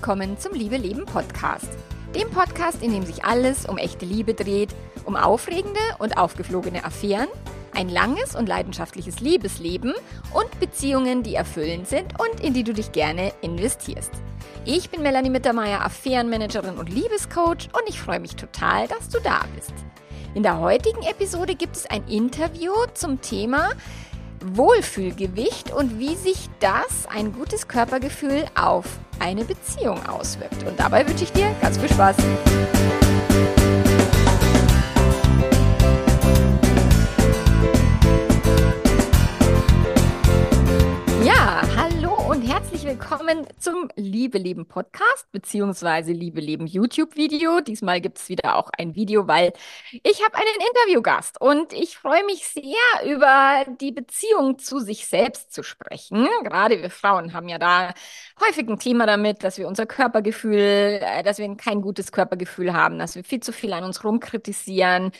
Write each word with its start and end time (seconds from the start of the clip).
willkommen 0.00 0.38
zum 0.38 0.54
Liebe 0.54 0.78
Leben 0.78 1.04
Podcast. 1.04 1.68
Dem 2.14 2.30
Podcast, 2.30 2.82
in 2.82 2.90
dem 2.90 3.04
sich 3.04 3.22
alles 3.22 3.66
um 3.66 3.76
echte 3.76 4.06
Liebe 4.06 4.32
dreht, 4.32 4.70
um 5.04 5.14
aufregende 5.14 5.78
und 5.98 6.16
aufgeflogene 6.16 6.86
Affären, 6.86 7.28
ein 7.74 7.90
langes 7.90 8.34
und 8.34 8.48
leidenschaftliches 8.48 9.20
Liebesleben 9.20 9.92
und 10.32 10.58
Beziehungen, 10.58 11.22
die 11.22 11.34
erfüllend 11.34 11.86
sind 11.86 12.14
und 12.18 12.40
in 12.40 12.54
die 12.54 12.64
du 12.64 12.72
dich 12.72 12.92
gerne 12.92 13.34
investierst. 13.42 14.10
Ich 14.64 14.88
bin 14.88 15.02
Melanie 15.02 15.28
Mittermeier, 15.28 15.84
Affärenmanagerin 15.84 16.78
und 16.78 16.88
Liebescoach 16.88 17.68
und 17.74 17.86
ich 17.86 18.00
freue 18.00 18.20
mich 18.20 18.36
total, 18.36 18.88
dass 18.88 19.10
du 19.10 19.20
da 19.20 19.44
bist. 19.54 19.74
In 20.34 20.42
der 20.42 20.60
heutigen 20.60 21.02
Episode 21.02 21.54
gibt 21.54 21.76
es 21.76 21.84
ein 21.84 22.08
Interview 22.08 22.72
zum 22.94 23.20
Thema 23.20 23.68
Wohlfühlgewicht 24.44 25.72
und 25.72 25.98
wie 25.98 26.16
sich 26.16 26.48
das, 26.60 27.06
ein 27.14 27.32
gutes 27.32 27.68
Körpergefühl, 27.68 28.44
auf 28.54 28.84
eine 29.18 29.44
Beziehung 29.44 30.04
auswirkt. 30.06 30.64
Und 30.66 30.78
dabei 30.78 31.06
wünsche 31.06 31.24
ich 31.24 31.32
dir 31.32 31.54
ganz 31.60 31.78
viel 31.78 31.90
Spaß. 31.90 32.16
Willkommen 43.00 43.46
zum 43.58 43.88
Liebe 43.96 44.36
Leben 44.36 44.66
Podcast 44.66 45.26
beziehungsweise 45.32 46.12
Liebe 46.12 46.38
Leben 46.38 46.66
YouTube 46.66 47.16
Video. 47.16 47.60
Diesmal 47.60 48.02
gibt 48.02 48.18
es 48.18 48.28
wieder 48.28 48.56
auch 48.56 48.68
ein 48.76 48.94
Video, 48.94 49.26
weil 49.26 49.54
ich 49.90 50.22
habe 50.22 50.34
einen 50.34 50.68
Interviewgast 50.68 51.40
und 51.40 51.72
ich 51.72 51.96
freue 51.96 52.22
mich 52.26 52.46
sehr 52.46 53.10
über 53.10 53.64
die 53.80 53.92
Beziehung 53.92 54.58
zu 54.58 54.80
sich 54.80 55.06
selbst 55.06 55.54
zu 55.54 55.62
sprechen. 55.62 56.28
Gerade 56.44 56.82
wir 56.82 56.90
Frauen 56.90 57.32
haben 57.32 57.48
ja 57.48 57.58
da 57.58 57.94
häufig 58.46 58.68
ein 58.68 58.78
Thema 58.78 59.06
damit, 59.06 59.44
dass 59.44 59.56
wir 59.56 59.66
unser 59.66 59.86
Körpergefühl, 59.86 61.00
äh, 61.00 61.22
dass 61.22 61.38
wir 61.38 61.56
kein 61.56 61.80
gutes 61.80 62.12
Körpergefühl 62.12 62.74
haben, 62.74 62.98
dass 62.98 63.16
wir 63.16 63.24
viel 63.24 63.40
zu 63.40 63.54
viel 63.54 63.72
an 63.72 63.84
uns 63.84 64.04
rumkritisieren 64.04 65.10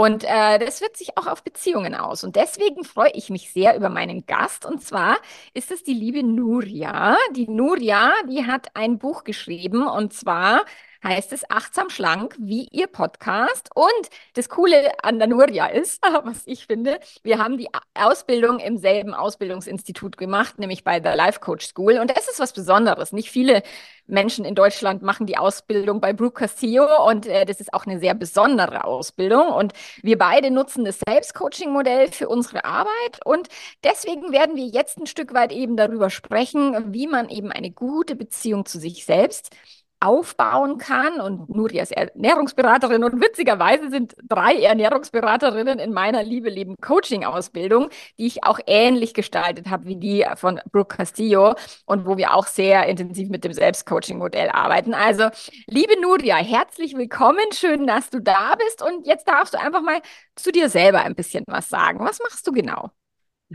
und 0.00 0.24
äh, 0.24 0.58
das 0.58 0.80
wirkt 0.80 0.96
sich 0.96 1.18
auch 1.18 1.26
auf 1.26 1.44
Beziehungen 1.44 1.94
aus. 1.94 2.24
Und 2.24 2.34
deswegen 2.34 2.84
freue 2.84 3.10
ich 3.12 3.28
mich 3.28 3.52
sehr 3.52 3.76
über 3.76 3.90
meinen 3.90 4.24
Gast. 4.24 4.64
Und 4.64 4.82
zwar 4.82 5.18
ist 5.52 5.70
es 5.70 5.82
die 5.82 5.92
liebe 5.92 6.22
Nuria. 6.22 7.18
Die 7.36 7.46
Nuria, 7.46 8.10
die 8.26 8.46
hat 8.46 8.68
ein 8.74 8.96
Buch 8.98 9.24
geschrieben 9.24 9.86
und 9.86 10.14
zwar 10.14 10.64
heißt 11.02 11.32
es 11.32 11.48
Achtsam 11.50 11.90
Schlank, 11.90 12.36
wie 12.38 12.68
Ihr 12.70 12.86
Podcast. 12.86 13.70
Und 13.74 14.10
das 14.34 14.48
Coole 14.48 14.92
an 15.02 15.18
der 15.18 15.28
Nuria 15.28 15.66
ist, 15.66 16.02
was 16.24 16.42
ich 16.46 16.66
finde, 16.66 17.00
wir 17.22 17.38
haben 17.38 17.58
die 17.58 17.68
Ausbildung 17.94 18.58
im 18.58 18.76
selben 18.78 19.14
Ausbildungsinstitut 19.14 20.16
gemacht, 20.16 20.58
nämlich 20.58 20.84
bei 20.84 21.00
der 21.00 21.16
Life 21.16 21.40
Coach 21.40 21.66
School. 21.66 21.98
Und 21.98 22.10
das 22.10 22.28
ist 22.28 22.40
was 22.40 22.52
Besonderes. 22.52 23.12
Nicht 23.12 23.30
viele 23.30 23.62
Menschen 24.06 24.44
in 24.44 24.54
Deutschland 24.54 25.02
machen 25.02 25.26
die 25.26 25.38
Ausbildung 25.38 26.00
bei 26.00 26.12
Brooke 26.12 26.40
Castillo 26.40 27.06
und 27.08 27.26
äh, 27.26 27.44
das 27.44 27.60
ist 27.60 27.72
auch 27.72 27.86
eine 27.86 28.00
sehr 28.00 28.14
besondere 28.14 28.84
Ausbildung. 28.84 29.48
Und 29.48 29.72
wir 30.02 30.18
beide 30.18 30.50
nutzen 30.50 30.84
das 30.84 31.00
Selbstcoaching-Modell 31.06 32.10
für 32.10 32.28
unsere 32.28 32.64
Arbeit 32.64 33.24
und 33.24 33.48
deswegen 33.84 34.32
werden 34.32 34.56
wir 34.56 34.66
jetzt 34.66 34.98
ein 34.98 35.06
Stück 35.06 35.32
weit 35.32 35.52
eben 35.52 35.76
darüber 35.76 36.10
sprechen, 36.10 36.92
wie 36.92 37.06
man 37.06 37.28
eben 37.28 37.52
eine 37.52 37.70
gute 37.70 38.16
Beziehung 38.16 38.66
zu 38.66 38.78
sich 38.78 39.04
selbst 39.04 39.50
aufbauen 40.00 40.78
kann. 40.78 41.20
Und 41.20 41.48
Nuria 41.50 41.82
ist 41.82 41.92
Ernährungsberaterin 41.92 43.04
und 43.04 43.20
witzigerweise 43.20 43.90
sind 43.90 44.16
drei 44.26 44.56
Ernährungsberaterinnen 44.56 45.78
in 45.78 45.92
meiner 45.92 46.22
Liebe 46.22 46.48
Leben 46.48 46.76
Coaching 46.80 47.24
Ausbildung, 47.24 47.90
die 48.18 48.26
ich 48.26 48.44
auch 48.44 48.58
ähnlich 48.66 49.14
gestaltet 49.14 49.68
habe 49.68 49.84
wie 49.84 49.96
die 49.96 50.26
von 50.36 50.60
Brooke 50.72 50.96
Castillo 50.96 51.54
und 51.84 52.06
wo 52.06 52.16
wir 52.16 52.34
auch 52.34 52.46
sehr 52.46 52.86
intensiv 52.86 53.28
mit 53.28 53.44
dem 53.44 53.52
Selbstcoaching 53.52 54.18
Modell 54.18 54.48
arbeiten. 54.48 54.94
Also, 54.94 55.28
liebe 55.66 56.00
Nuria, 56.00 56.36
herzlich 56.36 56.96
willkommen. 56.96 57.44
Schön, 57.52 57.86
dass 57.86 58.10
du 58.10 58.20
da 58.20 58.56
bist. 58.56 58.82
Und 58.82 59.06
jetzt 59.06 59.28
darfst 59.28 59.54
du 59.54 59.60
einfach 59.60 59.82
mal 59.82 60.00
zu 60.34 60.50
dir 60.50 60.70
selber 60.70 61.00
ein 61.02 61.14
bisschen 61.14 61.44
was 61.46 61.68
sagen. 61.68 62.00
Was 62.00 62.18
machst 62.20 62.46
du 62.46 62.52
genau? 62.52 62.90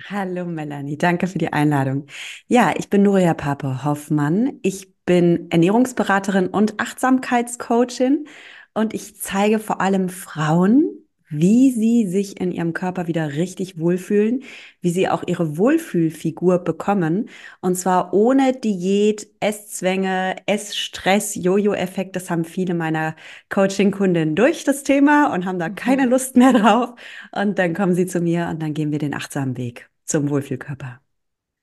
Hallo 0.10 0.46
Melanie, 0.46 0.98
danke 0.98 1.26
für 1.26 1.38
die 1.38 1.54
Einladung. 1.54 2.08
Ja, 2.48 2.74
ich 2.76 2.90
bin 2.90 3.04
Nuria 3.04 3.34
Pape 3.34 3.86
Hoffmann. 3.86 4.60
Ich 4.62 4.95
bin 5.06 5.50
Ernährungsberaterin 5.52 6.48
und 6.48 6.80
Achtsamkeitscoachin 6.80 8.28
und 8.74 8.94
ich 8.94 9.20
zeige 9.22 9.60
vor 9.60 9.82
allem 9.82 10.10
Frauen, 10.10 11.06
wie 11.30 11.72
sie 11.72 12.08
sich 12.08 12.40
in 12.40 12.52
ihrem 12.52 12.74
Körper 12.74 13.08
wieder 13.08 13.34
richtig 13.34 13.80
wohlfühlen, 13.80 14.44
wie 14.82 14.92
sie 14.92 15.10
auch 15.10 15.24
ihre 15.26 15.58
Wohlfühlfigur 15.58 16.60
bekommen. 16.60 17.30
Und 17.62 17.76
zwar 17.76 18.14
ohne 18.14 18.54
Diät, 18.54 19.28
Esszwänge, 19.40 20.36
Essstress, 20.46 21.36
Jojo-Effekt. 21.36 22.16
Das 22.16 22.30
haben 22.30 22.46
viele 22.46 22.74
meiner 22.74 23.16
Coaching-Kundinnen 23.50 24.36
durch 24.36 24.64
das 24.66 24.84
Thema 24.84 25.34
und 25.34 25.46
haben 25.46 25.60
da 25.60 25.70
keine 25.70 26.04
mhm. 26.06 26.12
Lust 26.12 26.36
mehr 26.36 26.54
drauf. 26.54 26.94
Und 27.32 27.58
dann 27.58 27.74
kommen 27.74 27.96
sie 27.96 28.06
zu 28.06 28.22
mir 28.22 28.48
und 28.50 28.62
dann 28.62 28.74
gehen 28.74 28.92
wir 28.92 29.00
den 29.00 29.14
achtsamen 29.14 29.58
Weg 29.58 29.90
zum 30.06 30.30
Wohlfühlkörper. 30.30 31.02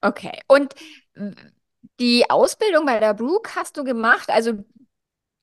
Okay. 0.00 0.40
Und 0.48 0.74
die 2.00 2.28
Ausbildung 2.30 2.86
bei 2.86 3.00
der 3.00 3.14
Brooke 3.14 3.54
hast 3.56 3.76
du 3.76 3.84
gemacht. 3.84 4.30
Also 4.30 4.64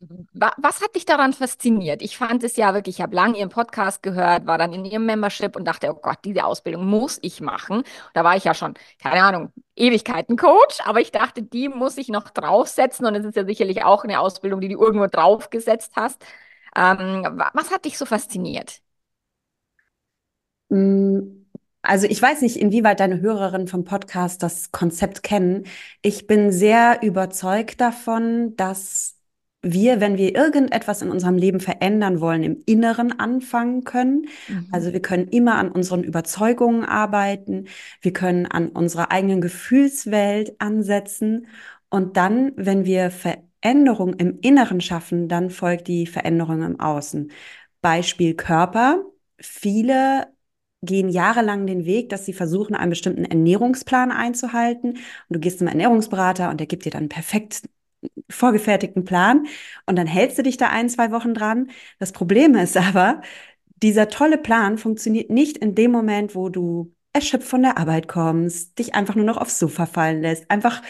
was 0.02 0.82
hat 0.82 0.96
dich 0.96 1.04
daran 1.06 1.34
fasziniert? 1.34 2.02
Ich 2.02 2.18
fand 2.18 2.44
es 2.44 2.56
ja 2.56 2.74
wirklich, 2.74 2.98
ich 2.98 3.02
habe 3.02 3.16
lange 3.16 3.38
ihren 3.38 3.50
Podcast 3.50 4.02
gehört, 4.02 4.46
war 4.48 4.58
dann 4.58 4.72
in 4.72 4.86
ihrem 4.86 5.06
Membership 5.06 5.56
und 5.58 5.66
dachte, 5.66 5.90
oh 5.92 6.00
Gott, 6.02 6.20
diese 6.24 6.46
Ausbildung 6.46 6.86
muss 6.86 7.20
ich 7.22 7.42
machen. 7.42 7.84
Da 8.14 8.24
war 8.24 8.38
ich 8.38 8.46
ja 8.46 8.54
schon, 8.54 8.76
keine 9.02 9.22
Ahnung, 9.24 9.52
Ewigkeiten 9.76 10.38
Coach, 10.38 10.80
aber 10.86 11.02
ich 11.02 11.12
dachte, 11.12 11.44
die 11.44 11.68
muss 11.68 11.98
ich 11.98 12.08
noch 12.08 12.30
draufsetzen 12.30 13.06
und 13.06 13.16
es 13.16 13.26
ist 13.26 13.36
ja 13.36 13.46
sicherlich 13.46 13.84
auch 13.84 14.06
eine 14.06 14.20
Ausbildung, 14.22 14.62
die 14.62 14.70
du 14.70 14.80
irgendwo 14.82 15.08
draufgesetzt 15.08 15.92
hast. 15.98 16.24
Ähm, 16.76 17.24
was 17.54 17.72
hat 17.72 17.84
dich 17.86 17.98
so 17.98 18.06
fasziniert? 18.06 18.82
Mm, 20.70 21.46
also 21.82 22.08
ich 22.08 22.22
weiß 22.22 22.42
nicht, 22.42 22.58
inwieweit 22.58 23.00
deine 23.00 23.22
Hörerinnen 23.22 23.68
vom 23.68 23.84
Podcast 23.86 24.44
das 24.44 24.72
Konzept 24.72 25.24
kennen. 25.24 25.64
Ich 26.02 26.28
bin 26.28 26.52
sehr 26.52 27.02
überzeugt 27.02 27.80
davon, 27.80 28.56
dass 28.56 29.16
wir, 29.62 30.00
wenn 30.00 30.18
wir 30.18 30.36
irgendetwas 30.36 31.02
in 31.02 31.12
unserem 31.12 31.38
Leben 31.38 31.60
verändern 31.60 32.22
wollen, 32.22 32.44
im 32.44 32.64
Inneren 32.66 33.20
anfangen 33.20 33.84
können. 33.84 34.28
Mhm. 34.48 34.68
Also 34.72 34.94
wir 34.94 35.02
können 35.02 35.28
immer 35.28 35.56
an 35.56 35.70
unseren 35.72 36.04
Überzeugungen 36.04 36.86
arbeiten, 36.86 37.68
wir 38.02 38.14
können 38.14 38.46
an 38.46 38.70
unserer 38.70 39.12
eigenen 39.12 39.42
Gefühlswelt 39.42 40.56
ansetzen 40.60 41.48
und 41.90 42.16
dann, 42.18 42.54
wenn 42.56 42.86
wir 42.86 43.12
Veränderung 43.12 44.14
im 44.14 44.40
Inneren 44.42 44.80
schaffen, 44.82 45.28
dann 45.28 45.50
folgt 45.50 45.88
die 45.88 46.08
Veränderung 46.08 46.62
im 46.64 46.80
Außen. 46.80 47.32
Beispiel 47.82 48.36
Körper. 48.36 49.04
Viele 49.40 50.28
gehen 50.82 51.10
jahrelang 51.10 51.68
den 51.68 51.86
Weg, 51.86 52.10
dass 52.10 52.26
sie 52.26 52.34
versuchen, 52.34 52.76
einen 52.76 52.90
bestimmten 52.90 53.26
Ernährungsplan 53.26 54.12
einzuhalten. 54.12 54.92
Und 54.92 55.00
du 55.30 55.40
gehst 55.40 55.60
zum 55.60 55.68
Ernährungsberater 55.68 56.50
und 56.50 56.60
der 56.60 56.68
gibt 56.68 56.86
dir 56.86 56.92
dann 56.92 57.02
einen 57.02 57.10
perfekt 57.10 57.64
vorgefertigten 58.30 59.04
Plan 59.06 59.48
und 59.86 59.96
dann 59.98 60.08
hältst 60.08 60.38
du 60.38 60.44
dich 60.44 60.58
da 60.58 60.70
ein, 60.70 60.90
zwei 60.90 61.12
Wochen 61.12 61.34
dran. 61.34 61.70
Das 62.00 62.12
Problem 62.12 62.56
ist 62.56 62.78
aber, 62.78 63.22
dieser 63.82 64.10
tolle 64.10 64.38
Plan 64.38 64.78
funktioniert 64.78 65.30
nicht 65.30 65.58
in 65.58 65.76
dem 65.76 65.92
Moment, 65.92 66.36
wo 66.36 66.50
du 66.50 66.94
erschöpft 67.14 67.48
von 67.48 67.64
der 67.64 67.78
Arbeit 67.78 68.08
kommst, 68.08 68.78
dich 68.80 68.96
einfach 68.96 69.16
nur 69.16 69.26
noch 69.26 69.38
aufs 69.38 69.60
Sofa 69.60 69.86
fallen 69.86 70.22
lässt, 70.22 70.50
einfach 70.52 70.82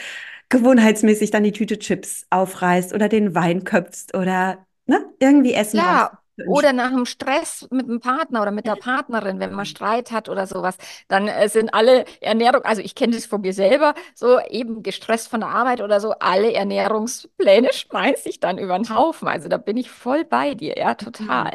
gewohnheitsmäßig 0.48 1.30
dann 1.30 1.44
die 1.44 1.52
Tüte 1.52 1.78
Chips 1.78 2.26
aufreißt 2.30 2.92
oder 2.92 3.08
den 3.08 3.34
Wein 3.34 3.64
köpfst 3.64 4.14
oder 4.16 4.66
ne, 4.86 5.04
irgendwie 5.20 5.54
essen. 5.54 5.78
Ja, 5.78 6.19
oder 6.46 6.72
nach 6.72 6.88
einem 6.88 7.06
Stress 7.06 7.66
mit 7.70 7.88
dem 7.88 8.00
Partner 8.00 8.42
oder 8.42 8.50
mit 8.50 8.66
der 8.66 8.76
Partnerin, 8.76 9.40
wenn 9.40 9.52
man 9.52 9.66
Streit 9.66 10.10
hat 10.10 10.28
oder 10.28 10.46
sowas, 10.46 10.76
dann 11.08 11.28
äh, 11.28 11.48
sind 11.48 11.74
alle 11.74 12.04
Ernährung, 12.20 12.62
also 12.62 12.82
ich 12.82 12.94
kenne 12.94 13.14
das 13.14 13.26
von 13.26 13.40
mir 13.40 13.52
selber, 13.52 13.94
so 14.14 14.40
eben 14.40 14.82
gestresst 14.82 15.28
von 15.28 15.40
der 15.40 15.50
Arbeit 15.50 15.80
oder 15.80 16.00
so, 16.00 16.12
alle 16.20 16.52
Ernährungspläne 16.52 17.70
schmeiße 17.72 18.28
ich 18.28 18.40
dann 18.40 18.58
über 18.58 18.78
den 18.78 18.94
Haufen. 18.94 19.28
Also 19.28 19.48
da 19.48 19.56
bin 19.58 19.76
ich 19.76 19.90
voll 19.90 20.24
bei 20.24 20.54
dir, 20.54 20.76
ja, 20.78 20.94
total. 20.94 21.52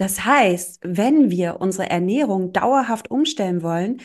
Das 0.00 0.24
heißt, 0.24 0.80
wenn 0.82 1.30
wir 1.30 1.60
unsere 1.60 1.90
Ernährung 1.90 2.54
dauerhaft 2.54 3.10
umstellen 3.10 3.62
wollen, 3.62 4.00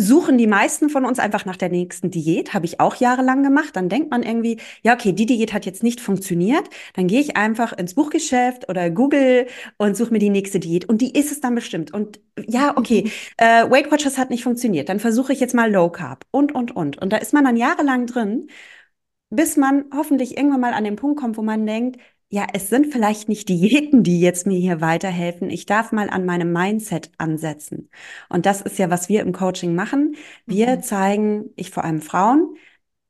suchen 0.00 0.38
die 0.38 0.46
meisten 0.46 0.90
von 0.90 1.04
uns 1.04 1.18
einfach 1.18 1.44
nach 1.44 1.56
der 1.56 1.68
nächsten 1.68 2.10
Diät, 2.10 2.54
habe 2.54 2.66
ich 2.66 2.80
auch 2.80 2.96
jahrelang 2.96 3.42
gemacht. 3.42 3.76
Dann 3.76 3.88
denkt 3.88 4.10
man 4.10 4.22
irgendwie, 4.22 4.58
ja, 4.82 4.94
okay, 4.94 5.12
die 5.12 5.26
Diät 5.26 5.52
hat 5.52 5.66
jetzt 5.66 5.82
nicht 5.82 6.00
funktioniert. 6.00 6.68
Dann 6.94 7.06
gehe 7.06 7.20
ich 7.20 7.36
einfach 7.36 7.72
ins 7.72 7.94
Buchgeschäft 7.94 8.68
oder 8.68 8.90
Google 8.90 9.46
und 9.76 9.96
suche 9.96 10.12
mir 10.12 10.18
die 10.18 10.30
nächste 10.30 10.60
Diät. 10.60 10.88
Und 10.88 11.00
die 11.00 11.16
ist 11.18 11.32
es 11.32 11.40
dann 11.40 11.54
bestimmt. 11.54 11.92
Und 11.92 12.20
ja, 12.46 12.76
okay, 12.76 13.10
äh, 13.36 13.68
Weight 13.70 13.90
Watchers 13.90 14.18
hat 14.18 14.30
nicht 14.30 14.42
funktioniert. 14.44 14.88
Dann 14.88 15.00
versuche 15.00 15.32
ich 15.32 15.40
jetzt 15.40 15.54
mal 15.54 15.70
Low 15.70 15.90
Carb 15.90 16.24
und, 16.30 16.54
und, 16.54 16.74
und. 16.74 16.98
Und 16.98 17.12
da 17.12 17.16
ist 17.18 17.32
man 17.32 17.44
dann 17.44 17.56
jahrelang 17.56 18.06
drin, 18.06 18.48
bis 19.30 19.56
man 19.56 19.86
hoffentlich 19.94 20.36
irgendwann 20.36 20.60
mal 20.60 20.74
an 20.74 20.84
den 20.84 20.96
Punkt 20.96 21.20
kommt, 21.20 21.36
wo 21.36 21.42
man 21.42 21.66
denkt, 21.66 22.00
ja, 22.30 22.46
es 22.52 22.68
sind 22.68 22.92
vielleicht 22.92 23.28
nicht 23.28 23.48
Diäten, 23.48 24.02
die 24.02 24.20
jetzt 24.20 24.46
mir 24.46 24.58
hier 24.58 24.80
weiterhelfen. 24.82 25.48
Ich 25.48 25.64
darf 25.64 25.92
mal 25.92 26.10
an 26.10 26.26
meinem 26.26 26.52
Mindset 26.52 27.10
ansetzen. 27.16 27.88
Und 28.28 28.44
das 28.44 28.60
ist 28.60 28.78
ja, 28.78 28.90
was 28.90 29.08
wir 29.08 29.22
im 29.22 29.32
Coaching 29.32 29.74
machen. 29.74 30.16
Wir 30.46 30.76
mhm. 30.76 30.82
zeigen, 30.82 31.50
ich 31.56 31.70
vor 31.70 31.84
allem 31.84 32.02
Frauen, 32.02 32.56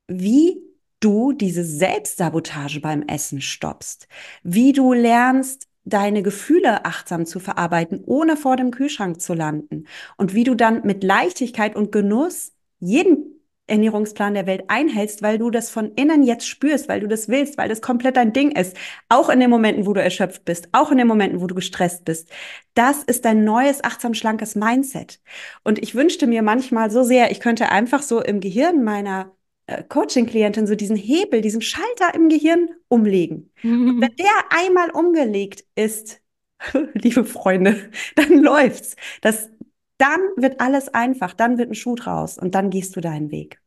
wie 0.06 0.62
du 1.00 1.32
diese 1.32 1.64
Selbstsabotage 1.64 2.80
beim 2.80 3.02
Essen 3.02 3.40
stoppst, 3.40 4.08
wie 4.42 4.72
du 4.72 4.92
lernst, 4.92 5.68
deine 5.84 6.22
Gefühle 6.22 6.84
achtsam 6.84 7.26
zu 7.26 7.40
verarbeiten, 7.40 8.02
ohne 8.04 8.36
vor 8.36 8.56
dem 8.56 8.70
Kühlschrank 8.70 9.20
zu 9.20 9.34
landen 9.34 9.86
und 10.16 10.34
wie 10.34 10.44
du 10.44 10.54
dann 10.54 10.82
mit 10.86 11.02
Leichtigkeit 11.02 11.76
und 11.76 11.92
Genuss 11.92 12.52
jeden 12.78 13.38
Ernährungsplan 13.68 14.34
der 14.34 14.46
Welt 14.46 14.64
einhältst, 14.68 15.22
weil 15.22 15.38
du 15.38 15.50
das 15.50 15.70
von 15.70 15.92
innen 15.92 16.22
jetzt 16.22 16.48
spürst, 16.48 16.88
weil 16.88 17.00
du 17.00 17.06
das 17.06 17.28
willst, 17.28 17.58
weil 17.58 17.68
das 17.68 17.80
komplett 17.80 18.16
dein 18.16 18.32
Ding 18.32 18.50
ist. 18.52 18.76
Auch 19.08 19.28
in 19.28 19.40
den 19.40 19.50
Momenten, 19.50 19.86
wo 19.86 19.92
du 19.92 20.02
erschöpft 20.02 20.44
bist, 20.44 20.68
auch 20.72 20.90
in 20.90 20.98
den 20.98 21.06
Momenten, 21.06 21.40
wo 21.40 21.46
du 21.46 21.54
gestresst 21.54 22.04
bist. 22.04 22.30
Das 22.74 23.02
ist 23.02 23.24
dein 23.24 23.44
neues, 23.44 23.84
achtsam, 23.84 24.14
schlankes 24.14 24.54
Mindset. 24.54 25.20
Und 25.64 25.78
ich 25.78 25.94
wünschte 25.94 26.26
mir 26.26 26.42
manchmal 26.42 26.90
so 26.90 27.02
sehr, 27.02 27.30
ich 27.30 27.40
könnte 27.40 27.70
einfach 27.70 28.02
so 28.02 28.22
im 28.22 28.40
Gehirn 28.40 28.84
meiner 28.84 29.32
äh, 29.66 29.82
Coaching-Klientin 29.84 30.66
so 30.66 30.74
diesen 30.74 30.96
Hebel, 30.96 31.40
diesen 31.42 31.62
Schalter 31.62 32.14
im 32.14 32.28
Gehirn 32.28 32.70
umlegen. 32.88 33.50
Und 33.62 34.00
wenn 34.00 34.16
der 34.18 34.30
einmal 34.50 34.90
umgelegt 34.90 35.64
ist, 35.74 36.20
liebe 36.94 37.24
Freunde, 37.24 37.90
dann 38.16 38.38
läuft's. 38.42 38.96
Das 39.20 39.50
dann 39.98 40.20
wird 40.36 40.60
alles 40.60 40.88
einfach, 40.94 41.34
dann 41.34 41.58
wird 41.58 41.70
ein 41.70 41.74
Schuh 41.74 41.94
draus 41.96 42.38
und 42.38 42.54
dann 42.54 42.70
gehst 42.70 42.96
du 42.96 43.00
deinen 43.00 43.30
Weg. 43.30 43.60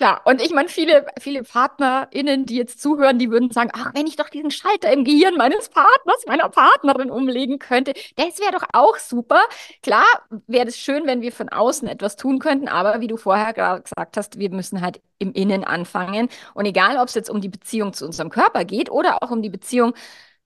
Ja, 0.00 0.20
und 0.24 0.42
ich 0.42 0.50
meine, 0.52 0.68
viele, 0.68 1.06
viele 1.20 1.44
PartnerInnen, 1.44 2.44
die 2.44 2.56
jetzt 2.56 2.82
zuhören, 2.82 3.20
die 3.20 3.30
würden 3.30 3.52
sagen, 3.52 3.70
ach, 3.72 3.92
wenn 3.94 4.08
ich 4.08 4.16
doch 4.16 4.28
diesen 4.30 4.50
Schalter 4.50 4.90
im 4.92 5.04
Gehirn 5.04 5.36
meines 5.36 5.68
Partners, 5.68 6.24
meiner 6.26 6.48
Partnerin 6.48 7.08
umlegen 7.08 7.60
könnte, 7.60 7.92
das 8.16 8.40
wäre 8.40 8.50
doch 8.50 8.66
auch 8.72 8.96
super. 8.98 9.40
Klar, 9.80 10.02
wäre 10.48 10.66
es 10.66 10.76
schön, 10.76 11.06
wenn 11.06 11.20
wir 11.20 11.30
von 11.30 11.48
außen 11.50 11.86
etwas 11.86 12.16
tun 12.16 12.40
könnten, 12.40 12.66
aber 12.66 13.00
wie 13.00 13.06
du 13.06 13.16
vorher 13.16 13.52
gerade 13.52 13.82
gesagt 13.82 14.16
hast, 14.16 14.38
wir 14.40 14.50
müssen 14.50 14.80
halt 14.80 15.00
im 15.20 15.32
Innen 15.34 15.62
anfangen. 15.62 16.28
Und 16.54 16.64
egal, 16.66 16.96
ob 16.96 17.06
es 17.06 17.14
jetzt 17.14 17.30
um 17.30 17.40
die 17.40 17.48
Beziehung 17.48 17.92
zu 17.92 18.04
unserem 18.06 18.30
Körper 18.30 18.64
geht 18.64 18.90
oder 18.90 19.22
auch 19.22 19.30
um 19.30 19.40
die 19.40 19.50
Beziehung 19.50 19.94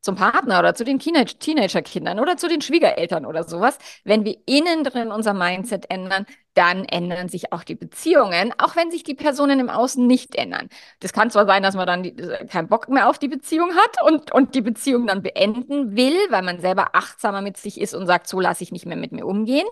zum 0.06 0.16
Partner 0.16 0.58
oder 0.60 0.74
zu 0.74 0.84
den 0.84 0.98
Teenager-Kindern 0.98 2.18
oder 2.18 2.38
zu 2.38 2.48
den 2.48 2.62
Schwiegereltern 2.62 3.26
oder 3.26 3.44
sowas. 3.44 3.76
Wenn 4.04 4.24
wir 4.24 4.36
innen 4.46 4.84
drin 4.84 5.12
unser 5.12 5.34
Mindset 5.34 5.90
ändern, 5.90 6.24
dann 6.54 6.86
ändern 6.86 7.28
sich 7.28 7.52
auch 7.52 7.62
die 7.64 7.74
Beziehungen, 7.74 8.54
auch 8.56 8.76
wenn 8.76 8.90
sich 8.90 9.02
die 9.02 9.14
Personen 9.14 9.60
im 9.60 9.68
Außen 9.68 10.06
nicht 10.06 10.34
ändern. 10.34 10.70
Das 11.00 11.12
kann 11.12 11.30
zwar 11.30 11.44
sein, 11.44 11.62
dass 11.62 11.74
man 11.74 11.86
dann 11.86 12.02
die, 12.02 12.16
keinen 12.50 12.68
Bock 12.68 12.88
mehr 12.88 13.10
auf 13.10 13.18
die 13.18 13.28
Beziehung 13.28 13.74
hat 13.74 14.02
und, 14.02 14.32
und 14.32 14.54
die 14.54 14.62
Beziehung 14.62 15.06
dann 15.06 15.22
beenden 15.22 15.96
will, 15.96 16.16
weil 16.30 16.42
man 16.42 16.60
selber 16.60 16.94
achtsamer 16.94 17.42
mit 17.42 17.58
sich 17.58 17.78
ist 17.78 17.94
und 17.94 18.06
sagt, 18.06 18.26
so 18.28 18.40
lasse 18.40 18.62
ich 18.62 18.72
nicht 18.72 18.86
mehr 18.86 18.96
mit 18.96 19.12
mir 19.12 19.26
umgehen. 19.26 19.66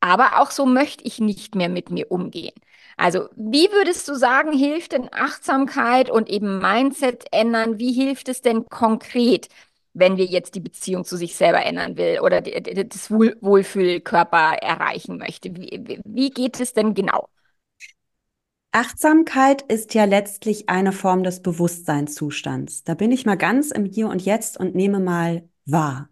Aber 0.00 0.40
auch 0.40 0.50
so 0.50 0.66
möchte 0.66 1.04
ich 1.04 1.20
nicht 1.20 1.54
mehr 1.54 1.68
mit 1.68 1.90
mir 1.90 2.10
umgehen. 2.10 2.54
Also, 2.96 3.28
wie 3.36 3.70
würdest 3.72 4.08
du 4.08 4.14
sagen, 4.14 4.52
hilft 4.52 4.92
denn 4.92 5.08
Achtsamkeit 5.12 6.10
und 6.10 6.28
eben 6.28 6.58
Mindset 6.58 7.24
ändern? 7.32 7.78
Wie 7.78 7.92
hilft 7.92 8.28
es 8.28 8.42
denn 8.42 8.66
konkret, 8.66 9.48
wenn 9.94 10.16
wir 10.16 10.26
jetzt 10.26 10.54
die 10.54 10.60
Beziehung 10.60 11.04
zu 11.04 11.16
sich 11.16 11.34
selber 11.34 11.64
ändern 11.64 11.96
will 11.96 12.20
oder 12.20 12.42
das 12.42 13.10
Wohlfühlkörper 13.10 14.58
erreichen 14.60 15.18
möchte? 15.18 15.54
Wie, 15.56 16.00
wie 16.04 16.30
geht 16.30 16.60
es 16.60 16.72
denn 16.72 16.94
genau? 16.94 17.28
Achtsamkeit 18.72 19.62
ist 19.62 19.94
ja 19.94 20.04
letztlich 20.04 20.68
eine 20.68 20.92
Form 20.92 21.24
des 21.24 21.42
Bewusstseinszustands. 21.42 22.84
Da 22.84 22.94
bin 22.94 23.10
ich 23.10 23.26
mal 23.26 23.36
ganz 23.36 23.72
im 23.72 23.84
Hier 23.84 24.08
und 24.08 24.22
Jetzt 24.22 24.60
und 24.60 24.76
nehme 24.76 25.00
mal 25.00 25.48
wahr 25.64 26.09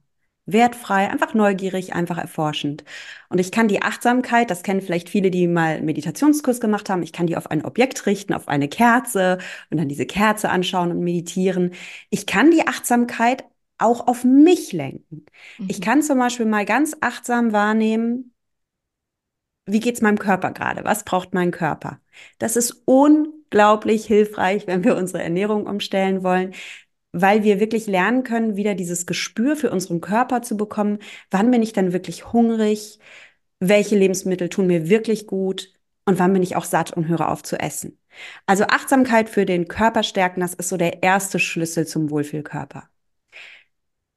wertfrei, 0.53 1.11
einfach 1.11 1.35
neugierig, 1.35 1.95
einfach 1.95 2.19
erforschend. 2.19 2.85
Und 3.29 3.39
ich 3.39 3.53
kann 3.53 3.69
die 3.69 3.83
Achtsamkeit, 3.83 4.51
das 4.51 4.63
kennen 4.63 4.81
vielleicht 4.81 5.09
viele, 5.09 5.31
die 5.31 5.47
mal 5.47 5.83
Meditationskurs 5.83 6.61
gemacht 6.61 6.91
haben, 6.91 7.03
ich 7.03 7.13
kann 7.13 7.27
die 7.27 7.37
auf 7.37 7.51
ein 7.51 7.65
Objekt 7.65 8.07
richten, 8.07 8.33
auf 8.35 8.49
eine 8.49 8.69
Kerze 8.69 9.39
und 9.71 9.79
dann 9.79 9.89
diese 9.89 10.07
Kerze 10.07 10.49
anschauen 10.51 10.91
und 10.91 11.01
meditieren. 11.01 11.73
Ich 12.11 12.27
kann 12.27 12.51
die 12.51 12.67
Achtsamkeit 12.67 13.45
auch 13.79 14.07
auf 14.09 14.25
mich 14.25 14.73
lenken. 14.73 15.27
Mhm. 15.59 15.67
Ich 15.69 15.81
kann 15.81 16.03
zum 16.03 16.19
Beispiel 16.19 16.47
mal 16.47 16.65
ganz 16.65 16.97
achtsam 17.01 17.53
wahrnehmen, 17.53 18.33
wie 19.67 19.81
geht's 19.81 20.01
meinem 20.01 20.19
Körper 20.19 20.51
gerade? 20.53 20.85
Was 20.85 21.05
braucht 21.05 21.35
mein 21.35 21.51
Körper? 21.51 22.01
Das 22.39 22.57
ist 22.57 22.83
unglaublich 22.87 24.07
hilfreich, 24.07 24.67
wenn 24.67 24.83
wir 24.83 24.97
unsere 24.97 25.23
Ernährung 25.23 25.67
umstellen 25.67 26.23
wollen, 26.23 26.55
weil 27.21 27.43
wir 27.45 27.61
wirklich 27.61 27.87
lernen 27.87 28.23
können, 28.23 28.57
wieder 28.57 28.75
dieses 28.75 29.07
Gespür 29.07 29.57
für 29.57 29.71
unseren 29.71 30.01
Körper 30.01 30.43
zu 30.43 30.57
bekommen. 30.57 30.99
Wann 31.31 31.51
bin 31.51 31.63
ich 31.63 31.73
dann 31.73 31.93
wirklich 31.93 32.33
hungrig? 32.33 32.99
Welche 33.61 33.97
Lebensmittel 33.97 34.49
tun 34.49 34.67
mir 34.67 34.89
wirklich 34.89 35.27
gut? 35.27 35.73
Und 36.07 36.19
wann 36.19 36.33
bin 36.33 36.43
ich 36.43 36.57
auch 36.57 36.65
satt 36.65 36.93
und 36.93 37.09
höre 37.09 37.29
auf 37.31 37.43
zu 37.43 37.59
essen? 37.61 37.99
Also 38.47 38.65
Achtsamkeit 38.65 39.29
für 39.29 39.45
den 39.47 39.69
Körper 39.69 40.03
stärken, 40.03 40.41
das 40.41 40.55
ist 40.55 40.69
so 40.71 40.77
der 40.77 41.03
erste 41.03 41.39
Schlüssel 41.39 41.87
zum 41.87 42.11
Wohlfühlkörper. 42.11 42.89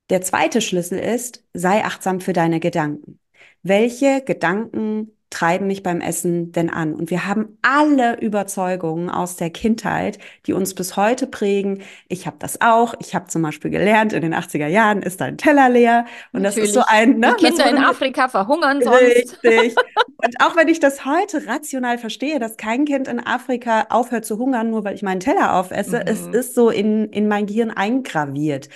Der 0.09 0.21
zweite 0.21 0.61
Schlüssel 0.61 0.99
ist, 0.99 1.45
sei 1.53 1.83
achtsam 1.85 2.21
für 2.21 2.33
deine 2.33 2.59
Gedanken. 2.59 3.19
Welche 3.63 4.21
Gedanken 4.23 5.11
treiben 5.31 5.65
mich 5.65 5.81
beim 5.81 6.01
Essen 6.01 6.51
denn 6.51 6.69
an? 6.69 6.93
Und 6.93 7.09
wir 7.09 7.25
haben 7.25 7.57
alle 7.63 8.19
Überzeugungen 8.19 9.09
aus 9.09 9.37
der 9.37 9.49
Kindheit, 9.49 10.19
die 10.45 10.53
uns 10.53 10.75
bis 10.75 10.95
heute 10.95 11.25
prägen. 11.25 11.81
Ich 12.07 12.27
habe 12.27 12.35
das 12.37 12.61
auch. 12.61 12.93
Ich 12.99 13.15
habe 13.15 13.25
zum 13.25 13.41
Beispiel 13.41 13.71
gelernt, 13.71 14.13
in 14.13 14.21
den 14.21 14.35
80er 14.35 14.67
Jahren 14.67 15.01
ist 15.01 15.21
dein 15.21 15.37
Teller 15.37 15.69
leer. 15.69 16.05
Und 16.33 16.43
Natürlich. 16.43 16.69
das 16.69 16.69
ist 16.69 16.73
so 16.75 16.83
ein... 16.85 17.17
Ne, 17.17 17.35
die 17.39 17.45
Kinder 17.45 17.69
in 17.69 17.77
Afrika 17.77 18.27
verhungern 18.27 18.81
sonst. 18.83 19.01
Richtig. 19.01 19.75
Und 20.23 20.35
auch 20.39 20.55
wenn 20.55 20.67
ich 20.67 20.79
das 20.79 21.03
heute 21.05 21.47
rational 21.47 21.97
verstehe, 21.97 22.37
dass 22.37 22.57
kein 22.57 22.85
Kind 22.85 23.07
in 23.07 23.19
Afrika 23.19 23.87
aufhört 23.89 24.25
zu 24.25 24.37
hungern, 24.37 24.69
nur 24.69 24.83
weil 24.83 24.93
ich 24.93 25.01
meinen 25.01 25.19
Teller 25.19 25.55
aufesse, 25.55 25.97
mhm. 25.97 26.03
es 26.05 26.27
ist 26.27 26.53
so 26.53 26.69
in, 26.69 27.05
in 27.07 27.27
mein 27.27 27.47
Gehirn 27.47 27.71
eingraviert. 27.71 28.69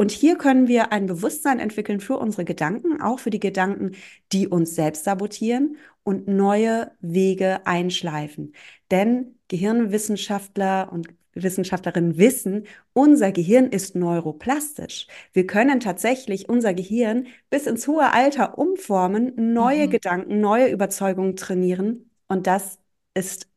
Und 0.00 0.12
hier 0.12 0.38
können 0.38 0.66
wir 0.66 0.92
ein 0.92 1.04
Bewusstsein 1.04 1.58
entwickeln 1.58 2.00
für 2.00 2.16
unsere 2.16 2.46
Gedanken, 2.46 3.02
auch 3.02 3.18
für 3.18 3.28
die 3.28 3.38
Gedanken, 3.38 3.92
die 4.32 4.48
uns 4.48 4.74
selbst 4.74 5.04
sabotieren 5.04 5.76
und 6.02 6.28
neue 6.28 6.92
Wege 7.00 7.66
einschleifen. 7.66 8.54
Denn 8.90 9.38
Gehirnwissenschaftler 9.48 10.92
und 10.92 11.08
Wissenschaftlerinnen 11.34 12.18
wissen, 12.18 12.66
unser 12.92 13.32
Gehirn 13.32 13.68
ist 13.68 13.94
neuroplastisch. 13.94 15.06
Wir 15.32 15.46
können 15.46 15.80
tatsächlich 15.80 16.48
unser 16.48 16.74
Gehirn 16.74 17.28
bis 17.50 17.66
ins 17.66 17.86
hohe 17.86 18.12
Alter 18.12 18.58
umformen, 18.58 19.32
neue 19.52 19.86
mhm. 19.86 19.90
Gedanken, 19.90 20.40
neue 20.40 20.68
Überzeugungen 20.70 21.36
trainieren. 21.36 22.10
Und 22.28 22.46
das 22.46 22.78
ist 23.14 23.48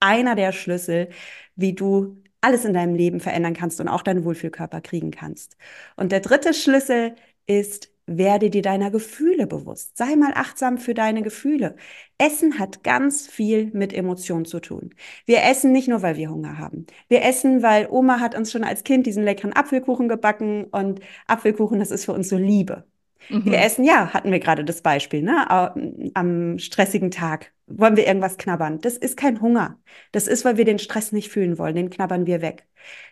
einer 0.00 0.34
der 0.34 0.52
Schlüssel, 0.52 1.08
wie 1.56 1.74
du 1.74 2.22
alles 2.40 2.64
in 2.64 2.74
deinem 2.74 2.94
Leben 2.94 3.20
verändern 3.20 3.54
kannst 3.54 3.80
und 3.80 3.88
auch 3.88 4.02
deinen 4.02 4.24
Wohlfühlkörper 4.24 4.80
kriegen 4.80 5.10
kannst. 5.12 5.56
Und 5.96 6.12
der 6.12 6.20
dritte 6.20 6.54
Schlüssel 6.54 7.14
ist, 7.46 7.91
werde 8.18 8.50
dir 8.50 8.62
deiner 8.62 8.90
Gefühle 8.90 9.46
bewusst. 9.46 9.96
Sei 9.96 10.16
mal 10.16 10.32
achtsam 10.34 10.78
für 10.78 10.94
deine 10.94 11.22
Gefühle. 11.22 11.76
Essen 12.18 12.58
hat 12.58 12.82
ganz 12.84 13.26
viel 13.26 13.70
mit 13.72 13.92
Emotionen 13.92 14.44
zu 14.44 14.60
tun. 14.60 14.94
Wir 15.26 15.42
essen 15.44 15.72
nicht 15.72 15.88
nur, 15.88 16.02
weil 16.02 16.16
wir 16.16 16.30
Hunger 16.30 16.58
haben. 16.58 16.86
Wir 17.08 17.22
essen, 17.24 17.62
weil 17.62 17.88
Oma 17.90 18.20
hat 18.20 18.36
uns 18.36 18.52
schon 18.52 18.64
als 18.64 18.84
Kind 18.84 19.06
diesen 19.06 19.24
leckeren 19.24 19.52
Apfelkuchen 19.52 20.08
gebacken 20.08 20.64
und 20.64 21.00
Apfelkuchen, 21.26 21.78
das 21.78 21.90
ist 21.90 22.04
für 22.04 22.12
uns 22.12 22.28
so 22.28 22.36
Liebe. 22.36 22.84
Mhm. 23.28 23.44
Wir 23.46 23.60
essen, 23.60 23.84
ja, 23.84 24.12
hatten 24.12 24.32
wir 24.32 24.40
gerade 24.40 24.64
das 24.64 24.82
Beispiel, 24.82 25.22
ne? 25.22 25.72
Am 26.14 26.58
stressigen 26.58 27.10
Tag 27.10 27.52
wollen 27.66 27.96
wir 27.96 28.06
irgendwas 28.06 28.36
knabbern. 28.36 28.80
Das 28.80 28.96
ist 28.96 29.16
kein 29.16 29.40
Hunger. 29.40 29.78
Das 30.12 30.26
ist, 30.26 30.44
weil 30.44 30.56
wir 30.56 30.64
den 30.64 30.78
Stress 30.78 31.12
nicht 31.12 31.30
fühlen 31.30 31.58
wollen. 31.58 31.74
Den 31.74 31.90
knabbern 31.90 32.26
wir 32.26 32.42
weg. 32.42 32.66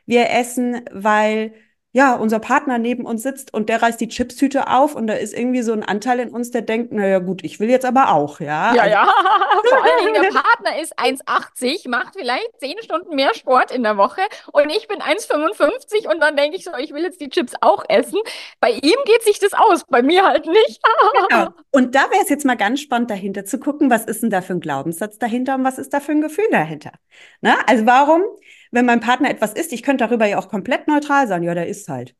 Wir 0.06 0.30
essen, 0.30 0.82
weil 0.92 1.54
ja, 1.92 2.14
unser 2.14 2.38
Partner 2.38 2.78
neben 2.78 3.04
uns 3.04 3.22
sitzt 3.22 3.52
und 3.52 3.68
der 3.68 3.82
reißt 3.82 4.00
die 4.00 4.06
Chipstüte 4.06 4.68
auf 4.68 4.94
und 4.94 5.08
da 5.08 5.14
ist 5.14 5.34
irgendwie 5.34 5.62
so 5.62 5.72
ein 5.72 5.82
Anteil 5.82 6.20
in 6.20 6.30
uns, 6.30 6.52
der 6.52 6.62
denkt, 6.62 6.92
naja 6.92 7.18
gut, 7.18 7.42
ich 7.42 7.58
will 7.58 7.68
jetzt 7.68 7.84
aber 7.84 8.12
auch, 8.12 8.38
ja. 8.38 8.74
Ja, 8.74 8.82
also, 8.82 8.94
ja, 8.94 9.04
vor 9.68 9.84
allen 9.84 10.06
Dingen 10.06 10.22
der 10.22 10.40
Partner 10.40 10.80
ist 10.80 10.96
1,80, 10.98 11.88
macht 11.88 12.14
vielleicht 12.16 12.60
10 12.60 12.76
Stunden 12.82 13.16
mehr 13.16 13.34
Sport 13.34 13.72
in 13.72 13.82
der 13.82 13.96
Woche 13.96 14.20
und 14.52 14.70
ich 14.70 14.86
bin 14.86 14.98
1,55 14.98 16.08
und 16.08 16.20
dann 16.20 16.36
denke 16.36 16.56
ich 16.56 16.64
so, 16.64 16.70
ich 16.78 16.92
will 16.92 17.02
jetzt 17.02 17.20
die 17.20 17.28
Chips 17.28 17.54
auch 17.60 17.84
essen. 17.88 18.20
Bei 18.60 18.70
ihm 18.70 18.96
geht 19.04 19.24
sich 19.24 19.40
das 19.40 19.52
aus, 19.52 19.84
bei 19.88 20.02
mir 20.02 20.24
halt 20.24 20.46
nicht. 20.46 20.80
genau. 21.28 21.48
Und 21.72 21.94
da 21.94 22.10
wäre 22.10 22.22
es 22.22 22.28
jetzt 22.28 22.44
mal 22.44 22.56
ganz 22.56 22.80
spannend 22.80 23.10
dahinter 23.10 23.44
zu 23.44 23.60
gucken, 23.60 23.90
was 23.90 24.04
ist 24.04 24.22
denn 24.22 24.30
da 24.30 24.40
für 24.40 24.54
ein 24.54 24.60
Glaubenssatz 24.60 25.18
dahinter 25.18 25.54
und 25.54 25.64
was 25.64 25.78
ist 25.78 25.94
da 25.94 26.00
für 26.00 26.12
ein 26.12 26.20
Gefühl 26.20 26.46
dahinter. 26.50 26.92
Na, 27.40 27.58
also 27.66 27.86
warum 27.86 28.22
wenn 28.70 28.86
mein 28.86 29.00
Partner 29.00 29.30
etwas 29.30 29.52
isst, 29.52 29.72
ich 29.72 29.82
könnte 29.82 30.04
darüber 30.04 30.26
ja 30.26 30.38
auch 30.38 30.48
komplett 30.48 30.88
neutral 30.88 31.26
sein. 31.26 31.42
Ja, 31.42 31.54
der 31.54 31.68
isst 31.68 31.88
halt. 31.88 32.14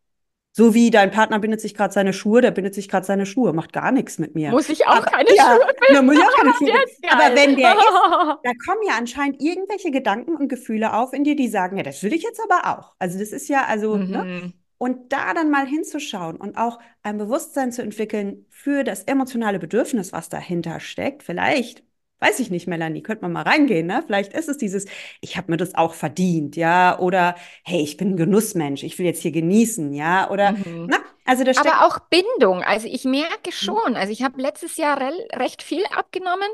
So 0.53 0.75
wie 0.75 0.91
dein 0.91 1.13
Partner 1.13 1.39
bindet 1.39 1.61
sich 1.61 1.75
gerade 1.75 1.95
seine 1.95 2.13
Schuhe, 2.13 2.41
der 2.41 2.51
bindet 2.51 2.75
sich 2.75 2.89
gerade 2.89 3.07
seine 3.07 3.25
Schuhe, 3.25 3.53
macht 3.53 3.73
gar 3.73 3.93
nichts 3.93 4.19
mit 4.19 4.35
mir. 4.35 4.51
Muss 4.51 4.69
ich 4.69 4.85
auch 4.85 4.97
aber, 4.97 5.07
keine 5.07 5.35
ja, 5.37 5.55
Schuhe 5.55 5.75
binden? 5.87 6.07
muss 6.07 6.17
ich 6.17 6.23
auch 6.23 6.37
keine 6.37 6.53
Schuhe 6.55 6.85
Aber 7.09 7.37
wenn 7.37 7.57
der 7.57 7.75
isst, 7.75 8.41
da 8.43 8.51
kommen 8.67 8.83
ja 8.87 8.95
anscheinend 8.99 9.41
irgendwelche 9.41 9.93
Gedanken 9.93 10.35
und 10.35 10.49
Gefühle 10.49 10.93
auf 10.93 11.13
in 11.13 11.23
dir, 11.23 11.37
die 11.37 11.49
sagen, 11.49 11.77
ja, 11.77 11.85
das 11.85 12.03
will 12.03 12.13
ich 12.13 12.25
jetzt 12.25 12.41
aber 12.43 12.77
auch. 12.77 12.97
Also 12.99 13.21
das 13.21 13.31
ist 13.31 13.49
ja, 13.49 13.65
also, 13.67 13.97
ne? 13.97 14.05
mhm. 14.05 14.11
ne? 14.11 14.53
Und 14.77 15.13
da 15.13 15.35
dann 15.35 15.51
mal 15.51 15.67
hinzuschauen 15.67 16.37
und 16.37 16.57
auch 16.57 16.79
ein 17.03 17.19
Bewusstsein 17.19 17.71
zu 17.71 17.83
entwickeln 17.83 18.47
für 18.49 18.83
das 18.83 19.05
emotionale 19.05 19.59
Bedürfnis, 19.59 20.13
was 20.13 20.31
dahinter 20.31 20.81
steckt. 20.81 21.23
Vielleicht 21.23 21.85
weiß 22.21 22.41
ich 22.41 22.51
nicht, 22.51 22.67
Melanie, 22.69 23.03
könnte 23.03 23.23
man 23.23 23.33
mal 23.33 23.43
reingehen, 23.43 23.87
ne? 23.87 24.03
Vielleicht 24.07 24.33
ist 24.33 24.49
es 24.49 24.59
dieses, 24.59 24.87
ich 25.21 25.37
habe 25.37 25.51
mir 25.51 25.57
das 25.57 25.75
auch 25.75 25.95
verdient, 25.95 26.57
ja, 26.57 26.99
oder 26.99 27.35
hey, 27.65 27.81
ich 27.83 27.97
bin 27.97 28.11
ein 28.13 28.17
Genussmensch, 28.17 28.83
ich 28.83 28.99
will 28.99 29.07
jetzt 29.07 29.23
hier 29.23 29.33
genießen, 29.33 29.93
ja, 29.95 30.31
oder 30.31 30.55
Mhm. 30.55 30.87
na, 30.87 30.99
also 31.25 31.45
da 31.45 31.55
steckt 31.55 31.77
Aber 31.77 31.87
auch 31.87 31.99
Bindung. 32.11 32.63
Also 32.65 32.89
ich 32.89 33.05
merke 33.05 33.53
Mhm. 33.61 33.77
schon, 33.77 33.97
also 33.97 34.13
ich 34.13 34.23
habe 34.23 34.41
letztes 34.43 34.77
Jahr 34.79 34.99
rel- 35.01 35.29
recht 35.35 35.63
viel 35.63 35.85
abgenommen 35.87 36.49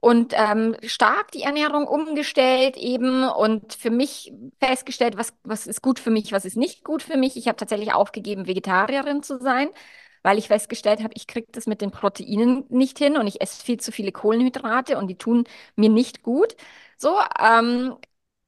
und 0.00 0.34
ähm, 0.36 0.76
stark 0.84 1.32
die 1.32 1.42
Ernährung 1.42 1.86
umgestellt 1.88 2.76
eben 2.76 3.24
und 3.28 3.74
für 3.74 3.90
mich 3.90 4.32
festgestellt, 4.60 5.16
was, 5.18 5.34
was 5.44 5.66
ist 5.66 5.82
gut 5.82 5.98
für 6.00 6.10
mich, 6.10 6.32
was 6.32 6.44
ist 6.46 6.56
nicht 6.56 6.84
gut 6.84 7.02
für 7.02 7.16
mich. 7.18 7.36
Ich 7.36 7.48
habe 7.48 7.56
tatsächlich 7.56 7.92
aufgegeben, 7.94 8.46
Vegetarierin 8.46 9.22
zu 9.22 9.38
sein, 9.40 9.70
weil 10.22 10.38
ich 10.38 10.48
festgestellt 10.48 11.00
habe, 11.02 11.12
ich 11.16 11.26
kriege 11.26 11.46
das 11.52 11.66
mit 11.66 11.80
den 11.80 11.90
Proteinen 11.90 12.64
nicht 12.68 12.98
hin 12.98 13.16
und 13.16 13.26
ich 13.26 13.40
esse 13.40 13.62
viel 13.64 13.78
zu 13.80 13.92
viele 13.92 14.12
Kohlenhydrate 14.12 14.98
und 14.98 15.08
die 15.08 15.16
tun 15.16 15.44
mir 15.76 15.88
nicht 15.90 16.22
gut. 16.22 16.56
So, 16.98 17.16
ähm, 17.40 17.96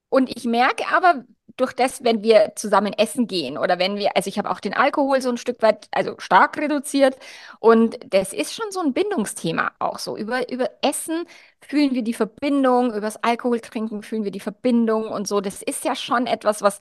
und 0.09 0.29
ich 0.37 0.45
merke 0.45 0.85
aber 0.95 1.25
durch 1.57 1.73
das, 1.75 2.03
wenn 2.05 2.23
wir 2.23 2.53
zusammen 2.57 2.93
essen 2.95 3.27
gehen 3.27 3.59
oder 3.59 3.79
wenn 3.79 3.97
wir, 3.97 4.17
also 4.17 4.29
ich 4.29 4.39
habe 4.39 4.51
auch 4.51 4.61
den 4.61 4.75
Alkohol 4.75 5.21
so 5.21 5.29
ein 5.31 5.37
Stück 5.37 5.61
weit, 5.63 5.89
also 5.93 6.15
stark 6.19 6.57
reduziert 6.59 7.17
und 7.61 7.99
das 8.13 8.33
ist 8.33 8.55
schon 8.55 8.71
so 8.71 8.81
ein 8.81 8.93
Bindungsthema 8.95 9.73
auch 9.79 9.99
so. 9.99 10.17
Über, 10.17 10.51
über 10.51 10.71
Essen 10.83 11.25
fühlen 11.61 11.95
wir 11.95 12.03
die 12.03 12.15
Verbindung, 12.15 12.95
übers 12.95 13.17
Alkoholtrinken 13.23 14.03
fühlen 14.03 14.25
wir 14.25 14.31
die 14.31 14.41
Verbindung 14.41 15.09
und 15.09 15.29
so. 15.29 15.41
Das 15.41 15.63
ist 15.63 15.85
ja 15.85 15.95
schon 15.95 16.27
etwas, 16.27 16.63
was 16.63 16.81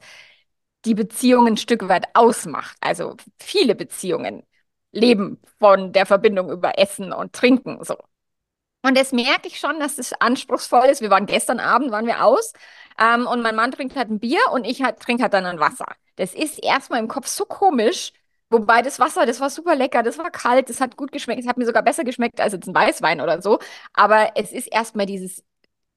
die 0.86 0.96
Beziehung 0.96 1.48
ein 1.48 1.58
Stück 1.58 1.88
weit 1.90 2.08
ausmacht. 2.16 2.78
Also 2.82 3.16
viele 3.40 3.76
Beziehungen 3.76 4.44
leben 4.92 5.40
von 5.60 5.92
der 5.94 6.06
Verbindung 6.06 6.50
über 6.52 6.78
Essen 6.78 7.14
und 7.14 7.34
Trinken 7.34 7.84
so. 7.84 7.98
Und 8.84 8.98
das 8.98 9.12
merke 9.12 9.48
ich 9.48 9.60
schon, 9.60 9.80
dass 9.80 9.98
das 9.98 10.14
anspruchsvoll 10.14 10.86
ist. 10.88 11.02
Wir 11.02 11.12
waren 11.12 11.28
gestern 11.28 11.60
Abend, 11.60 11.92
waren 11.92 12.08
wir 12.08 12.26
aus, 12.26 12.54
ähm, 13.00 13.28
und 13.28 13.42
mein 13.42 13.56
Mann 13.56 13.72
trinkt 13.72 13.96
halt 13.96 14.10
ein 14.10 14.20
Bier 14.20 14.40
und 14.54 14.66
ich 14.66 14.82
halt, 14.84 15.00
trinke 15.00 15.24
halt 15.24 15.34
dann 15.34 15.46
ein 15.46 15.60
Wasser. 15.60 15.86
Das 16.16 16.34
ist 16.34 16.64
erstmal 16.64 17.00
im 17.00 17.08
Kopf 17.08 17.28
so 17.28 17.46
komisch. 17.46 18.14
Wobei 18.50 18.82
das 18.82 19.00
Wasser, 19.00 19.26
das 19.26 19.40
war 19.40 19.50
super 19.50 19.76
lecker, 19.76 20.04
das 20.04 20.18
war 20.18 20.30
kalt, 20.30 20.70
das 20.70 20.82
hat 20.82 20.98
gut 20.98 21.14
geschmeckt, 21.14 21.40
es 21.42 21.48
hat 21.48 21.58
mir 21.58 21.66
sogar 21.66 21.84
besser 21.84 22.04
geschmeckt 22.04 22.42
als 22.42 22.52
jetzt 22.52 22.68
ein 22.68 22.76
Weißwein 22.76 23.22
oder 23.22 23.42
so. 23.42 23.60
Aber 23.94 24.32
es 24.36 24.52
ist 24.52 24.68
erstmal 24.68 25.06
dieses, 25.06 25.44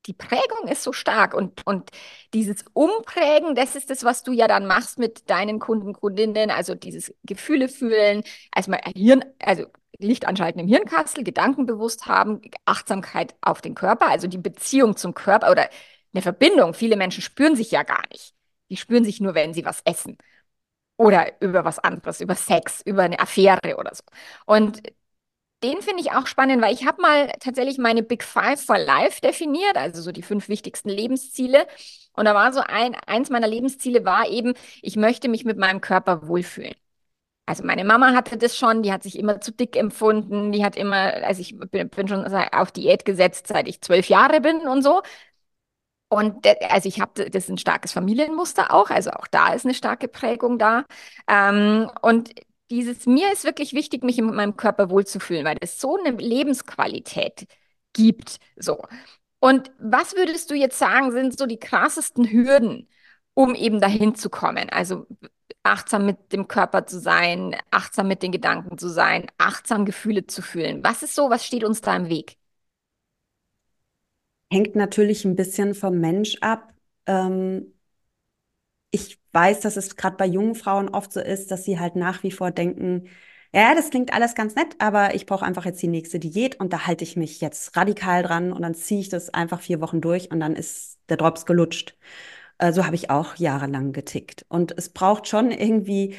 die 0.06 0.12
Prägung 0.12 0.68
ist 0.68 0.82
so 0.82 0.92
stark 0.92 1.34
und, 1.34 1.66
und 1.66 1.90
dieses 2.34 2.64
Umprägen, 2.72 3.54
das 3.54 3.76
ist 3.76 3.90
das, 3.90 4.04
was 4.04 4.22
du 4.22 4.32
ja 4.32 4.48
dann 4.48 4.66
machst 4.66 4.98
mit 4.98 5.30
deinen 5.30 5.58
Kunden, 5.58 5.92
Kundinnen, 5.92 6.50
also 6.50 6.74
dieses 6.74 7.14
Gefühle 7.24 7.68
fühlen, 7.68 8.22
erstmal 8.54 8.80
Hirn, 8.94 9.24
also 9.40 9.66
Licht 9.98 10.26
anschalten 10.26 10.60
im 10.60 10.68
Hirnkastel, 10.68 11.24
Gedanken 11.24 11.66
bewusst 11.66 12.06
haben, 12.06 12.40
Achtsamkeit 12.64 13.34
auf 13.40 13.60
den 13.60 13.74
Körper, 13.74 14.08
also 14.08 14.26
die 14.26 14.38
Beziehung 14.38 14.96
zum 14.96 15.14
Körper 15.14 15.50
oder 15.50 15.68
eine 16.12 16.22
Verbindung. 16.22 16.74
Viele 16.74 16.96
Menschen 16.96 17.22
spüren 17.22 17.56
sich 17.56 17.70
ja 17.70 17.82
gar 17.82 18.02
nicht. 18.10 18.34
Die 18.70 18.76
spüren 18.76 19.04
sich 19.04 19.20
nur, 19.20 19.34
wenn 19.34 19.54
sie 19.54 19.64
was 19.64 19.82
essen 19.84 20.18
oder 20.96 21.40
über 21.40 21.64
was 21.64 21.78
anderes, 21.78 22.20
über 22.20 22.34
Sex, 22.34 22.82
über 22.84 23.02
eine 23.02 23.18
Affäre 23.20 23.76
oder 23.78 23.94
so. 23.94 24.04
Und 24.46 24.82
den 25.64 25.80
finde 25.82 26.02
ich 26.02 26.12
auch 26.12 26.26
spannend, 26.26 26.62
weil 26.62 26.74
ich 26.74 26.86
habe 26.86 27.00
mal 27.02 27.32
tatsächlich 27.40 27.78
meine 27.78 28.02
Big 28.02 28.22
Five 28.22 28.60
for 28.62 28.78
Life 28.78 29.20
definiert, 29.22 29.76
also 29.76 30.02
so 30.02 30.12
die 30.12 30.22
fünf 30.22 30.48
wichtigsten 30.48 30.90
Lebensziele. 30.90 31.66
Und 32.12 32.26
da 32.26 32.34
war 32.34 32.52
so 32.52 32.60
ein, 32.60 32.94
eins 33.06 33.30
meiner 33.30 33.48
Lebensziele 33.48 34.04
war 34.04 34.28
eben, 34.28 34.54
ich 34.82 34.96
möchte 34.96 35.28
mich 35.28 35.44
mit 35.44 35.58
meinem 35.58 35.80
Körper 35.80 36.28
wohlfühlen. 36.28 36.74
Also 37.46 37.64
meine 37.64 37.84
Mama 37.84 38.14
hatte 38.14 38.38
das 38.38 38.56
schon, 38.56 38.82
die 38.82 38.92
hat 38.92 39.02
sich 39.02 39.18
immer 39.18 39.40
zu 39.40 39.52
dick 39.52 39.76
empfunden, 39.76 40.52
die 40.52 40.64
hat 40.64 40.76
immer, 40.76 40.96
also 41.24 41.40
ich 41.42 41.58
bin, 41.58 41.90
bin 41.90 42.08
schon 42.08 42.24
auf 42.26 42.72
Diät 42.72 43.04
gesetzt, 43.04 43.48
seit 43.48 43.68
ich 43.68 43.80
zwölf 43.82 44.08
Jahre 44.08 44.40
bin 44.40 44.68
und 44.68 44.82
so. 44.82 45.02
Und 46.08 46.46
also 46.70 46.88
ich 46.88 47.00
habe, 47.00 47.28
das 47.30 47.44
ist 47.44 47.50
ein 47.50 47.58
starkes 47.58 47.92
Familienmuster 47.92 48.72
auch, 48.72 48.90
also 48.90 49.10
auch 49.10 49.26
da 49.26 49.52
ist 49.52 49.64
eine 49.64 49.74
starke 49.74 50.08
Prägung 50.08 50.58
da. 50.58 50.84
Ähm, 51.28 51.90
und 52.02 52.30
dieses, 52.74 53.06
mir 53.06 53.32
ist 53.32 53.44
wirklich 53.44 53.72
wichtig, 53.74 54.02
mich 54.04 54.18
in 54.18 54.26
meinem 54.26 54.56
Körper 54.56 54.90
wohlzufühlen, 54.90 55.44
weil 55.44 55.56
es 55.60 55.80
so 55.80 55.96
eine 55.98 56.16
Lebensqualität 56.16 57.46
gibt. 57.92 58.38
So. 58.56 58.82
Und 59.40 59.70
was 59.78 60.16
würdest 60.16 60.50
du 60.50 60.54
jetzt 60.54 60.78
sagen, 60.78 61.12
sind 61.12 61.38
so 61.38 61.46
die 61.46 61.58
krassesten 61.58 62.30
Hürden, 62.30 62.88
um 63.34 63.54
eben 63.54 63.80
dahin 63.80 64.14
zu 64.14 64.30
kommen? 64.30 64.70
Also 64.70 65.06
achtsam 65.62 66.06
mit 66.06 66.32
dem 66.32 66.48
Körper 66.48 66.86
zu 66.86 67.00
sein, 67.00 67.56
achtsam 67.70 68.08
mit 68.08 68.22
den 68.22 68.32
Gedanken 68.32 68.78
zu 68.78 68.88
sein, 68.88 69.26
achtsam 69.38 69.84
Gefühle 69.84 70.26
zu 70.26 70.42
fühlen. 70.42 70.82
Was 70.84 71.02
ist 71.02 71.14
so, 71.14 71.30
was 71.30 71.44
steht 71.46 71.64
uns 71.64 71.80
da 71.80 71.96
im 71.96 72.08
Weg? 72.08 72.38
hängt 74.54 74.76
natürlich 74.76 75.24
ein 75.24 75.36
bisschen 75.36 75.74
vom 75.74 75.98
Mensch 75.98 76.36
ab. 76.40 76.72
Ähm, 77.06 77.73
ich 78.94 79.20
weiß, 79.32 79.60
dass 79.60 79.76
es 79.76 79.96
gerade 79.96 80.16
bei 80.16 80.26
jungen 80.26 80.54
Frauen 80.54 80.88
oft 80.88 81.12
so 81.12 81.20
ist, 81.20 81.50
dass 81.50 81.64
sie 81.64 81.78
halt 81.80 81.96
nach 81.96 82.22
wie 82.22 82.30
vor 82.30 82.50
denken, 82.52 83.08
ja, 83.52 83.74
das 83.74 83.90
klingt 83.90 84.12
alles 84.12 84.34
ganz 84.34 84.54
nett, 84.56 84.76
aber 84.78 85.14
ich 85.14 85.26
brauche 85.26 85.44
einfach 85.44 85.64
jetzt 85.64 85.82
die 85.82 85.88
nächste 85.88 86.18
Diät 86.18 86.58
und 86.60 86.72
da 86.72 86.86
halte 86.86 87.04
ich 87.04 87.16
mich 87.16 87.40
jetzt 87.40 87.76
radikal 87.76 88.22
dran 88.22 88.52
und 88.52 88.62
dann 88.62 88.74
ziehe 88.74 89.00
ich 89.00 89.08
das 89.08 89.30
einfach 89.30 89.60
vier 89.60 89.80
Wochen 89.80 90.00
durch 90.00 90.30
und 90.30 90.40
dann 90.40 90.56
ist 90.56 90.98
der 91.08 91.16
Drops 91.16 91.46
gelutscht. 91.46 91.96
Äh, 92.58 92.72
so 92.72 92.86
habe 92.86 92.96
ich 92.96 93.10
auch 93.10 93.36
jahrelang 93.36 93.92
getickt. 93.92 94.46
Und 94.48 94.76
es 94.78 94.90
braucht 94.90 95.28
schon 95.28 95.50
irgendwie 95.50 96.16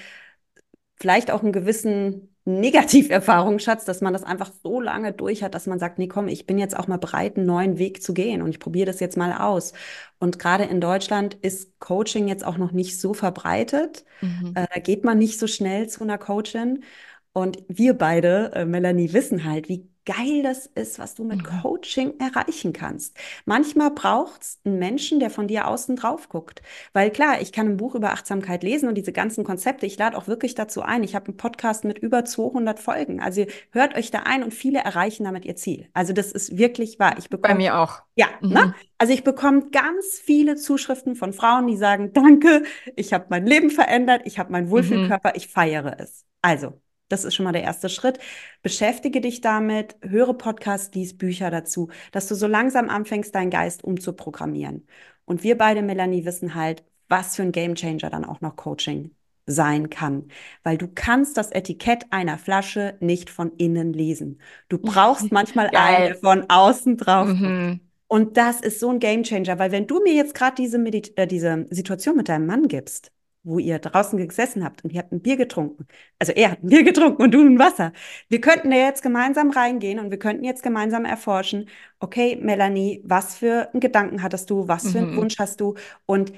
vielleicht 0.97 1.31
auch 1.31 1.43
einen 1.43 1.51
gewissen 1.53 2.34
Negativerfahrungsschatz, 2.45 3.85
dass 3.85 4.01
man 4.01 4.13
das 4.13 4.23
einfach 4.23 4.51
so 4.63 4.79
lange 4.79 5.11
durch 5.11 5.41
hat, 5.43 5.55
dass 5.55 5.65
man 5.65 5.79
sagt, 5.79 5.97
nee, 5.97 6.07
komm, 6.07 6.27
ich 6.27 6.45
bin 6.45 6.59
jetzt 6.59 6.77
auch 6.77 6.87
mal 6.87 6.97
bereit, 6.97 7.37
einen 7.37 7.47
neuen 7.47 7.79
Weg 7.79 8.03
zu 8.03 8.13
gehen 8.13 8.43
und 8.43 8.49
ich 8.49 8.59
probiere 8.59 8.85
das 8.85 8.99
jetzt 8.99 9.17
mal 9.17 9.33
aus. 9.33 9.73
Und 10.19 10.37
gerade 10.37 10.65
in 10.65 10.79
Deutschland 10.79 11.33
ist 11.33 11.79
Coaching 11.79 12.27
jetzt 12.27 12.45
auch 12.45 12.57
noch 12.57 12.71
nicht 12.71 12.99
so 13.01 13.15
verbreitet. 13.15 14.05
Mhm. 14.21 14.51
Äh, 14.55 14.67
da 14.73 14.79
geht 14.79 15.03
man 15.03 15.17
nicht 15.17 15.39
so 15.39 15.47
schnell 15.47 15.89
zu 15.89 16.03
einer 16.03 16.19
Coachin. 16.19 16.83
Und 17.33 17.63
wir 17.67 17.95
beide, 17.95 18.51
äh, 18.53 18.65
Melanie, 18.65 19.11
wissen 19.11 19.43
halt, 19.43 19.67
wie 19.67 19.89
geil 20.05 20.43
das 20.43 20.67
ist, 20.67 20.99
was 20.99 21.15
du 21.15 21.23
mit 21.23 21.41
Mhm. 21.41 21.49
Coaching 21.61 22.13
erreichen 22.19 22.73
kannst. 22.73 23.17
Manchmal 23.45 23.91
braucht 23.91 24.41
es 24.43 24.59
einen 24.63 24.79
Menschen, 24.79 25.19
der 25.19 25.29
von 25.29 25.47
dir 25.47 25.67
außen 25.67 25.95
drauf 25.95 26.29
guckt. 26.29 26.61
Weil 26.93 27.11
klar, 27.11 27.41
ich 27.41 27.51
kann 27.51 27.67
ein 27.67 27.77
Buch 27.77 27.95
über 27.95 28.11
Achtsamkeit 28.11 28.63
lesen 28.63 28.87
und 28.89 28.95
diese 28.95 29.11
ganzen 29.13 29.43
Konzepte, 29.43 29.85
ich 29.85 29.97
lade 29.97 30.17
auch 30.17 30.27
wirklich 30.27 30.55
dazu 30.55 30.81
ein. 30.81 31.03
Ich 31.03 31.15
habe 31.15 31.27
einen 31.27 31.37
Podcast 31.37 31.83
mit 31.85 31.97
über 31.99 32.25
200 32.25 32.79
Folgen. 32.79 33.19
Also 33.21 33.45
hört 33.71 33.95
euch 33.95 34.11
da 34.11 34.19
ein 34.19 34.43
und 34.43 34.53
viele 34.53 34.79
erreichen 34.79 35.23
damit 35.25 35.45
ihr 35.45 35.55
Ziel. 35.55 35.87
Also 35.93 36.13
das 36.13 36.31
ist 36.31 36.57
wirklich 36.57 36.99
wahr. 36.99 37.15
Ich 37.17 37.29
Bei 37.41 37.53
bekomme 37.53 37.55
mir 37.55 37.77
auch. 37.79 38.01
ja, 38.15 38.27
Mhm. 38.39 38.49
ne? 38.53 38.73
Also 38.97 39.13
ich 39.13 39.23
bekomme 39.23 39.69
ganz 39.71 40.19
viele 40.23 40.55
Zuschriften 40.55 41.15
von 41.15 41.33
Frauen, 41.33 41.67
die 41.67 41.77
sagen, 41.77 42.13
danke, 42.13 42.63
ich 42.95 43.13
habe 43.13 43.25
mein 43.29 43.45
Leben 43.45 43.69
verändert, 43.69 44.21
ich 44.25 44.39
habe 44.39 44.51
meinen 44.51 44.69
Mhm. 44.71 44.71
Wohlfühlkörper, 44.71 45.35
ich 45.35 45.47
feiere 45.49 45.99
es. 45.99 46.25
Also, 46.41 46.81
das 47.07 47.23
ist 47.23 47.35
schon 47.35 47.43
mal 47.43 47.51
der 47.51 47.63
erste 47.63 47.89
Schritt. 47.89 48.19
Beschäftige 48.61 49.21
dich 49.21 49.41
damit, 49.41 49.95
höre 50.01 50.33
Podcasts, 50.33 50.93
lies 50.95 51.17
Bücher 51.17 51.51
dazu, 51.51 51.89
dass 52.11 52.27
du 52.27 52.35
so 52.35 52.47
langsam 52.47 52.89
anfängst, 52.89 53.33
deinen 53.35 53.51
Geist 53.51 53.83
umzuprogrammieren. 53.83 54.87
Und 55.25 55.43
wir 55.43 55.57
beide, 55.57 55.81
Melanie, 55.81 56.25
wissen 56.25 56.55
halt, 56.55 56.83
was 57.07 57.35
für 57.35 57.43
ein 57.43 57.51
Gamechanger 57.51 58.09
dann 58.09 58.25
auch 58.25 58.41
noch 58.41 58.55
Coaching 58.55 59.11
sein 59.47 59.89
kann, 59.91 60.29
weil 60.63 60.77
du 60.77 60.87
kannst 60.87 61.37
das 61.37 61.51
Etikett 61.51 62.05
einer 62.09 62.37
Flasche 62.37 62.97
nicht 62.99 63.29
von 63.29 63.51
innen 63.57 63.93
lesen. 63.93 64.41
Du 64.69 64.79
brauchst 64.79 65.31
manchmal 65.31 65.69
der 65.71 66.15
von 66.15 66.45
außen 66.49 66.97
drauf. 66.97 67.27
Mhm. 67.27 67.79
Und 68.07 68.37
das 68.37 68.61
ist 68.61 68.79
so 68.79 68.89
ein 68.89 68.99
Gamechanger, 68.99 69.59
weil 69.59 69.71
wenn 69.71 69.87
du 69.87 70.01
mir 70.01 70.13
jetzt 70.13 70.35
gerade 70.35 70.55
diese, 70.55 70.77
äh, 71.15 71.27
diese 71.27 71.65
Situation 71.69 72.15
mit 72.15 72.29
deinem 72.29 72.45
Mann 72.45 72.67
gibst, 72.67 73.11
wo 73.45 73.59
ihr 73.59 73.79
draußen 73.79 74.17
gesessen 74.27 74.63
habt 74.63 74.83
und 74.83 74.91
ihr 74.93 74.99
habt 74.99 75.11
ein 75.13 75.21
Bier 75.21 75.37
getrunken, 75.37 75.87
also 76.19 76.33
er 76.33 76.51
hat 76.51 76.63
ein 76.63 76.69
Bier 76.69 76.83
getrunken 76.85 77.21
und 77.23 77.31
du 77.31 77.41
ein 77.41 77.59
Wasser, 77.59 77.93
wir 78.29 78.41
könnten 78.41 78.71
da 78.71 78.77
jetzt 78.77 79.03
gemeinsam 79.03 79.51
reingehen 79.51 79.99
und 79.99 80.11
wir 80.11 80.19
könnten 80.19 80.43
jetzt 80.43 80.63
gemeinsam 80.63 81.05
erforschen, 81.05 81.69
okay, 81.99 82.37
Melanie, 82.41 83.01
was 83.05 83.37
für 83.37 83.69
einen 83.73 83.79
Gedanken 83.81 84.21
hattest 84.23 84.49
du, 84.49 84.67
was 84.67 84.89
für 84.91 84.99
einen 84.99 85.15
Mhm. 85.15 85.15
Wunsch 85.15 85.37
hast 85.39 85.61
du? 85.61 85.75
Und 86.05 86.33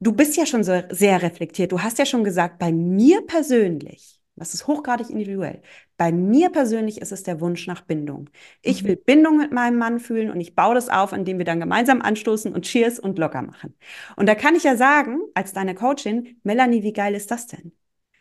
du 0.00 0.12
bist 0.12 0.36
ja 0.36 0.46
schon 0.46 0.64
so 0.64 0.82
sehr 0.90 1.22
reflektiert. 1.22 1.72
Du 1.72 1.82
hast 1.82 1.98
ja 1.98 2.06
schon 2.06 2.24
gesagt, 2.24 2.58
bei 2.58 2.72
mir 2.72 3.22
persönlich, 3.26 4.20
das 4.36 4.54
ist 4.54 4.66
hochgradig 4.66 5.10
individuell, 5.10 5.62
bei 5.98 6.12
mir 6.12 6.50
persönlich 6.50 7.00
ist 7.02 7.12
es 7.12 7.24
der 7.24 7.40
Wunsch 7.42 7.66
nach 7.68 7.82
Bindung. 7.82 8.30
Ich 8.62 8.84
Mhm. 8.84 8.88
will 8.88 8.96
Bindung 8.96 9.38
mit 9.38 9.52
meinem 9.52 9.78
Mann 9.78 10.00
fühlen 10.00 10.30
und 10.30 10.40
ich 10.40 10.56
baue 10.56 10.74
das 10.76 10.88
auf, 10.88 11.12
indem 11.12 11.38
wir 11.38 11.46
dann 11.46 11.60
gemeinsam 11.60 12.02
anstoßen 12.02 12.54
und 12.54 12.64
Cheers 12.66 13.00
und 13.00 13.18
locker 13.18 13.42
machen. 13.42 13.74
Und 14.16 14.26
da 14.28 14.36
kann 14.36 14.56
ich 14.56 14.64
ja 14.64 14.76
sagen, 14.76 15.20
als 15.34 15.52
deine 15.54 15.74
Coachin, 15.76 16.38
Melanie, 16.44 16.82
wie 16.84 16.94
geil 16.94 17.14
ist 17.16 17.30
das 17.32 17.48
denn? 17.48 17.72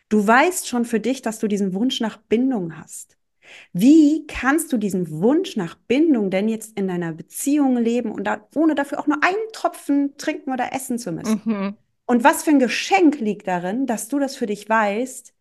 Du 0.10 0.26
weißt 0.26 0.68
schon 0.68 0.86
für 0.86 1.00
dich, 1.00 1.22
dass 1.22 1.40
du 1.40 1.48
diesen 1.48 1.74
Wunsch 1.74 2.02
nach 2.02 2.18
Bindung 2.18 2.78
hast. 2.80 3.18
Wie 3.74 4.28
kannst 4.28 4.74
du 4.74 4.78
diesen 4.78 5.10
Wunsch 5.22 5.56
nach 5.58 5.76
Bindung 5.76 6.32
denn 6.32 6.50
jetzt 6.50 6.78
in 6.78 6.88
deiner 6.88 7.14
Beziehung 7.14 7.78
leben 7.78 8.12
und 8.12 8.26
da, 8.26 8.48
ohne 8.56 8.76
dafür 8.76 9.00
auch 9.00 9.08
nur 9.08 9.24
einen 9.24 9.52
Tropfen 9.54 10.18
trinken 10.18 10.52
oder 10.54 10.74
essen 10.74 11.00
zu 11.00 11.12
müssen? 11.12 11.44
Mhm. 11.46 11.78
Und 12.06 12.24
was 12.24 12.44
für 12.44 12.52
ein 12.52 12.60
Geschenk 12.60 13.20
liegt 13.20 13.48
darin, 13.48 13.86
dass 13.86 14.08
du 14.08 14.20
das 14.20 14.36
für 14.36 14.46
dich 14.46 14.68
weißt, 14.70 15.34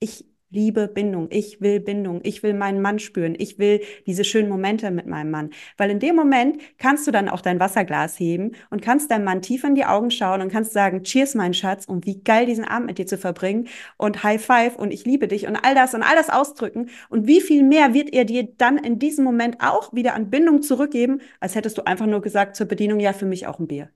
ich 0.00 0.26
liebe 0.50 0.88
Bindung, 0.88 1.28
ich 1.30 1.60
will 1.60 1.80
Bindung, 1.80 2.20
ich 2.22 2.42
will 2.42 2.54
meinen 2.54 2.80
Mann 2.80 2.98
spüren, 2.98 3.34
ich 3.38 3.58
will 3.58 3.82
diese 4.06 4.24
schönen 4.24 4.48
Momente 4.48 4.90
mit 4.90 5.06
meinem 5.06 5.30
Mann. 5.30 5.50
Weil 5.76 5.90
in 5.90 6.00
dem 6.00 6.16
Moment 6.16 6.58
kannst 6.78 7.06
du 7.06 7.10
dann 7.10 7.28
auch 7.28 7.40
dein 7.40 7.60
Wasserglas 7.60 8.18
heben 8.18 8.52
und 8.70 8.82
kannst 8.82 9.10
deinem 9.10 9.24
Mann 9.24 9.42
tief 9.42 9.64
in 9.64 9.74
die 9.74 9.84
Augen 9.84 10.10
schauen 10.10 10.40
und 10.40 10.50
kannst 10.50 10.72
sagen, 10.72 11.02
cheers, 11.02 11.34
mein 11.34 11.54
Schatz, 11.54 11.84
und 11.84 12.06
wie 12.06 12.22
geil 12.22 12.46
diesen 12.46 12.64
Abend 12.64 12.86
mit 12.86 12.98
dir 12.98 13.06
zu 13.06 13.18
verbringen 13.18 13.68
und 13.96 14.22
High 14.22 14.44
Five 14.44 14.76
und 14.76 14.90
ich 14.90 15.04
liebe 15.04 15.28
dich 15.28 15.46
und 15.46 15.56
all 15.56 15.74
das 15.74 15.94
und 15.94 16.02
all 16.02 16.16
das 16.16 16.30
ausdrücken. 16.30 16.90
Und 17.08 17.26
wie 17.26 17.40
viel 17.40 17.62
mehr 17.62 17.94
wird 17.94 18.12
er 18.12 18.24
dir 18.24 18.48
dann 18.56 18.78
in 18.78 18.98
diesem 18.98 19.24
Moment 19.24 19.58
auch 19.60 19.92
wieder 19.92 20.14
an 20.14 20.30
Bindung 20.30 20.62
zurückgeben, 20.62 21.20
als 21.40 21.54
hättest 21.54 21.78
du 21.78 21.86
einfach 21.86 22.06
nur 22.06 22.22
gesagt 22.22 22.56
zur 22.56 22.66
Bedienung, 22.66 23.00
ja, 23.00 23.12
für 23.12 23.26
mich 23.26 23.46
auch 23.46 23.58
ein 23.58 23.66
Bier. 23.66 23.90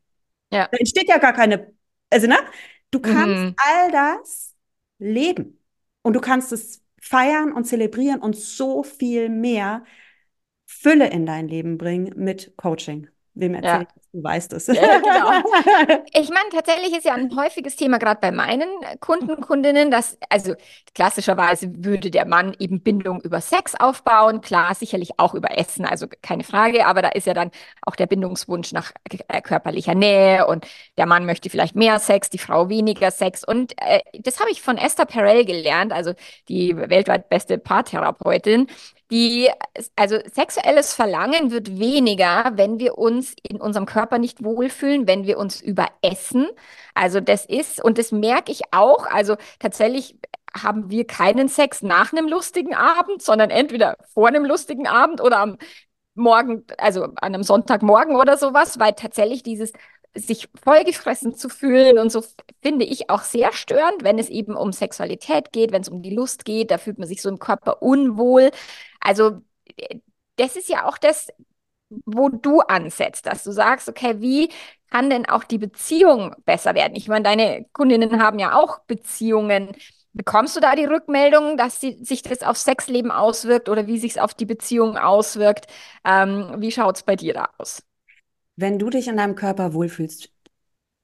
Ja. 0.53 0.69
Da 0.71 0.77
entsteht 0.79 1.09
ja 1.09 1.19
gar 1.19 1.33
keine, 1.33 1.73
also, 2.11 2.27
ne? 2.27 2.37
Du 2.91 3.01
kannst 3.01 3.43
mhm. 3.43 3.55
all 3.57 3.91
das 3.91 4.55
leben. 4.99 5.62
Und 6.03 6.15
du 6.15 6.21
kannst 6.21 6.53
es 6.53 6.85
feiern 7.01 7.53
und 7.53 7.65
zelebrieren 7.65 8.21
und 8.21 8.37
so 8.37 8.83
viel 8.83 9.29
mehr 9.29 9.85
Fülle 10.67 11.09
in 11.09 11.27
dein 11.27 11.49
Leben 11.49 11.79
bringen 11.79 12.13
mit 12.17 12.57
Coaching. 12.57 13.09
Wem 13.35 13.55
erzähle 13.55 13.87
ja. 13.95 14.02
Du 14.13 14.23
weißt 14.23 14.53
es. 14.53 14.67
Ja, 14.67 14.99
genau. 14.99 16.03
Ich 16.15 16.29
meine, 16.29 16.49
tatsächlich 16.53 16.95
ist 16.95 17.05
ja 17.07 17.15
ein 17.15 17.35
häufiges 17.35 17.77
Thema 17.77 17.99
gerade 17.99 18.21
bei 18.21 18.31
meinen 18.31 18.69
Kunden, 19.01 19.41
Kundinnen, 19.41 19.91
dass, 19.91 20.19
also 20.29 20.55
klassischerweise 20.95 21.71
würde 21.85 22.11
der 22.11 22.27
Mann 22.27 22.55
eben 22.59 22.83
Bindung 22.83 23.23
über 23.23 23.41
Sex 23.41 23.75
aufbauen, 23.75 24.43
klar, 24.43 24.75
sicherlich 24.75 25.19
auch 25.19 25.35
über 25.35 25.57
Essen, 25.59 25.87
also 25.87 26.07
keine 26.21 26.45
Frage, 26.45 26.87
aber 26.87 27.01
da 27.01 27.09
ist 27.09 27.27
ja 27.27 27.33
dann 27.33 27.51
auch 27.81 27.97
der 27.97 28.07
Bindungswunsch 28.07 28.73
nach 28.73 28.93
äh, 29.29 29.41
körperlicher 29.41 29.95
Nähe 29.95 30.47
und 30.47 30.67
der 30.99 31.07
Mann 31.07 31.25
möchte 31.25 31.49
vielleicht 31.49 31.75
mehr 31.75 31.99
Sex, 31.99 32.29
die 32.29 32.39
Frau 32.39 32.69
weniger 32.69 33.11
Sex. 33.11 33.45
Und 33.45 33.73
äh, 33.81 34.01
das 34.21 34.41
habe 34.41 34.51
ich 34.51 34.61
von 34.61 34.77
Esther 34.77 35.07
Perel 35.07 35.47
gelernt, 35.47 35.93
also 35.93 36.13
die 36.51 36.77
weltweit 36.77 37.31
beste 37.31 37.57
Paartherapeutin, 37.57 38.67
die, 39.13 39.51
also 39.95 40.19
sexuelles 40.33 40.95
Verlangen 40.95 41.51
wird 41.53 41.79
weniger, 41.79 42.53
wenn 42.55 42.79
wir 42.81 42.97
uns 42.97 43.35
in 43.47 43.61
unserem 43.61 43.85
Körper 43.87 44.19
nicht 44.19 44.43
wohlfühlen, 44.43 45.07
wenn 45.07 45.27
wir 45.27 45.39
uns 45.39 45.61
überessen. 45.61 46.49
Also 46.95 47.21
das 47.21 47.45
ist, 47.45 47.85
und 47.85 47.99
das 47.99 48.11
merke 48.11 48.51
ich 48.51 48.63
auch, 48.73 49.07
also 49.07 49.37
tatsächlich 49.59 50.19
haben 50.55 50.91
wir 50.91 51.07
keinen 51.07 51.49
Sex 51.49 51.83
nach 51.83 52.13
einem 52.13 52.27
lustigen 52.27 52.75
Abend, 52.75 53.23
sondern 53.23 53.51
entweder 53.51 53.97
vor 54.15 54.29
einem 54.29 54.47
lustigen 54.47 54.87
Abend 54.87 55.21
oder 55.21 55.39
am 55.39 55.59
Morgen, 56.15 56.65
also 56.79 57.05
an 57.05 57.17
einem 57.21 57.43
Sonntagmorgen 57.43 58.17
oder 58.17 58.37
sowas, 58.39 58.79
weil 58.79 58.93
tatsächlich 58.95 59.43
dieses 59.43 59.73
sich 60.15 60.49
vollgefressen 60.63 61.35
zu 61.35 61.49
fühlen 61.49 61.99
und 61.99 62.11
so 62.11 62.23
finde 62.63 62.85
ich 62.85 63.09
auch 63.11 63.23
sehr 63.23 63.53
störend, 63.53 64.05
wenn 64.05 64.19
es 64.19 64.29
eben 64.29 64.55
um 64.57 64.73
Sexualität 64.73 65.53
geht, 65.53 65.73
wenn 65.73 65.83
es 65.83 65.89
um 65.89 66.03
die 66.03 66.15
Lust 66.15 66.45
geht, 66.45 66.71
da 66.71 66.79
fühlt 66.79 66.99
man 66.99 67.09
sich 67.09 67.23
so 67.23 67.29
im 67.29 67.39
Körper 67.39 67.83
unwohl. 67.83 68.51
Also 69.01 69.41
äh, 69.77 69.99
das 70.37 70.57
ist 70.57 70.69
ja 70.69 70.87
auch 70.87 70.99
das, 70.99 71.29
wo 72.07 72.29
du 72.29 72.61
ansetzt, 72.61 73.27
dass 73.27 73.45
du 73.45 73.53
sagst, 73.53 73.89
okay, 73.89 74.21
wie 74.21 74.51
kann 74.91 75.11
denn 75.11 75.29
auch 75.29 75.45
die 75.45 75.59
Beziehung 75.59 76.35
besser 76.45 76.75
werden? 76.75 76.95
Ich 76.97 77.09
meine, 77.09 77.25
deine 77.25 77.67
Kundinnen 77.73 78.23
haben 78.23 78.39
ja 78.39 78.55
auch 78.59 78.81
Beziehungen. 78.81 79.73
Bekommst 80.15 80.57
du 80.57 80.61
da 80.61 80.75
die 80.77 80.85
Rückmeldung, 80.85 81.57
dass 81.57 81.79
die, 81.81 82.05
sich 82.05 82.23
das 82.23 82.43
aufs 82.43 82.65
Sexleben 82.65 83.11
auswirkt 83.11 83.69
oder 83.69 83.87
wie 83.87 83.99
sich 83.99 84.13
es 84.13 84.19
auf 84.19 84.35
die 84.35 84.47
Beziehung 84.47 84.99
auswirkt? 84.99 85.67
Ähm, 86.05 86.55
wie 86.59 86.71
schaut 86.73 86.97
es 86.97 87.03
bei 87.03 87.17
dir 87.17 87.35
da 87.35 87.49
aus? 87.59 87.83
Wenn 88.57 88.79
du 88.79 88.91
dich 88.91 89.09
in 89.09 89.17
deinem 89.17 89.35
Körper 89.35 89.75
wohlfühlst, 89.75 90.31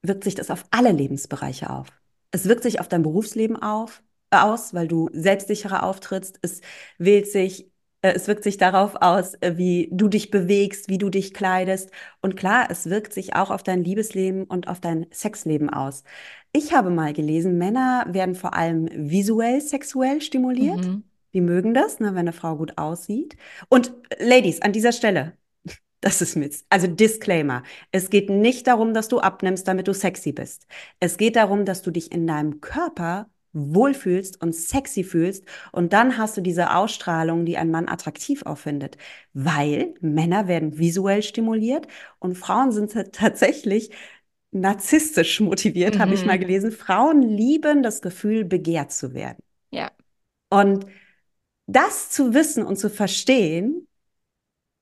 wirkt 0.02 0.25
sich 0.25 0.35
das 0.35 0.50
auf 0.50 0.64
alle 0.71 0.93
Lebensbereiche 0.93 1.71
auf. 1.71 1.88
Es 2.31 2.47
wirkt 2.47 2.62
sich 2.62 2.81
auf 2.81 2.88
dein 2.88 3.02
Berufsleben 3.02 3.57
auf, 3.57 4.02
aus, 4.31 4.75
weil 4.75 4.88
du 4.88 5.09
selbstsicherer 5.12 5.83
auftrittst. 5.83 6.38
Es 6.43 6.61
wählt 6.99 7.26
sich, 7.31 7.71
äh, 8.02 8.12
es 8.12 8.28
wirkt 8.28 8.45
sich 8.45 8.59
darauf 8.59 8.97
aus, 8.97 9.35
äh, 9.40 9.57
wie 9.57 9.88
du 9.90 10.09
dich 10.09 10.31
bewegst, 10.31 10.88
wie 10.88 10.99
du 10.99 11.09
dich 11.09 11.33
kleidest. 11.33 11.90
Und 12.21 12.37
klar, 12.37 12.69
es 12.71 12.91
wirkt 12.91 13.13
sich 13.13 13.34
auch 13.34 13.50
auf 13.50 13.63
dein 13.63 13.82
Liebesleben 13.82 14.45
und 14.45 14.69
auf 14.69 14.80
dein 14.80 15.06
Sexleben 15.11 15.71
aus. 15.71 16.04
Ich 16.52 16.75
habe 16.75 16.91
mal 16.91 17.13
gelesen, 17.13 17.58
Männer 17.58 18.06
werden 18.08 18.34
vor 18.34 18.54
allem 18.54 18.89
visuell 18.93 19.61
sexuell 19.61 20.21
stimuliert. 20.21 20.87
Mhm. 20.87 21.04
Die 21.34 21.41
mögen 21.41 21.75
das, 21.75 22.00
ne, 22.00 22.08
wenn 22.08 22.21
eine 22.21 22.32
Frau 22.32 22.56
gut 22.56 22.78
aussieht. 22.78 23.37
Und 23.69 23.93
Ladies, 24.19 24.63
an 24.63 24.73
dieser 24.73 24.93
Stelle, 24.93 25.34
das 26.00 26.23
ist 26.23 26.37
Mist. 26.37 26.67
Also 26.69 26.87
Disclaimer. 26.87 27.63
Es 27.91 28.11
geht 28.11 28.30
nicht 28.30 28.67
darum, 28.67 28.95
dass 28.95 29.08
du 29.08 29.19
abnimmst, 29.21 29.67
damit 29.67 29.89
du 29.89 29.95
sexy 29.95 30.32
bist. 30.32 30.67
Es 31.00 31.17
geht 31.17 31.37
darum, 31.37 31.65
dass 31.65 31.82
du 31.82 31.91
dich 31.91 32.13
in 32.13 32.26
deinem 32.26 32.61
Körper 32.61 33.28
wohlfühlst 33.52 34.41
und 34.41 34.54
sexy 34.54 35.02
fühlst 35.02 35.45
und 35.73 35.93
dann 35.93 36.19
hast 36.19 36.37
du 36.37 36.41
diese 36.43 36.75
Ausstrahlung, 36.75 37.47
die 37.47 37.56
ein 37.56 37.71
Mann 37.71 37.89
attraktiv 37.89 38.43
auffindet, 38.43 38.99
weil 39.32 39.95
Männer 40.00 40.49
werden 40.49 40.78
visuell 40.78 41.23
stimuliert 41.23 41.89
und 42.19 42.37
Frauen 42.37 42.73
sind 42.73 42.93
tatsächlich 43.13 43.91
narzisstisch 44.50 45.41
motiviert, 45.41 45.97
mhm. 45.97 45.99
habe 46.00 46.15
ich 46.15 46.25
mal 46.25 46.37
mhm. 46.37 46.43
gelesen. 46.43 46.73
Frauen 46.73 47.23
lieben 47.23 47.82
das 47.82 48.02
Gefühl, 48.02 48.45
begehrt 48.45 48.93
zu 48.93 49.15
werden. 49.15 49.43
Ja. 49.71 49.91
Und 50.50 50.87
das 51.67 52.11
zu 52.11 52.34
wissen 52.34 52.65
und 52.65 52.76
zu 52.76 52.89
verstehen, 52.89 53.88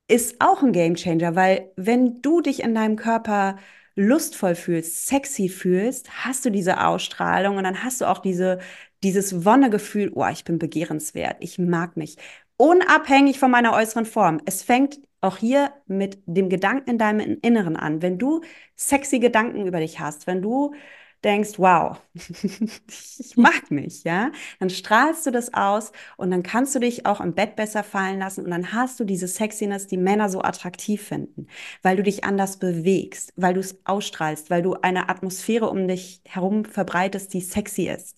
ist 0.08 0.36
auch 0.40 0.62
ein 0.62 0.72
Gamechanger, 0.72 1.34
weil 1.34 1.72
wenn 1.76 2.22
du 2.22 2.40
dich 2.40 2.62
in 2.62 2.74
deinem 2.74 2.96
Körper 2.96 3.56
lustvoll 3.96 4.54
fühlst, 4.54 5.06
sexy 5.06 5.48
fühlst, 5.48 6.24
hast 6.24 6.44
du 6.44 6.50
diese 6.50 6.84
Ausstrahlung 6.86 7.56
und 7.56 7.64
dann 7.64 7.82
hast 7.82 8.00
du 8.00 8.04
auch 8.06 8.18
diese, 8.18 8.60
dieses 9.02 9.44
Wonnegefühl, 9.44 10.12
oh, 10.14 10.26
ich 10.30 10.44
bin 10.44 10.58
begehrenswert, 10.58 11.36
ich 11.40 11.58
mag 11.58 11.96
mich, 11.96 12.16
unabhängig 12.56 13.38
von 13.38 13.50
meiner 13.50 13.72
äußeren 13.72 14.06
Form. 14.06 14.40
Es 14.44 14.62
fängt 14.62 15.00
auch 15.20 15.38
hier 15.38 15.72
mit 15.86 16.18
dem 16.26 16.48
Gedanken 16.48 16.90
in 16.90 16.98
deinem 16.98 17.38
Inneren 17.42 17.76
an. 17.76 18.02
Wenn 18.02 18.18
du 18.18 18.42
sexy 18.76 19.18
Gedanken 19.18 19.66
über 19.66 19.80
dich 19.80 19.98
hast, 20.00 20.26
wenn 20.26 20.42
du 20.42 20.74
denkst, 21.24 21.58
wow, 21.58 22.00
ich 22.14 23.36
mag 23.36 23.70
mich, 23.70 24.04
ja, 24.04 24.30
dann 24.60 24.70
strahlst 24.70 25.26
du 25.26 25.30
das 25.30 25.52
aus 25.54 25.92
und 26.16 26.30
dann 26.30 26.42
kannst 26.42 26.74
du 26.74 26.78
dich 26.78 27.06
auch 27.06 27.20
im 27.20 27.34
Bett 27.34 27.56
besser 27.56 27.82
fallen 27.82 28.18
lassen 28.18 28.44
und 28.44 28.50
dann 28.50 28.72
hast 28.72 29.00
du 29.00 29.04
diese 29.04 29.28
Sexiness, 29.28 29.86
die 29.86 29.96
Männer 29.96 30.28
so 30.28 30.42
attraktiv 30.42 31.02
finden, 31.02 31.48
weil 31.82 31.96
du 31.96 32.02
dich 32.02 32.24
anders 32.24 32.58
bewegst, 32.58 33.32
weil 33.36 33.54
du 33.54 33.60
es 33.60 33.78
ausstrahlst, 33.84 34.50
weil 34.50 34.62
du 34.62 34.74
eine 34.74 35.08
Atmosphäre 35.08 35.68
um 35.70 35.88
dich 35.88 36.20
herum 36.24 36.64
verbreitest, 36.64 37.32
die 37.34 37.40
sexy 37.40 37.88
ist. 37.88 38.16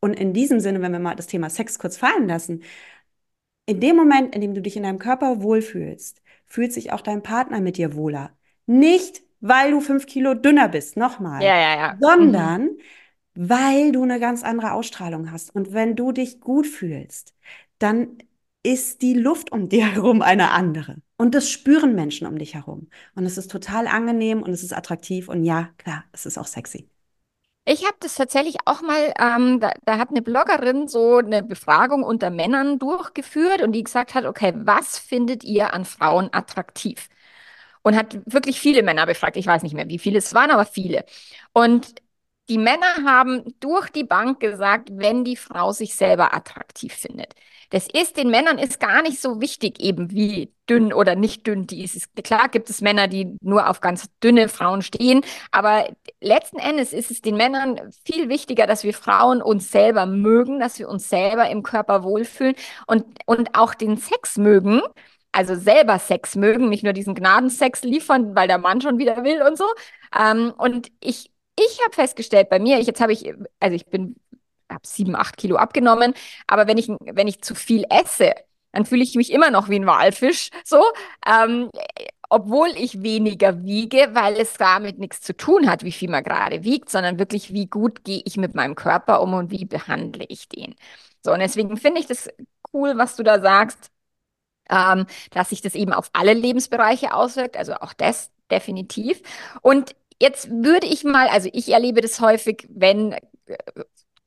Und 0.00 0.14
in 0.14 0.32
diesem 0.34 0.60
Sinne, 0.60 0.82
wenn 0.82 0.92
wir 0.92 0.98
mal 0.98 1.14
das 1.16 1.26
Thema 1.26 1.50
Sex 1.50 1.78
kurz 1.78 1.96
fallen 1.96 2.28
lassen, 2.28 2.62
in 3.66 3.80
dem 3.80 3.96
Moment, 3.96 4.34
in 4.34 4.40
dem 4.40 4.54
du 4.54 4.60
dich 4.62 4.76
in 4.76 4.82
deinem 4.82 4.98
Körper 4.98 5.42
wohlfühlst, 5.42 6.22
fühlt 6.46 6.72
sich 6.72 6.92
auch 6.92 7.00
dein 7.00 7.22
Partner 7.22 7.60
mit 7.60 7.76
dir 7.78 7.94
wohler. 7.94 8.36
Nicht 8.66 9.22
weil 9.44 9.72
du 9.72 9.80
fünf 9.82 10.06
Kilo 10.06 10.32
dünner 10.32 10.68
bist, 10.68 10.96
nochmal. 10.96 11.42
Ja, 11.42 11.54
ja, 11.54 11.76
ja. 11.76 11.96
Sondern 12.00 12.62
mhm. 12.62 12.78
weil 13.34 13.92
du 13.92 14.02
eine 14.02 14.18
ganz 14.18 14.42
andere 14.42 14.72
Ausstrahlung 14.72 15.30
hast. 15.30 15.54
Und 15.54 15.74
wenn 15.74 15.96
du 15.96 16.12
dich 16.12 16.40
gut 16.40 16.66
fühlst, 16.66 17.34
dann 17.78 18.16
ist 18.62 19.02
die 19.02 19.12
Luft 19.12 19.52
um 19.52 19.68
dir 19.68 19.86
herum 19.94 20.22
eine 20.22 20.52
andere. 20.52 20.96
Und 21.18 21.34
das 21.34 21.50
spüren 21.50 21.94
Menschen 21.94 22.26
um 22.26 22.38
dich 22.38 22.54
herum. 22.54 22.88
Und 23.14 23.26
es 23.26 23.36
ist 23.36 23.50
total 23.50 23.86
angenehm 23.86 24.42
und 24.42 24.50
es 24.50 24.62
ist 24.62 24.72
attraktiv. 24.72 25.28
Und 25.28 25.44
ja, 25.44 25.68
klar, 25.76 26.04
es 26.12 26.24
ist 26.24 26.38
auch 26.38 26.46
sexy. 26.46 26.88
Ich 27.66 27.84
habe 27.84 27.96
das 28.00 28.14
tatsächlich 28.14 28.56
auch 28.64 28.80
mal, 28.80 29.12
ähm, 29.18 29.60
da, 29.60 29.72
da 29.84 29.98
hat 29.98 30.08
eine 30.08 30.22
Bloggerin 30.22 30.88
so 30.88 31.18
eine 31.18 31.42
Befragung 31.42 32.02
unter 32.02 32.30
Männern 32.30 32.78
durchgeführt 32.78 33.60
und 33.62 33.72
die 33.72 33.84
gesagt 33.84 34.14
hat, 34.14 34.24
okay, 34.24 34.54
was 34.56 34.98
findet 34.98 35.44
ihr 35.44 35.74
an 35.74 35.84
Frauen 35.84 36.30
attraktiv? 36.32 37.08
Und 37.84 37.96
hat 37.96 38.18
wirklich 38.26 38.60
viele 38.60 38.82
Männer 38.82 39.06
befragt. 39.06 39.36
Ich 39.36 39.46
weiß 39.46 39.62
nicht 39.62 39.74
mehr, 39.74 39.88
wie 39.88 39.98
viele 39.98 40.18
es 40.18 40.34
waren, 40.34 40.50
aber 40.50 40.64
viele. 40.64 41.04
Und 41.52 41.94
die 42.48 42.58
Männer 42.58 43.04
haben 43.06 43.54
durch 43.60 43.90
die 43.90 44.04
Bank 44.04 44.40
gesagt, 44.40 44.90
wenn 44.92 45.24
die 45.24 45.36
Frau 45.36 45.72
sich 45.72 45.94
selber 45.94 46.34
attraktiv 46.34 46.92
findet. 46.92 47.34
Das 47.70 47.86
ist 47.92 48.16
den 48.18 48.30
Männern 48.30 48.58
ist 48.58 48.80
gar 48.80 49.02
nicht 49.02 49.20
so 49.20 49.40
wichtig, 49.40 49.80
eben 49.80 50.10
wie 50.12 50.52
dünn 50.68 50.92
oder 50.92 51.14
nicht 51.16 51.46
dünn 51.46 51.66
die 51.66 51.82
ist. 51.82 52.08
Klar 52.22 52.48
gibt 52.48 52.68
es 52.70 52.82
Männer, 52.82 53.08
die 53.08 53.36
nur 53.40 53.68
auf 53.68 53.80
ganz 53.80 54.08
dünne 54.22 54.48
Frauen 54.48 54.82
stehen, 54.82 55.22
aber 55.50 55.88
letzten 56.20 56.58
Endes 56.58 56.92
ist 56.92 57.10
es 57.10 57.22
den 57.22 57.36
Männern 57.36 57.80
viel 58.04 58.28
wichtiger, 58.28 58.66
dass 58.66 58.84
wir 58.84 58.94
Frauen 58.94 59.42
uns 59.42 59.70
selber 59.70 60.06
mögen, 60.06 60.60
dass 60.60 60.78
wir 60.78 60.88
uns 60.88 61.08
selber 61.08 61.48
im 61.50 61.62
Körper 61.62 62.02
wohlfühlen 62.04 62.54
und, 62.86 63.04
und 63.26 63.56
auch 63.58 63.74
den 63.74 63.96
Sex 63.96 64.36
mögen 64.36 64.80
also 65.34 65.56
selber 65.56 65.98
Sex 65.98 66.36
mögen, 66.36 66.68
nicht 66.68 66.84
nur 66.84 66.92
diesen 66.92 67.14
Gnadensex 67.14 67.82
liefern, 67.82 68.34
weil 68.36 68.46
der 68.48 68.58
Mann 68.58 68.80
schon 68.80 68.98
wieder 68.98 69.24
will 69.24 69.42
und 69.42 69.58
so. 69.58 69.64
Ähm, 70.18 70.52
und 70.56 70.92
ich, 71.00 71.32
ich 71.58 71.80
habe 71.84 71.94
festgestellt 71.94 72.48
bei 72.48 72.58
mir, 72.58 72.78
ich, 72.78 72.86
jetzt 72.86 73.00
habe 73.00 73.12
ich, 73.12 73.32
also 73.60 73.74
ich 73.74 73.86
bin, 73.86 74.16
habe 74.70 74.86
sieben, 74.86 75.16
acht 75.16 75.36
Kilo 75.36 75.56
abgenommen, 75.56 76.14
aber 76.46 76.66
wenn 76.68 76.78
ich, 76.78 76.88
wenn 76.88 77.28
ich 77.28 77.42
zu 77.42 77.54
viel 77.54 77.84
esse, 77.90 78.32
dann 78.72 78.86
fühle 78.86 79.02
ich 79.02 79.14
mich 79.16 79.32
immer 79.32 79.50
noch 79.50 79.68
wie 79.68 79.76
ein 79.76 79.86
Walfisch, 79.86 80.50
so, 80.64 80.82
ähm, 81.26 81.70
obwohl 82.30 82.68
ich 82.76 83.02
weniger 83.02 83.64
wiege, 83.64 84.10
weil 84.12 84.36
es 84.36 84.54
damit 84.54 84.98
nichts 84.98 85.20
zu 85.20 85.36
tun 85.36 85.68
hat, 85.68 85.84
wie 85.84 85.92
viel 85.92 86.10
man 86.10 86.24
gerade 86.24 86.64
wiegt, 86.64 86.90
sondern 86.90 87.18
wirklich, 87.18 87.52
wie 87.52 87.66
gut 87.66 88.04
gehe 88.04 88.22
ich 88.24 88.36
mit 88.36 88.54
meinem 88.54 88.74
Körper 88.74 89.20
um 89.22 89.34
und 89.34 89.50
wie 89.50 89.64
behandle 89.64 90.24
ich 90.28 90.48
den. 90.48 90.74
So, 91.24 91.32
und 91.32 91.40
deswegen 91.40 91.76
finde 91.76 92.00
ich 92.00 92.06
das 92.06 92.28
cool, 92.72 92.96
was 92.96 93.16
du 93.16 93.22
da 93.22 93.40
sagst, 93.40 93.90
ähm, 94.70 95.06
dass 95.30 95.50
sich 95.50 95.60
das 95.60 95.74
eben 95.74 95.92
auf 95.92 96.10
alle 96.12 96.34
Lebensbereiche 96.34 97.14
auswirkt, 97.14 97.56
also 97.56 97.74
auch 97.74 97.92
das 97.92 98.30
definitiv. 98.50 99.22
Und 99.62 99.94
jetzt 100.20 100.50
würde 100.50 100.86
ich 100.86 101.04
mal, 101.04 101.28
also 101.28 101.48
ich 101.52 101.70
erlebe 101.70 102.00
das 102.00 102.20
häufig, 102.20 102.66
wenn 102.70 103.12
äh, 103.12 103.56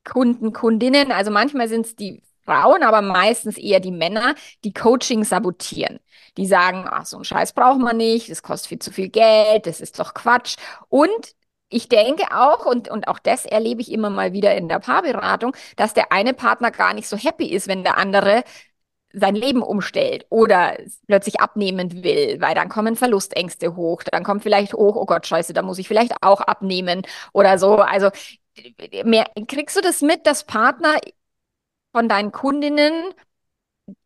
Kunden, 0.04 0.54
Kundinnen, 0.54 1.12
also 1.12 1.32
manchmal 1.32 1.68
sind 1.68 1.86
es 1.86 1.96
die 1.96 2.22
Frauen, 2.46 2.82
aber 2.84 3.02
meistens 3.02 3.58
eher 3.58 3.82
die 3.82 3.92
Männer, 3.92 4.34
die 4.64 4.74
Coaching 4.74 5.24
sabotieren. 5.26 6.00
Die 6.38 6.46
sagen, 6.46 6.86
ach, 6.90 7.06
so 7.06 7.18
einen 7.18 7.26
Scheiß 7.26 7.54
braucht 7.54 7.80
man 7.80 7.98
nicht, 7.98 8.32
das 8.32 8.42
kostet 8.42 8.70
viel 8.70 8.80
zu 8.80 8.92
viel 8.92 9.10
Geld, 9.10 9.66
das 9.68 9.82
ist 9.82 10.00
doch 10.00 10.14
Quatsch. 10.14 10.56
Und 10.88 11.36
ich 11.70 11.90
denke 11.90 12.24
auch, 12.34 12.66
und, 12.66 12.88
und 12.90 13.10
auch 13.10 13.20
das 13.20 13.46
erlebe 13.46 13.82
ich 13.82 13.92
immer 13.92 14.10
mal 14.10 14.32
wieder 14.32 14.56
in 14.56 14.70
der 14.70 14.80
Paarberatung, 14.80 15.54
dass 15.76 15.94
der 15.94 16.12
eine 16.14 16.34
Partner 16.34 16.72
gar 16.72 16.94
nicht 16.94 17.10
so 17.10 17.18
happy 17.18 17.48
ist, 17.48 17.68
wenn 17.68 17.84
der 17.84 17.98
andere 17.98 18.44
sein 19.20 19.36
Leben 19.36 19.62
umstellt 19.62 20.26
oder 20.30 20.78
plötzlich 21.08 21.40
abnehmen 21.40 22.04
will, 22.04 22.40
weil 22.42 22.56
dann 22.56 22.70
kommen 22.70 22.96
Verlustängste 22.96 23.76
hoch, 23.76 24.04
dann 24.04 24.24
kommt 24.24 24.44
vielleicht 24.44 24.74
hoch, 24.74 24.96
oh 24.96 25.06
Gott, 25.06 25.26
scheiße, 25.28 25.54
da 25.54 25.62
muss 25.62 25.80
ich 25.80 25.88
vielleicht 25.88 26.14
auch 26.22 26.42
abnehmen 26.42 27.02
oder 27.34 27.58
so. 27.58 27.78
Also 27.78 28.10
mehr, 29.04 29.26
kriegst 29.48 29.76
du 29.76 29.82
das 29.82 30.02
mit, 30.02 30.26
dass 30.28 30.46
Partner 30.46 30.98
von 31.92 32.08
deinen 32.10 32.32
Kundinnen 32.32 33.14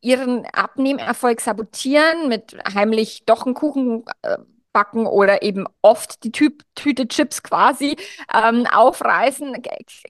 ihren 0.02 0.46
Abnehmerfolg 0.46 1.42
sabotieren 1.42 2.30
mit 2.30 2.56
heimlich 2.74 3.26
doch 3.26 3.46
einen 3.46 3.56
Kuchen 3.56 4.06
äh, 4.22 4.38
backen 4.72 5.06
oder 5.06 5.42
eben 5.42 5.66
oft 5.82 6.24
die 6.24 6.32
Tü 6.32 6.52
Tüte 6.76 7.08
Chips 7.08 7.44
quasi 7.44 7.98
ähm, 8.34 8.66
aufreißen. 8.68 9.62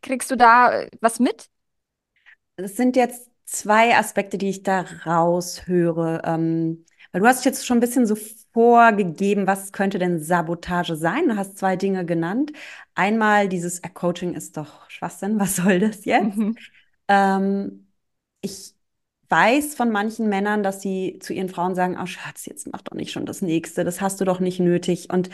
Kriegst 0.01 0.29
du 0.29 0.35
da 0.35 0.85
was 0.99 1.19
mit? 1.19 1.47
Es 2.57 2.75
sind 2.75 2.95
jetzt 2.95 3.30
zwei 3.51 3.97
Aspekte, 3.97 4.37
die 4.37 4.49
ich 4.49 4.63
da 4.63 4.85
raushöre. 5.05 6.21
Ähm, 6.25 6.85
weil 7.11 7.21
du 7.21 7.27
hast 7.27 7.43
jetzt 7.43 7.65
schon 7.65 7.77
ein 7.77 7.81
bisschen 7.81 8.05
so 8.05 8.15
vorgegeben, 8.53 9.45
was 9.45 9.73
könnte 9.73 9.99
denn 9.99 10.21
Sabotage 10.21 10.95
sein? 10.95 11.27
Du 11.27 11.35
hast 11.35 11.57
zwei 11.57 11.75
Dinge 11.75 12.05
genannt. 12.05 12.53
Einmal 12.95 13.49
dieses 13.49 13.79
äh, 13.79 13.89
Coaching 13.89 14.33
ist 14.33 14.55
doch 14.57 14.89
Schwachsinn, 14.89 15.39
was 15.39 15.57
soll 15.57 15.79
das 15.79 16.05
jetzt? 16.05 16.37
Mhm. 16.37 16.57
Ähm, 17.09 17.87
ich 18.41 18.73
weiß 19.27 19.75
von 19.75 19.91
manchen 19.91 20.29
Männern, 20.29 20.63
dass 20.63 20.81
sie 20.81 21.19
zu 21.21 21.33
ihren 21.33 21.49
Frauen 21.49 21.75
sagen, 21.75 21.97
oh 22.01 22.05
Schatz, 22.05 22.45
jetzt 22.45 22.71
mach 22.71 22.81
doch 22.81 22.95
nicht 22.95 23.11
schon 23.11 23.25
das 23.25 23.41
nächste, 23.41 23.83
das 23.83 24.01
hast 24.01 24.19
du 24.21 24.25
doch 24.25 24.39
nicht 24.39 24.59
nötig. 24.59 25.09
Und 25.11 25.29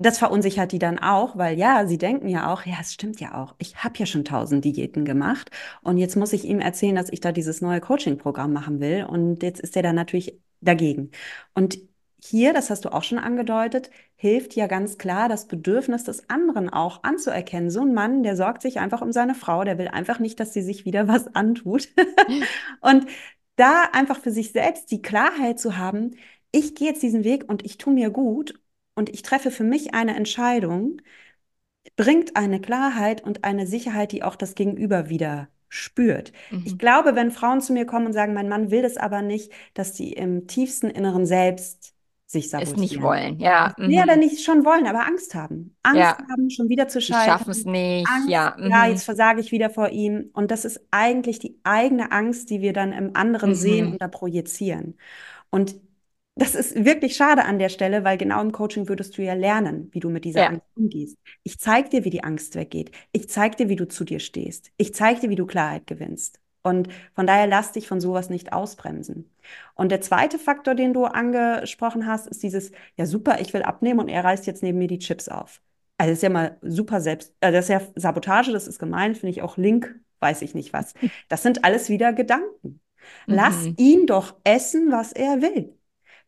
das 0.00 0.18
verunsichert 0.18 0.72
die 0.72 0.78
dann 0.78 0.98
auch, 0.98 1.36
weil 1.36 1.58
ja, 1.58 1.86
sie 1.86 1.98
denken 1.98 2.28
ja 2.28 2.52
auch, 2.52 2.64
ja, 2.64 2.76
es 2.80 2.94
stimmt 2.94 3.20
ja 3.20 3.34
auch. 3.42 3.54
Ich 3.58 3.76
habe 3.84 3.98
ja 3.98 4.06
schon 4.06 4.24
tausend 4.24 4.64
Diäten 4.64 5.04
gemacht 5.04 5.50
und 5.82 5.98
jetzt 5.98 6.16
muss 6.16 6.32
ich 6.32 6.44
ihm 6.46 6.60
erzählen, 6.60 6.94
dass 6.96 7.10
ich 7.10 7.20
da 7.20 7.32
dieses 7.32 7.60
neue 7.60 7.80
Coaching-Programm 7.80 8.52
machen 8.52 8.80
will 8.80 9.04
und 9.04 9.42
jetzt 9.42 9.60
ist 9.60 9.76
er 9.76 9.82
dann 9.82 9.96
natürlich 9.96 10.40
dagegen. 10.62 11.10
Und 11.54 11.78
hier, 12.22 12.52
das 12.52 12.70
hast 12.70 12.84
du 12.84 12.92
auch 12.92 13.02
schon 13.02 13.18
angedeutet, 13.18 13.90
hilft 14.16 14.54
ja 14.54 14.66
ganz 14.66 14.98
klar, 14.98 15.28
das 15.28 15.48
Bedürfnis 15.48 16.04
des 16.04 16.28
anderen 16.28 16.68
auch 16.70 17.02
anzuerkennen. 17.02 17.70
So 17.70 17.80
ein 17.82 17.94
Mann, 17.94 18.22
der 18.22 18.36
sorgt 18.36 18.62
sich 18.62 18.78
einfach 18.78 19.00
um 19.02 19.12
seine 19.12 19.34
Frau, 19.34 19.64
der 19.64 19.78
will 19.78 19.88
einfach 19.88 20.18
nicht, 20.18 20.40
dass 20.40 20.52
sie 20.52 20.62
sich 20.62 20.84
wieder 20.84 21.08
was 21.08 21.34
antut. 21.34 21.88
und 22.80 23.06
da 23.56 23.84
einfach 23.92 24.18
für 24.18 24.30
sich 24.30 24.52
selbst 24.52 24.90
die 24.90 25.02
Klarheit 25.02 25.58
zu 25.58 25.76
haben, 25.76 26.12
ich 26.52 26.74
gehe 26.74 26.88
jetzt 26.88 27.02
diesen 27.02 27.24
Weg 27.24 27.48
und 27.48 27.64
ich 27.64 27.78
tue 27.78 27.92
mir 27.92 28.10
gut 28.10 28.60
und 29.00 29.08
ich 29.08 29.22
treffe 29.22 29.50
für 29.50 29.64
mich 29.64 29.94
eine 29.94 30.14
Entscheidung, 30.14 31.00
bringt 31.96 32.36
eine 32.36 32.60
Klarheit 32.60 33.24
und 33.24 33.44
eine 33.44 33.66
Sicherheit, 33.66 34.12
die 34.12 34.22
auch 34.22 34.36
das 34.36 34.54
Gegenüber 34.54 35.08
wieder 35.08 35.48
spürt. 35.70 36.32
Mhm. 36.50 36.64
Ich 36.66 36.76
glaube, 36.76 37.14
wenn 37.14 37.30
Frauen 37.30 37.62
zu 37.62 37.72
mir 37.72 37.86
kommen 37.86 38.04
und 38.04 38.12
sagen, 38.12 38.34
mein 38.34 38.50
Mann 38.50 38.70
will 38.70 38.82
das 38.82 38.98
aber 38.98 39.22
nicht, 39.22 39.52
dass 39.72 39.96
sie 39.96 40.12
im 40.12 40.46
tiefsten 40.48 40.90
Inneren 40.90 41.24
selbst 41.24 41.94
sich 42.26 42.50
sabotieren. 42.50 42.74
Es 42.74 42.90
nicht 42.90 43.00
wollen, 43.00 43.40
ja. 43.40 43.74
Mhm. 43.78 43.86
Nee, 43.86 44.02
oder 44.02 44.16
nicht 44.16 44.44
schon 44.44 44.66
wollen, 44.66 44.86
aber 44.86 45.06
Angst 45.06 45.34
haben. 45.34 45.74
Angst 45.82 46.00
ja. 46.00 46.18
haben, 46.30 46.50
schon 46.50 46.68
wieder 46.68 46.86
zu 46.86 47.00
scheitern. 47.00 47.38
Schaffen 47.38 47.50
es 47.52 47.64
nicht, 47.64 48.06
Angst, 48.06 48.28
ja. 48.28 48.54
Mhm. 48.58 48.70
Ja, 48.70 48.86
jetzt 48.86 49.04
versage 49.04 49.40
ich 49.40 49.50
wieder 49.50 49.70
vor 49.70 49.88
ihm. 49.88 50.28
Und 50.34 50.50
das 50.50 50.66
ist 50.66 50.78
eigentlich 50.90 51.38
die 51.38 51.58
eigene 51.62 52.12
Angst, 52.12 52.50
die 52.50 52.60
wir 52.60 52.74
dann 52.74 52.92
im 52.92 53.16
anderen 53.16 53.52
mhm. 53.52 53.54
sehen 53.54 53.92
und 53.92 54.02
da 54.02 54.08
projizieren. 54.08 54.98
Und 55.48 55.74
das 56.40 56.54
ist 56.54 56.86
wirklich 56.86 57.16
schade 57.16 57.44
an 57.44 57.58
der 57.58 57.68
Stelle, 57.68 58.02
weil 58.02 58.16
genau 58.16 58.40
im 58.40 58.50
Coaching 58.50 58.88
würdest 58.88 59.18
du 59.18 59.22
ja 59.22 59.34
lernen, 59.34 59.90
wie 59.92 60.00
du 60.00 60.08
mit 60.08 60.24
dieser 60.24 60.40
ja. 60.40 60.46
Angst 60.48 60.66
umgehst. 60.74 61.18
Ich 61.42 61.58
zeige 61.58 61.90
dir, 61.90 62.04
wie 62.04 62.10
die 62.10 62.24
Angst 62.24 62.54
weggeht. 62.54 62.92
Ich 63.12 63.28
zeige 63.28 63.56
dir, 63.56 63.68
wie 63.68 63.76
du 63.76 63.86
zu 63.86 64.04
dir 64.04 64.20
stehst. 64.20 64.70
Ich 64.78 64.94
zeige 64.94 65.20
dir, 65.20 65.28
wie 65.28 65.36
du 65.36 65.44
Klarheit 65.44 65.86
gewinnst. 65.86 66.40
Und 66.62 66.88
von 67.14 67.26
daher 67.26 67.46
lass 67.46 67.72
dich 67.72 67.86
von 67.86 68.00
sowas 68.00 68.30
nicht 68.30 68.54
ausbremsen. 68.54 69.30
Und 69.74 69.90
der 69.90 70.00
zweite 70.00 70.38
Faktor, 70.38 70.74
den 70.74 70.94
du 70.94 71.04
angesprochen 71.04 72.06
hast, 72.06 72.26
ist 72.26 72.42
dieses, 72.42 72.72
ja 72.96 73.04
super, 73.04 73.38
ich 73.40 73.52
will 73.52 73.62
abnehmen 73.62 74.00
und 74.00 74.08
er 74.08 74.24
reißt 74.24 74.46
jetzt 74.46 74.62
neben 74.62 74.78
mir 74.78 74.88
die 74.88 74.98
Chips 74.98 75.28
auf. 75.28 75.60
Also 75.98 76.12
das 76.12 76.18
ist 76.20 76.22
ja 76.22 76.30
mal 76.30 76.56
super 76.62 77.02
selbst, 77.02 77.34
äh, 77.40 77.52
das 77.52 77.66
ist 77.66 77.70
ja 77.70 77.82
Sabotage, 77.96 78.52
das 78.52 78.66
ist 78.66 78.78
gemein, 78.78 79.14
finde 79.14 79.32
ich 79.32 79.42
auch 79.42 79.58
Link, 79.58 79.94
weiß 80.20 80.40
ich 80.40 80.54
nicht 80.54 80.72
was. 80.72 80.94
Das 81.28 81.42
sind 81.42 81.64
alles 81.66 81.90
wieder 81.90 82.14
Gedanken. 82.14 82.80
Lass 83.26 83.64
mhm. 83.64 83.74
ihn 83.76 84.06
doch 84.06 84.36
essen, 84.44 84.90
was 84.90 85.12
er 85.12 85.42
will. 85.42 85.74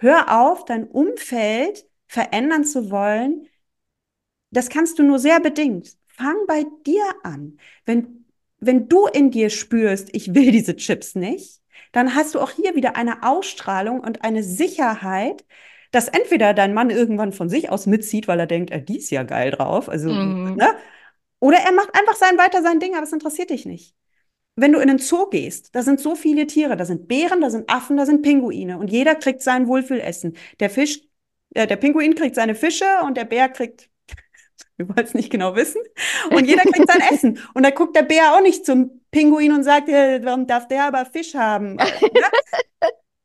Hör 0.03 0.41
auf, 0.41 0.65
dein 0.65 0.85
Umfeld 0.89 1.87
verändern 2.09 2.65
zu 2.65 2.91
wollen. 2.91 3.47
Das 4.51 4.69
kannst 4.69 4.99
du 4.99 5.05
nur 5.05 5.21
sehr 5.21 5.39
bedingt. 5.39 5.97
Fang 6.09 6.37
bei 6.47 6.65
dir 6.85 7.05
an. 7.23 7.59
Wenn 7.87 8.23
wenn 8.59 8.89
du 8.89 9.07
in 9.07 9.31
dir 9.31 9.51
spürst, 9.51 10.09
ich 10.13 10.35
will 10.35 10.53
diese 10.53 10.77
Chips 10.77 11.15
nicht, 11.17 11.61
dann 11.91 12.15
hast 12.15 12.35
du 12.35 12.41
auch 12.41 12.51
hier 12.51 12.75
wieder 12.77 12.97
eine 12.97 13.25
Ausstrahlung 13.25 14.01
und 14.01 14.25
eine 14.25 14.43
Sicherheit, 14.45 15.45
dass 15.91 16.09
entweder 16.09 16.55
dein 16.55 16.73
Mann 16.75 16.91
irgendwann 16.91 17.33
von 17.33 17.49
sich 17.49 17.71
aus 17.71 17.87
mitzieht, 17.87 18.29
weil 18.29 18.41
er 18.41 18.47
denkt, 18.47 18.71
er 18.71 18.81
die 18.81 18.99
ist 18.99 19.11
ja 19.11 19.25
geil 19.25 19.51
drauf, 19.51 19.89
also, 19.89 20.11
mhm. 20.11 20.57
ne? 20.57 20.69
Oder 21.41 21.59
er 21.59 21.73
macht 21.73 21.95
einfach 21.99 22.15
sein 22.15 22.39
weiter 22.39 22.63
sein 22.63 22.79
Ding, 22.79 22.95
aber 22.95 23.03
es 23.03 23.13
interessiert 23.13 23.51
dich 23.51 23.67
nicht. 23.67 23.97
Wenn 24.55 24.73
du 24.73 24.81
in 24.81 24.89
den 24.89 24.99
Zoo 24.99 25.29
gehst, 25.31 25.75
da 25.75 25.83
sind 25.83 26.01
so 26.01 26.15
viele 26.15 26.47
Tiere, 26.47 26.77
da 26.77 26.85
sind 26.85 27.09
Bären, 27.09 27.41
da 27.41 27.51
sind 27.51 27.71
Affen, 27.71 27.97
da 27.97 28.05
sind 28.05 28.23
Pinguine 28.23 28.79
und 28.79 28.89
jeder 28.89 29.15
kriegt 29.15 29.43
sein 29.43 29.67
Wohlfühlessen. 29.67 30.37
Der 30.61 30.69
Fisch, 30.69 31.01
äh, 31.55 31.67
der 31.67 31.77
Pinguin 31.77 32.15
kriegt 32.15 32.35
seine 32.35 32.55
Fische 32.55 32.85
und 33.05 33.17
der 33.17 33.25
Bär 33.25 33.49
kriegt 33.49 33.89
wir 34.77 34.89
wollen 34.89 35.07
es 35.07 35.15
nicht 35.15 35.31
genau 35.31 35.55
wissen. 35.57 35.81
Und 36.31 36.47
jeder 36.47 36.63
kriegt 36.63 36.91
sein 36.91 37.03
Essen. 37.13 37.39
Und 37.55 37.65
da 37.65 37.71
guckt 37.71 37.97
der 37.97 38.03
Bär 38.03 38.35
auch 38.35 38.43
nicht 38.43 38.67
zum 38.67 39.01
Pinguin 39.11 39.53
und 39.53 39.63
sagt, 39.65 39.89
warum 39.89 40.47
darf 40.47 40.69
der 40.69 40.85
aber 40.85 41.07
Fisch 41.07 41.35
haben? 41.35 41.79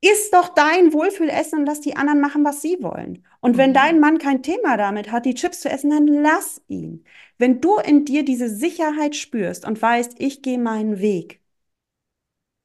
Iss 0.02 0.30
doch 0.32 0.50
dein 0.50 0.94
Wohlfühlessen 0.94 1.60
und 1.60 1.66
lass 1.66 1.82
die 1.82 1.96
anderen 1.96 2.22
machen, 2.22 2.46
was 2.46 2.62
sie 2.62 2.78
wollen. 2.82 3.26
Und 3.42 3.58
wenn 3.58 3.72
mhm. 3.72 3.76
dein 3.76 4.00
Mann 4.00 4.18
kein 4.20 4.44
Thema 4.44 4.78
damit 4.78 5.12
hat, 5.12 5.26
die 5.26 5.34
Chips 5.34 5.62
zu 5.62 5.70
essen, 5.70 5.90
dann 5.90 6.08
lass 6.08 6.62
ihn. 6.68 7.04
Wenn 7.38 7.62
du 7.62 7.78
in 7.78 8.06
dir 8.06 8.24
diese 8.24 8.50
Sicherheit 8.50 9.16
spürst 9.16 9.66
und 9.66 9.82
weißt, 9.82 10.16
ich 10.20 10.42
gehe 10.44 10.60
meinen 10.60 11.00
Weg, 11.00 11.42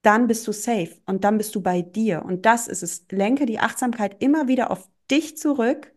dann 0.02 0.26
bist 0.26 0.46
du 0.46 0.52
safe 0.52 0.96
und 1.06 1.24
dann 1.24 1.38
bist 1.38 1.54
du 1.54 1.62
bei 1.62 1.82
dir. 1.82 2.24
Und 2.24 2.44
das 2.46 2.68
ist 2.68 2.82
es. 2.82 3.06
Lenke 3.10 3.46
die 3.46 3.60
Achtsamkeit 3.60 4.22
immer 4.22 4.48
wieder 4.48 4.70
auf 4.70 4.88
dich 5.10 5.36
zurück 5.36 5.92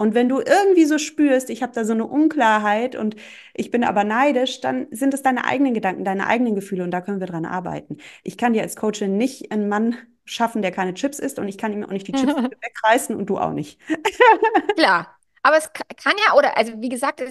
und 0.00 0.14
wenn 0.14 0.28
du 0.28 0.38
irgendwie 0.40 0.84
so 0.84 0.96
spürst, 0.98 1.50
ich 1.50 1.62
habe 1.62 1.72
da 1.72 1.84
so 1.84 1.92
eine 1.92 2.06
Unklarheit 2.06 2.94
und 2.94 3.16
ich 3.52 3.72
bin 3.72 3.82
aber 3.82 4.04
neidisch, 4.04 4.60
dann 4.60 4.86
sind 4.92 5.12
es 5.12 5.22
deine 5.22 5.44
eigenen 5.44 5.74
Gedanken, 5.74 6.04
deine 6.04 6.28
eigenen 6.28 6.54
Gefühle 6.54 6.84
und 6.84 6.92
da 6.92 7.00
können 7.00 7.18
wir 7.18 7.26
dran 7.26 7.44
arbeiten. 7.44 7.96
Ich 8.22 8.38
kann 8.38 8.52
dir 8.52 8.62
als 8.62 8.76
Coachin 8.76 9.16
nicht 9.16 9.50
einen 9.50 9.68
Mann 9.68 9.96
schaffen, 10.28 10.62
der 10.62 10.72
keine 10.72 10.94
Chips 10.94 11.18
isst 11.18 11.38
und 11.38 11.48
ich 11.48 11.58
kann 11.58 11.72
ihm 11.72 11.84
auch 11.84 11.90
nicht 11.90 12.06
die 12.06 12.12
Chips 12.12 12.34
wegreißen 12.62 13.16
und 13.16 13.26
du 13.26 13.38
auch 13.38 13.52
nicht. 13.52 13.80
Klar, 14.76 15.16
aber 15.42 15.56
es 15.56 15.72
kann 15.72 16.14
ja, 16.26 16.34
oder 16.34 16.56
also 16.56 16.72
wie 16.76 16.88
gesagt, 16.88 17.22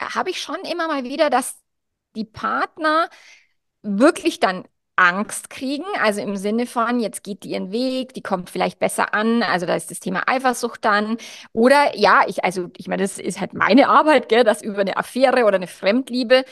habe 0.00 0.30
ich 0.30 0.40
schon 0.40 0.60
immer 0.70 0.88
mal 0.88 1.04
wieder, 1.04 1.30
dass 1.30 1.56
die 2.14 2.24
Partner 2.24 3.08
wirklich 3.82 4.40
dann 4.40 4.64
Angst 4.96 5.50
kriegen, 5.50 5.84
also 6.00 6.20
im 6.20 6.36
Sinne 6.36 6.66
von, 6.66 7.00
jetzt 7.00 7.24
geht 7.24 7.42
die 7.42 7.50
ihren 7.50 7.72
Weg, 7.72 8.14
die 8.14 8.22
kommt 8.22 8.48
vielleicht 8.48 8.78
besser 8.78 9.12
an, 9.12 9.42
also 9.42 9.66
da 9.66 9.74
ist 9.74 9.90
das 9.90 9.98
Thema 9.98 10.22
Eifersucht 10.28 10.84
dann. 10.84 11.16
Oder 11.52 11.96
ja, 11.96 12.22
ich, 12.28 12.44
also 12.44 12.70
ich 12.76 12.86
meine, 12.86 13.02
das 13.02 13.18
ist 13.18 13.40
halt 13.40 13.54
meine 13.54 13.88
Arbeit, 13.88 14.28
gell, 14.28 14.44
dass 14.44 14.62
über 14.62 14.82
eine 14.82 14.96
Affäre 14.96 15.44
oder 15.44 15.56
eine 15.56 15.66
Fremdliebe, 15.66 16.44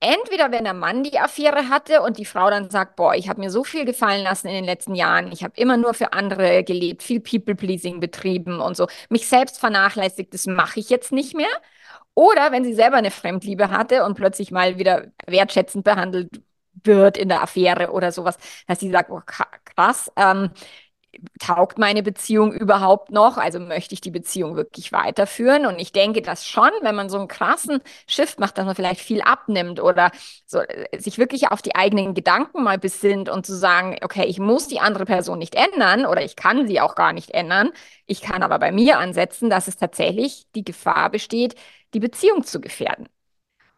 entweder 0.00 0.52
wenn 0.52 0.64
der 0.64 0.74
Mann 0.74 1.02
die 1.04 1.18
Affäre 1.18 1.68
hatte 1.68 2.02
und 2.02 2.18
die 2.18 2.24
Frau 2.24 2.50
dann 2.50 2.70
sagt, 2.70 2.96
boah, 2.96 3.14
ich 3.14 3.28
habe 3.28 3.40
mir 3.40 3.50
so 3.50 3.64
viel 3.64 3.84
gefallen 3.84 4.22
lassen 4.22 4.48
in 4.48 4.54
den 4.54 4.64
letzten 4.64 4.94
Jahren, 4.94 5.32
ich 5.32 5.42
habe 5.42 5.54
immer 5.56 5.76
nur 5.76 5.94
für 5.94 6.12
andere 6.12 6.64
gelebt, 6.64 7.02
viel 7.02 7.20
People-Pleasing 7.20 8.00
betrieben 8.00 8.60
und 8.60 8.76
so, 8.76 8.86
mich 9.08 9.26
selbst 9.28 9.58
vernachlässigt, 9.58 10.34
das 10.34 10.46
mache 10.46 10.80
ich 10.80 10.90
jetzt 10.90 11.12
nicht 11.12 11.34
mehr. 11.34 11.48
Oder 12.14 12.50
wenn 12.52 12.64
sie 12.64 12.74
selber 12.74 12.96
eine 12.96 13.10
Fremdliebe 13.10 13.70
hatte 13.70 14.04
und 14.04 14.14
plötzlich 14.16 14.50
mal 14.50 14.78
wieder 14.78 15.08
wertschätzend 15.26 15.84
behandelt 15.84 16.30
wird 16.84 17.16
in 17.18 17.28
der 17.28 17.42
Affäre 17.42 17.90
oder 17.92 18.12
sowas, 18.12 18.38
dass 18.66 18.80
sie 18.80 18.90
sagt, 18.90 19.10
oh, 19.10 19.20
krass, 19.26 20.10
ähm, 20.16 20.50
taugt 21.38 21.78
meine 21.78 22.02
Beziehung 22.02 22.52
überhaupt 22.52 23.10
noch? 23.10 23.36
Also 23.38 23.58
möchte 23.60 23.94
ich 23.94 24.00
die 24.00 24.10
Beziehung 24.10 24.56
wirklich 24.56 24.92
weiterführen? 24.92 25.66
Und 25.66 25.78
ich 25.78 25.92
denke, 25.92 26.22
dass 26.22 26.46
schon, 26.46 26.70
wenn 26.82 26.94
man 26.94 27.08
so 27.08 27.18
einen 27.18 27.28
krassen 27.28 27.80
Shift 28.06 28.40
macht, 28.40 28.58
dass 28.58 28.66
man 28.66 28.74
vielleicht 28.74 29.00
viel 29.00 29.20
abnimmt 29.22 29.80
oder 29.80 30.10
so, 30.46 30.60
äh, 30.60 30.98
sich 31.00 31.18
wirklich 31.18 31.48
auf 31.50 31.62
die 31.62 31.74
eigenen 31.74 32.14
Gedanken 32.14 32.62
mal 32.62 32.78
besinnt 32.78 33.28
und 33.28 33.46
zu 33.46 33.54
sagen, 33.56 33.96
okay, 34.02 34.24
ich 34.26 34.38
muss 34.38 34.68
die 34.68 34.80
andere 34.80 35.04
Person 35.06 35.38
nicht 35.38 35.54
ändern 35.54 36.06
oder 36.06 36.22
ich 36.24 36.36
kann 36.36 36.66
sie 36.66 36.80
auch 36.80 36.94
gar 36.94 37.12
nicht 37.12 37.30
ändern. 37.32 37.70
Ich 38.06 38.20
kann 38.20 38.42
aber 38.42 38.58
bei 38.58 38.72
mir 38.72 38.98
ansetzen, 38.98 39.50
dass 39.50 39.68
es 39.68 39.76
tatsächlich 39.76 40.46
die 40.54 40.64
Gefahr 40.64 41.10
besteht, 41.10 41.54
die 41.94 42.00
Beziehung 42.00 42.44
zu 42.44 42.60
gefährden. 42.60 43.08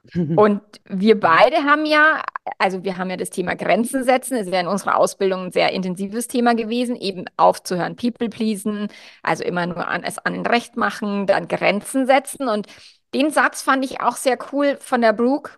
Und 0.15 0.63
wir 0.85 1.19
beide 1.21 1.65
haben 1.65 1.85
ja, 1.85 2.23
also 2.59 2.83
wir 2.85 2.97
haben 2.97 3.11
ja 3.11 3.17
das 3.17 3.31
Thema 3.31 3.55
Grenzen 3.57 4.05
setzen, 4.05 4.37
es 4.37 4.47
ist 4.47 4.53
ja 4.53 4.61
in 4.61 4.67
unserer 4.69 4.97
Ausbildung 4.97 5.47
ein 5.47 5.53
sehr 5.53 5.73
intensives 5.73 6.29
Thema 6.29 6.55
gewesen, 6.55 6.97
eben 6.97 7.25
aufzuhören, 7.37 7.97
People 7.97 8.29
pleasen, 8.29 8.89
also 9.23 9.45
immer 9.45 9.67
nur 9.67 9.87
an, 9.87 10.05
es 10.05 10.19
an 10.19 10.47
Recht 10.47 10.77
machen, 10.77 11.27
dann 11.27 11.49
Grenzen 11.49 12.07
setzen. 12.07 12.49
Und 12.49 12.67
den 13.15 13.31
Satz 13.31 13.63
fand 13.63 13.85
ich 13.85 14.01
auch 14.01 14.17
sehr 14.17 14.39
cool 14.53 14.77
von 14.81 15.01
der 15.03 15.13
Brooke, 15.13 15.53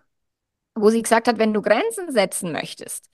wo 0.75 0.89
sie 0.89 1.01
gesagt 1.01 1.27
hat, 1.27 1.39
wenn 1.39 1.53
du 1.53 1.61
Grenzen 1.61 2.11
setzen 2.11 2.51
möchtest, 2.51 3.09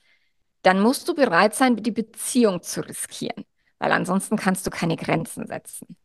dann 0.62 0.80
musst 0.80 1.08
du 1.08 1.14
bereit 1.14 1.54
sein, 1.54 1.76
die 1.76 1.90
Beziehung 1.92 2.62
zu 2.62 2.82
riskieren, 2.86 3.44
weil 3.78 3.92
ansonsten 3.92 4.36
kannst 4.36 4.66
du 4.66 4.70
keine 4.70 4.96
Grenzen 4.96 5.46
setzen. 5.46 5.96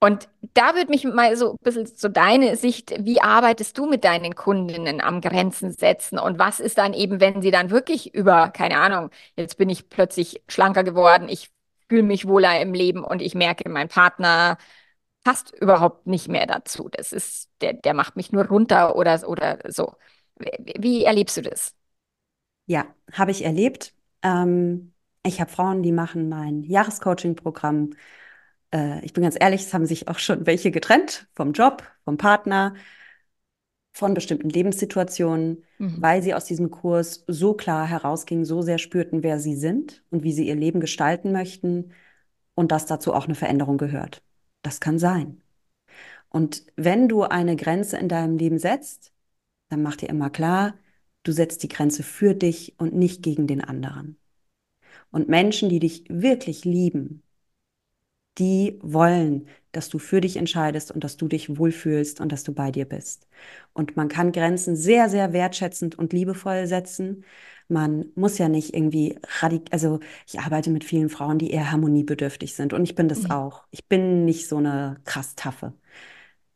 Und 0.00 0.28
da 0.54 0.74
würde 0.76 0.90
mich 0.90 1.04
mal 1.04 1.36
so 1.36 1.52
ein 1.52 1.56
bisschen 1.62 1.86
so 1.86 2.08
deine 2.08 2.56
Sicht, 2.56 2.94
wie 3.04 3.20
arbeitest 3.20 3.76
du 3.78 3.86
mit 3.86 4.04
deinen 4.04 4.34
Kundinnen 4.36 5.00
am 5.00 5.20
Grenzen 5.20 5.72
setzen? 5.72 6.18
Und 6.20 6.38
was 6.38 6.60
ist 6.60 6.78
dann 6.78 6.94
eben, 6.94 7.20
wenn 7.20 7.42
sie 7.42 7.50
dann 7.50 7.70
wirklich 7.70 8.14
über, 8.14 8.50
keine 8.50 8.78
Ahnung, 8.78 9.10
jetzt 9.36 9.58
bin 9.58 9.68
ich 9.68 9.88
plötzlich 9.88 10.40
schlanker 10.48 10.84
geworden, 10.84 11.28
ich 11.28 11.50
fühle 11.88 12.04
mich 12.04 12.28
wohler 12.28 12.60
im 12.60 12.74
Leben 12.74 13.02
und 13.02 13.20
ich 13.20 13.34
merke, 13.34 13.68
mein 13.68 13.88
Partner 13.88 14.56
passt 15.24 15.52
überhaupt 15.54 16.06
nicht 16.06 16.28
mehr 16.28 16.46
dazu. 16.46 16.88
Das 16.92 17.12
ist, 17.12 17.50
der, 17.60 17.72
der 17.74 17.94
macht 17.94 18.16
mich 18.16 18.32
nur 18.32 18.46
runter 18.46 18.96
oder, 18.96 19.28
oder 19.28 19.58
so. 19.68 19.94
Wie, 20.36 20.74
wie 20.78 21.04
erlebst 21.04 21.36
du 21.36 21.42
das? 21.42 21.74
Ja, 22.66 22.86
habe 23.12 23.30
ich 23.30 23.44
erlebt. 23.44 23.94
Ähm, 24.22 24.92
ich 25.24 25.40
habe 25.40 25.50
Frauen, 25.50 25.82
die 25.82 25.92
machen 25.92 26.28
mein 26.28 26.62
Jahrescoaching-Programm 26.64 27.90
äh, 28.72 29.04
ich 29.04 29.12
bin 29.12 29.22
ganz 29.22 29.36
ehrlich, 29.38 29.62
es 29.62 29.74
haben 29.74 29.86
sich 29.86 30.08
auch 30.08 30.18
schon 30.18 30.46
welche 30.46 30.70
getrennt 30.70 31.28
vom 31.34 31.52
Job, 31.52 31.82
vom 32.04 32.16
Partner, 32.16 32.74
von 33.92 34.14
bestimmten 34.14 34.48
Lebenssituationen, 34.48 35.64
mhm. 35.78 36.00
weil 36.00 36.22
sie 36.22 36.34
aus 36.34 36.44
diesem 36.44 36.70
Kurs 36.70 37.24
so 37.26 37.54
klar 37.54 37.86
herausgingen, 37.86 38.44
so 38.44 38.62
sehr 38.62 38.78
spürten, 38.78 39.22
wer 39.22 39.40
sie 39.40 39.56
sind 39.56 40.04
und 40.10 40.22
wie 40.22 40.32
sie 40.32 40.46
ihr 40.46 40.54
Leben 40.54 40.80
gestalten 40.80 41.32
möchten 41.32 41.92
und 42.54 42.70
dass 42.70 42.86
dazu 42.86 43.12
auch 43.12 43.24
eine 43.24 43.34
Veränderung 43.34 43.76
gehört. 43.76 44.22
Das 44.62 44.80
kann 44.80 44.98
sein. 44.98 45.42
Und 46.28 46.64
wenn 46.76 47.08
du 47.08 47.22
eine 47.22 47.56
Grenze 47.56 47.96
in 47.96 48.08
deinem 48.08 48.36
Leben 48.36 48.58
setzt, 48.58 49.12
dann 49.68 49.82
mach 49.82 49.96
dir 49.96 50.08
immer 50.08 50.30
klar, 50.30 50.74
du 51.22 51.32
setzt 51.32 51.62
die 51.62 51.68
Grenze 51.68 52.02
für 52.02 52.34
dich 52.34 52.74
und 52.78 52.94
nicht 52.94 53.22
gegen 53.22 53.46
den 53.46 53.62
anderen. 53.62 54.16
Und 55.10 55.28
Menschen, 55.28 55.68
die 55.68 55.78
dich 55.80 56.04
wirklich 56.08 56.64
lieben, 56.64 57.22
die 58.38 58.78
wollen, 58.82 59.48
dass 59.72 59.88
du 59.88 59.98
für 59.98 60.20
dich 60.20 60.36
entscheidest 60.36 60.90
und 60.90 61.04
dass 61.04 61.16
du 61.16 61.28
dich 61.28 61.58
wohlfühlst 61.58 62.20
und 62.20 62.32
dass 62.32 62.44
du 62.44 62.52
bei 62.52 62.70
dir 62.70 62.84
bist. 62.84 63.28
Und 63.72 63.96
man 63.96 64.08
kann 64.08 64.32
Grenzen 64.32 64.76
sehr, 64.76 65.08
sehr 65.08 65.32
wertschätzend 65.32 65.98
und 65.98 66.12
liebevoll 66.12 66.66
setzen. 66.66 67.24
Man 67.68 68.06
muss 68.14 68.38
ja 68.38 68.48
nicht 68.48 68.74
irgendwie 68.74 69.18
radikal, 69.40 69.72
also 69.72 70.00
ich 70.26 70.40
arbeite 70.40 70.70
mit 70.70 70.84
vielen 70.84 71.10
Frauen, 71.10 71.38
die 71.38 71.50
eher 71.50 71.70
harmoniebedürftig 71.70 72.54
sind 72.54 72.72
und 72.72 72.84
ich 72.84 72.94
bin 72.94 73.08
das 73.08 73.24
mhm. 73.24 73.30
auch. 73.32 73.64
Ich 73.70 73.86
bin 73.86 74.24
nicht 74.24 74.48
so 74.48 74.56
eine 74.56 74.96
krass 75.04 75.34
taffe. 75.34 75.74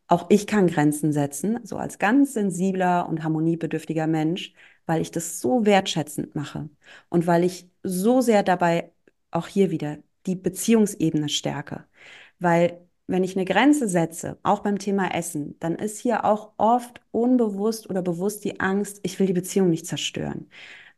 Auch 0.08 0.26
ich 0.30 0.46
kann 0.46 0.66
Grenzen 0.66 1.12
setzen, 1.12 1.58
so 1.64 1.76
als 1.78 1.98
ganz 1.98 2.34
sensibler 2.34 3.08
und 3.08 3.22
harmoniebedürftiger 3.24 4.06
Mensch, 4.06 4.52
weil 4.86 5.00
ich 5.00 5.10
das 5.10 5.40
so 5.40 5.64
wertschätzend 5.64 6.34
mache 6.34 6.68
und 7.08 7.26
weil 7.26 7.44
ich 7.44 7.70
so 7.82 8.20
sehr 8.20 8.42
dabei 8.42 8.92
auch 9.30 9.48
hier 9.48 9.70
wieder 9.70 9.98
die 10.26 10.36
Beziehungsebene 10.36 11.28
stärke. 11.28 11.86
Weil 12.38 12.80
wenn 13.06 13.24
ich 13.24 13.36
eine 13.36 13.44
Grenze 13.44 13.88
setze, 13.88 14.38
auch 14.42 14.60
beim 14.60 14.78
Thema 14.78 15.14
Essen, 15.14 15.56
dann 15.60 15.74
ist 15.74 15.98
hier 15.98 16.24
auch 16.24 16.52
oft 16.56 17.00
unbewusst 17.10 17.90
oder 17.90 18.02
bewusst 18.02 18.44
die 18.44 18.60
Angst, 18.60 19.00
ich 19.02 19.18
will 19.18 19.26
die 19.26 19.32
Beziehung 19.32 19.70
nicht 19.70 19.86
zerstören. 19.86 20.48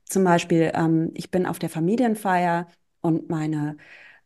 Zum 0.05 0.25
Beispiel, 0.25 0.71
ähm, 0.75 1.11
ich 1.15 1.31
bin 1.31 1.47
auf 1.47 1.59
der 1.59 1.71
Familienfeier 1.71 2.69
und 3.01 3.31
meine 3.31 3.77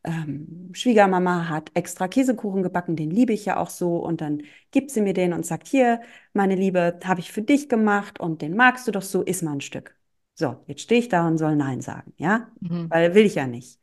ähm, 0.04 0.70
Schwiegermama 0.72 1.48
hat 1.48 1.70
extra 1.74 2.08
Käsekuchen 2.08 2.62
gebacken, 2.62 2.96
den 2.96 3.10
liebe 3.10 3.32
ich 3.32 3.44
ja 3.44 3.56
auch 3.58 3.70
so. 3.70 3.96
Und 3.96 4.20
dann 4.20 4.42
gibt 4.70 4.90
sie 4.90 5.00
mir 5.00 5.14
den 5.14 5.32
und 5.32 5.46
sagt, 5.46 5.66
hier, 5.68 6.00
meine 6.32 6.54
Liebe, 6.56 6.98
habe 7.04 7.20
ich 7.20 7.32
für 7.32 7.42
dich 7.42 7.68
gemacht 7.68 8.20
und 8.20 8.42
den 8.42 8.56
magst 8.56 8.86
du 8.86 8.92
doch 8.92 9.02
so, 9.02 9.22
iss 9.22 9.42
mal 9.42 9.52
ein 9.52 9.60
Stück. 9.60 9.96
So, 10.34 10.56
jetzt 10.66 10.82
stehe 10.82 11.00
ich 11.00 11.08
da 11.08 11.26
und 11.26 11.38
soll 11.38 11.56
Nein 11.56 11.80
sagen, 11.80 12.12
ja? 12.16 12.48
Mhm. 12.60 12.90
Weil 12.90 13.14
will 13.14 13.26
ich 13.26 13.34
ja 13.36 13.46
nicht 13.46 13.80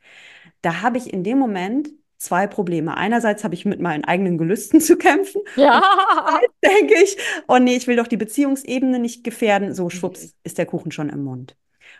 da 0.61 0.81
habe 0.81 0.97
ich 0.97 1.11
in 1.11 1.23
dem 1.23 1.37
Moment 1.37 1.89
zwei 2.17 2.47
Probleme. 2.47 2.97
Einerseits 2.97 3.43
habe 3.43 3.55
ich 3.55 3.65
mit 3.65 3.79
meinen 3.79 4.03
eigenen 4.03 4.37
Gelüsten 4.37 4.81
zu 4.81 4.97
kämpfen. 4.97 5.41
Ja. 5.55 5.81
denke 6.63 6.95
ich, 7.03 7.17
oh 7.47 7.57
nee, 7.57 7.75
ich 7.75 7.87
will 7.87 7.95
doch 7.95 8.07
die 8.07 8.17
Beziehungsebene 8.17 8.99
nicht 8.99 9.23
gefährden. 9.23 9.73
So, 9.73 9.89
schwupps, 9.89 10.33
ist 10.43 10.57
der 10.57 10.65
Kuchen 10.65 10.91
schon 10.91 11.09
im 11.09 11.23
Mund. 11.23 11.55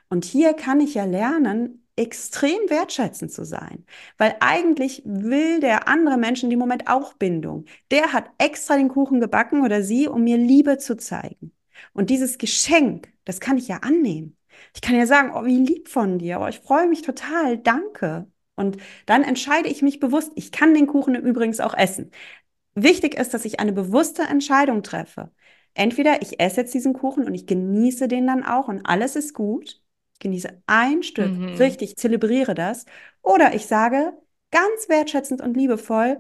Und 0.10 0.26
hier 0.26 0.54
kann 0.54 0.80
ich 0.80 0.94
ja 0.94 1.06
lernen, 1.06 1.86
extrem 1.96 2.70
wertschätzend 2.70 3.32
zu 3.32 3.46
sein. 3.46 3.86
Weil 4.18 4.36
eigentlich 4.41 5.02
will 5.06 5.60
der 5.60 5.88
andere 5.88 6.18
Mensch 6.18 6.44
in 6.44 6.50
dem 6.50 6.60
Moment 6.60 6.88
auch 6.88 7.13
Bindung. 7.13 7.65
Der 7.91 8.13
hat 8.13 8.30
extra 8.38 8.76
den 8.76 8.89
Kuchen 8.89 9.20
gebacken 9.20 9.63
oder 9.63 9.82
sie, 9.82 10.08
um 10.08 10.24
mir 10.24 10.38
Liebe 10.38 10.78
zu 10.78 10.98
zeigen. 10.98 11.54
Und 11.94 12.10
dieses 12.10 12.38
Geschenk, 12.38 13.10
das 13.24 13.39
kann 13.39 13.58
ich 13.58 13.68
ja 13.68 13.78
annehmen. 13.78 14.38
Ich 14.74 14.82
kann 14.82 14.96
ja 14.96 15.06
sagen, 15.06 15.32
oh, 15.36 15.46
wie 15.46 15.58
lieb 15.58 15.89
von 15.89 16.20
dir, 16.20 16.39
oh, 16.41 16.48
ich 16.48 16.60
freue 16.60 16.88
mich 16.88 17.02
total, 17.02 17.58
danke. 17.58 18.28
Und 18.56 18.78
dann 19.06 19.24
entscheide 19.24 19.70
ich 19.70 19.82
mich 19.82 20.00
bewusst, 20.00 20.32
ich 20.36 20.52
kann 20.52 20.74
den 20.74 20.88
Kuchen 20.88 21.15
übrigens 21.15 21.60
auch 21.60 21.74
essen. 21.74 22.12
Wichtig 22.76 23.15
ist, 23.15 23.34
dass 23.34 23.46
ich 23.46 23.60
eine 23.60 23.74
bewusste 23.74 24.24
Entscheidung 24.24 24.84
treffe. 24.84 25.32
Entweder 25.74 26.22
ich 26.22 26.39
esse 26.39 26.62
jetzt 26.62 26.74
diesen 26.74 26.94
Kuchen 26.94 27.26
und 27.26 27.34
ich 27.34 27.48
genieße 27.48 28.08
den 28.08 28.28
dann 28.28 28.44
auch 28.44 28.68
und 28.68 28.86
alles 28.86 29.15
ist 29.15 29.34
gut. 29.34 29.82
Ich 30.13 30.20
genieße 30.20 30.62
ein 30.68 31.04
Stück, 31.04 31.32
mhm. 31.32 31.56
richtig, 31.56 31.98
zelebriere 31.98 32.56
das. 32.56 32.86
Oder 33.22 33.54
ich 33.54 33.65
sage 33.65 34.13
ganz 34.52 34.88
wertschätzend 34.88 35.41
und 35.41 35.56
liebevoll, 35.58 36.20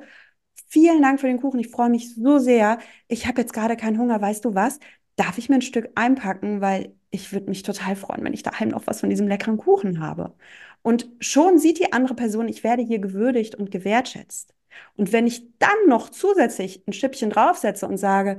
vielen 0.67 1.01
Dank 1.01 1.21
für 1.21 1.27
den 1.27 1.39
Kuchen, 1.39 1.59
ich 1.59 1.69
freue 1.69 1.89
mich 1.89 2.13
so 2.15 2.37
sehr. 2.37 2.79
Ich 3.07 3.27
habe 3.27 3.41
jetzt 3.41 3.53
gerade 3.53 3.77
keinen 3.77 3.97
Hunger, 3.97 4.21
weißt 4.21 4.43
du 4.43 4.55
was? 4.55 4.79
Darf 5.15 5.37
ich 5.37 5.47
mir 5.47 5.55
ein 5.55 5.61
Stück 5.61 5.89
einpacken, 5.95 6.59
weil 6.59 6.93
ich 7.11 7.31
würde 7.31 7.47
mich 7.49 7.63
total 7.63 7.95
freuen, 7.95 8.23
wenn 8.25 8.33
ich 8.33 8.43
daheim 8.43 8.69
noch 8.69 8.87
was 8.87 8.99
von 8.99 9.09
diesem 9.09 9.27
leckeren 9.27 9.57
Kuchen 9.57 10.01
habe. 10.01 10.35
Und 10.85 11.09
schon 11.19 11.57
sieht 11.57 11.79
die 11.79 11.93
andere 11.93 12.13
Person, 12.13 12.47
ich 12.47 12.63
werde 12.63 12.83
hier 12.83 12.99
gewürdigt 12.99 13.55
und 13.55 13.71
gewertschätzt. 13.71 14.53
Und 14.95 15.11
wenn 15.11 15.25
ich 15.25 15.47
dann 15.57 15.87
noch 15.87 16.09
zusätzlich 16.09 16.83
ein 16.87 16.93
Stückchen 16.93 17.31
draufsetze 17.31 17.87
und 17.87 17.97
sage, 17.97 18.37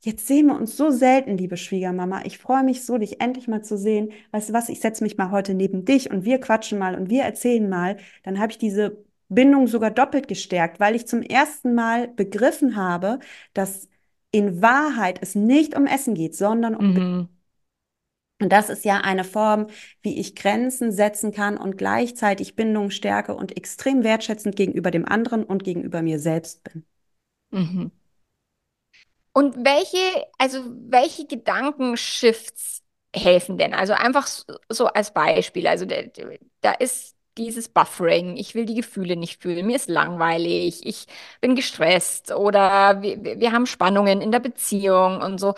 jetzt 0.00 0.26
sehen 0.26 0.46
wir 0.46 0.56
uns 0.56 0.74
so 0.74 0.88
selten, 0.88 1.36
liebe 1.36 1.58
Schwiegermama, 1.58 2.22
ich 2.24 2.38
freue 2.38 2.64
mich 2.64 2.86
so, 2.86 2.96
dich 2.96 3.20
endlich 3.20 3.46
mal 3.46 3.62
zu 3.62 3.76
sehen. 3.76 4.12
Weißt 4.30 4.48
du 4.48 4.52
was, 4.54 4.70
ich 4.70 4.80
setze 4.80 5.04
mich 5.04 5.18
mal 5.18 5.30
heute 5.30 5.52
neben 5.52 5.84
dich 5.84 6.10
und 6.10 6.24
wir 6.24 6.40
quatschen 6.40 6.78
mal 6.78 6.94
und 6.94 7.10
wir 7.10 7.24
erzählen 7.24 7.68
mal, 7.68 7.98
dann 8.22 8.38
habe 8.38 8.52
ich 8.52 8.56
diese 8.56 9.04
Bindung 9.28 9.66
sogar 9.66 9.90
doppelt 9.90 10.28
gestärkt, 10.28 10.80
weil 10.80 10.94
ich 10.94 11.06
zum 11.06 11.20
ersten 11.20 11.74
Mal 11.74 12.08
begriffen 12.08 12.74
habe, 12.74 13.18
dass 13.52 13.90
in 14.30 14.62
Wahrheit 14.62 15.18
es 15.20 15.34
nicht 15.34 15.76
um 15.76 15.84
Essen 15.84 16.14
geht, 16.14 16.36
sondern 16.36 16.74
um 16.74 16.94
mhm. 16.94 17.28
Und 18.42 18.48
das 18.48 18.68
ist 18.68 18.84
ja 18.84 18.98
eine 18.98 19.22
Form, 19.22 19.68
wie 20.02 20.18
ich 20.18 20.34
Grenzen 20.34 20.90
setzen 20.90 21.30
kann 21.30 21.56
und 21.56 21.78
gleichzeitig 21.78 22.56
Bindung 22.56 22.90
stärke 22.90 23.36
und 23.36 23.56
extrem 23.56 24.02
wertschätzend 24.02 24.56
gegenüber 24.56 24.90
dem 24.90 25.06
anderen 25.06 25.44
und 25.44 25.62
gegenüber 25.62 26.02
mir 26.02 26.18
selbst 26.18 26.64
bin. 26.64 26.84
Mhm. 27.52 27.92
Und 29.32 29.64
welche, 29.64 30.26
also 30.38 30.58
welche 30.88 31.24
Gedankenshifts 31.24 32.82
helfen 33.14 33.58
denn? 33.58 33.74
Also 33.74 33.92
einfach 33.92 34.26
so 34.68 34.86
als 34.88 35.14
Beispiel. 35.14 35.68
Also 35.68 35.86
da 35.86 36.72
ist 36.72 37.14
dieses 37.38 37.68
Buffering, 37.68 38.36
ich 38.36 38.56
will 38.56 38.66
die 38.66 38.74
Gefühle 38.74 39.14
nicht 39.14 39.40
fühlen, 39.40 39.66
mir 39.66 39.76
ist 39.76 39.88
langweilig, 39.88 40.84
ich 40.84 41.06
bin 41.40 41.54
gestresst 41.54 42.32
oder 42.32 43.00
wir, 43.00 43.22
wir 43.22 43.52
haben 43.52 43.66
Spannungen 43.66 44.20
in 44.20 44.32
der 44.32 44.40
Beziehung 44.40 45.22
und 45.22 45.38
so 45.38 45.54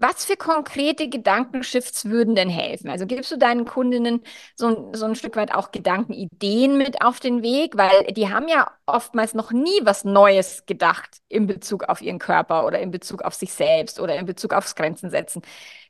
was 0.00 0.24
für 0.24 0.36
konkrete 0.36 1.08
Gedankenshifts 1.08 2.06
würden 2.06 2.34
denn 2.34 2.48
helfen? 2.48 2.90
Also 2.90 3.06
gibst 3.06 3.30
du 3.32 3.38
deinen 3.38 3.64
Kundinnen 3.64 4.22
so, 4.54 4.90
so 4.94 5.06
ein 5.06 5.14
Stück 5.16 5.36
weit 5.36 5.52
auch 5.54 5.72
Gedankenideen 5.72 6.78
mit 6.78 7.02
auf 7.02 7.20
den 7.20 7.42
Weg? 7.42 7.76
Weil 7.76 8.04
die 8.12 8.28
haben 8.32 8.48
ja 8.48 8.70
oftmals 8.86 9.34
noch 9.34 9.52
nie 9.52 9.80
was 9.82 10.04
Neues 10.04 10.66
gedacht 10.66 11.18
in 11.28 11.46
Bezug 11.46 11.84
auf 11.84 12.02
ihren 12.02 12.18
Körper 12.18 12.66
oder 12.66 12.80
in 12.80 12.90
Bezug 12.90 13.22
auf 13.22 13.34
sich 13.34 13.52
selbst 13.52 14.00
oder 14.00 14.16
in 14.16 14.26
Bezug 14.26 14.52
aufs 14.52 14.74
Grenzen 14.74 15.10
setzen. 15.10 15.42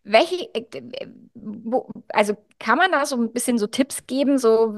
Welche, 0.04 0.52
äh, 0.54 0.64
also 2.08 2.36
kann 2.58 2.78
man 2.78 2.92
da 2.92 3.06
so 3.06 3.16
ein 3.16 3.32
bisschen 3.32 3.58
so 3.58 3.66
Tipps 3.66 4.06
geben, 4.06 4.38
so 4.38 4.74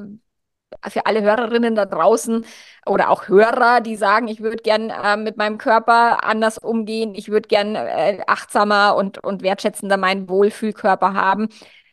für 0.89 1.07
alle 1.07 1.23
Hörerinnen 1.23 1.75
da 1.75 1.87
draußen 1.87 2.45
oder 2.87 3.11
auch 3.11 3.29
Hörer, 3.29 3.81
die 3.81 3.97
sagen, 3.97 4.29
ich 4.29 4.41
würde 4.41 4.59
gern 4.59 4.91
äh, 4.91 5.17
mit 5.17 5.37
meinem 5.37 5.59
Körper 5.59 6.25
anders 6.25 6.59
umgehen, 6.59 7.15
ich 7.15 7.29
würde 7.29 7.49
gern 7.49 7.75
äh, 7.75 8.21
achtsamer 8.27 8.97
und, 8.97 9.19
und 9.25 9.43
wertschätzender 9.43 9.97
meinen 9.97 10.29
Wohlfühlkörper 10.29 11.15
haben. 11.15 11.49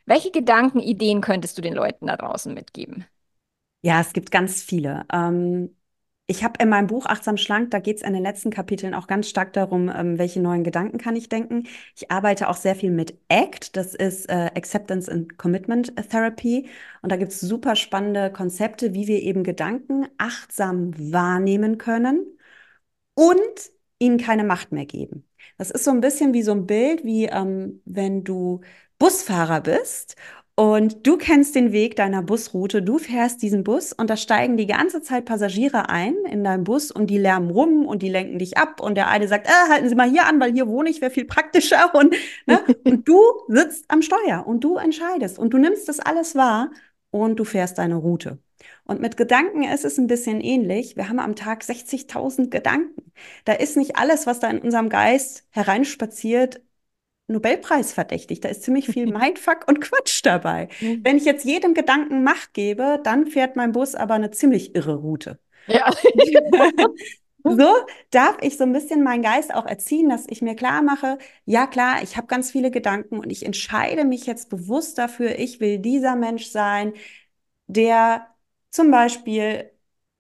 Welche 0.06 0.32
Gedanken, 0.32 0.80
Ideen 0.80 1.22
könntest 1.22 1.58
du 1.58 1.62
den 1.62 1.74
Leuten 1.74 2.08
da 2.08 2.16
draußen 2.18 2.54
mitgeben? 2.54 3.06
Ja, 3.82 4.02
es 4.02 4.14
gibt 4.14 4.32
ganz 4.32 4.64
viele. 4.64 5.06
Ähm, 5.14 5.76
ich 6.28 6.44
habe 6.44 6.62
in 6.62 6.70
meinem 6.70 6.88
Buch 6.88 7.06
Achtsam 7.06 7.38
Schlank, 7.38 7.72
da 7.72 7.80
geht 7.80 7.98
es 7.98 8.04
in 8.04 8.14
den 8.14 8.24
letzten 8.24 8.50
Kapiteln 8.50 8.96
auch 8.96 9.06
ganz 9.08 9.30
stark 9.30 9.54
darum, 9.54 9.90
ähm, 9.96 10.18
welche 10.18 10.42
neuen 10.42 10.64
Gedanken 10.64 10.98
kann 10.98 11.16
ich 11.16 11.30
denken. 11.30 11.68
Ich 11.96 12.12
arbeite 12.12 12.50
auch 12.50 12.56
sehr 12.58 12.76
viel 12.76 12.90
mit 12.92 13.20
ACT, 13.30 13.76
das 13.78 13.94
ist 13.94 14.28
äh, 14.30 14.50
Acceptance 14.56 15.12
and 15.12 15.38
Commitment 15.38 15.94
Therapy. 16.10 16.68
Und 17.04 17.12
da 17.12 17.18
gibt 17.18 17.32
es 17.32 17.42
super 17.42 17.76
spannende 17.76 18.32
Konzepte, 18.32 18.94
wie 18.96 19.08
wir 19.08 19.22
eben 19.22 19.44
Gedanken 19.44 20.08
achtsam 20.18 20.94
wahrnehmen 21.14 21.78
können 21.78 22.26
und 23.14 23.72
ihnen 24.00 24.18
keine 24.18 24.44
Macht 24.44 24.72
mehr 24.72 24.86
geben. 24.86 25.28
Das 25.58 25.72
ist 25.72 25.84
so 25.84 25.92
ein 25.92 26.02
bisschen 26.02 26.34
wie 26.34 26.44
so 26.44 26.52
ein 26.52 26.66
Bild, 26.66 27.04
wie 27.06 27.26
ähm, 27.26 27.82
wenn 27.86 28.24
du 28.24 28.62
Busfahrer 28.98 29.62
bist 29.62 30.16
und 30.58 31.06
du 31.06 31.18
kennst 31.18 31.54
den 31.56 31.74
Weg 31.74 31.98
deiner 31.98 32.22
Busroute, 32.22 32.82
du 32.82 32.98
fährst 32.98 33.42
diesen 33.42 33.66
Bus 33.66 33.92
und 33.92 34.10
da 34.10 34.16
steigen 34.16 34.56
die 34.56 34.68
ganze 34.68 35.02
Zeit 35.02 35.26
Passagiere 35.26 35.90
ein 35.90 36.16
in 36.32 36.46
deinem 36.46 36.64
Bus 36.64 36.92
und 36.92 37.08
die 37.08 37.18
lärmen 37.18 37.50
rum 37.50 37.86
und 37.86 38.02
die 38.02 38.10
lenken 38.10 38.40
dich 38.40 38.58
ab 38.58 38.80
und 38.80 38.96
der 38.96 39.10
eine 39.10 39.28
sagt, 39.28 39.48
äh, 39.48 39.70
halten 39.70 39.90
Sie 39.90 39.96
mal 39.96 40.10
hier 40.10 40.26
an, 40.26 40.40
weil 40.40 40.54
hier 40.54 40.68
wohne 40.68 40.90
ich, 40.90 41.02
wäre 41.02 41.12
viel 41.12 41.26
praktischer 41.26 41.94
und, 41.94 42.16
ne? 42.46 42.62
und 42.86 43.06
du 43.08 43.20
sitzt 43.50 43.84
am 43.90 44.02
Steuer 44.02 44.46
und 44.48 44.64
du 44.64 44.78
entscheidest 44.78 45.38
und 45.38 45.54
du 45.54 45.58
nimmst 45.58 45.90
das 45.90 46.00
alles 46.00 46.36
wahr 46.36 46.72
und 47.12 47.38
du 47.38 47.44
fährst 47.44 47.78
deine 47.78 47.96
Route. 47.96 48.40
Und 48.86 49.02
mit 49.02 49.18
Gedanken 49.18 49.64
ist 49.64 49.84
es 49.84 49.98
ein 49.98 50.08
bisschen 50.08 50.42
ähnlich. 50.42 50.96
Wir 50.96 51.10
haben 51.10 51.20
am 51.20 51.36
Tag 51.36 51.64
60.000 51.64 52.50
Gedanken. 52.50 53.12
Da 53.44 53.54
ist 53.54 53.78
nicht 53.78 53.98
alles, 53.98 54.28
was 54.28 54.40
da 54.40 54.50
in 54.50 54.60
unserem 54.60 54.90
Geist 54.90 55.46
hereinspaziert, 55.50 56.62
Nobelpreis 57.28 57.94
verdächtig. 57.94 58.42
Da 58.42 58.50
ist 58.50 58.64
ziemlich 58.64 58.88
viel 58.88 59.06
Mindfuck 59.12 59.68
und 59.68 59.82
Quatsch 59.82 60.22
dabei. 60.24 60.70
Mhm. 60.82 61.02
Wenn 61.04 61.18
ich 61.18 61.26
jetzt 61.26 61.46
jedem 61.46 61.74
Gedanken 61.74 62.24
Macht 62.24 62.54
gebe, 62.54 63.00
dann 63.04 63.28
fährt 63.28 63.56
mein 63.56 63.72
Bus 63.72 63.96
aber 63.96 64.14
eine 64.14 64.32
ziemlich 64.32 64.76
irre 64.76 64.96
Route. 64.96 65.40
Ja. 65.68 65.92
so 67.44 67.76
darf 68.12 68.38
ich 68.42 68.58
so 68.58 68.64
ein 68.64 68.74
bisschen 68.74 69.04
meinen 69.04 69.24
Geist 69.24 69.54
auch 69.54 69.66
erziehen, 69.66 70.10
dass 70.10 70.26
ich 70.28 70.42
mir 70.42 70.56
klar 70.56 70.82
mache, 70.82 71.18
ja 71.46 71.68
klar, 71.68 72.02
ich 72.04 72.18
habe 72.18 72.28
ganz 72.28 72.52
viele 72.52 72.72
Gedanken 72.72 73.20
und 73.20 73.32
ich 73.32 73.46
entscheide 73.46 74.04
mich 74.06 74.26
jetzt 74.26 74.50
bewusst 74.50 74.98
dafür, 74.98 75.38
ich 75.40 75.60
will 75.60 75.80
dieser 75.80 76.16
Mensch 76.16 76.48
sein, 76.48 76.94
der 77.68 78.28
zum 78.72 78.92
Beispiel 78.92 79.72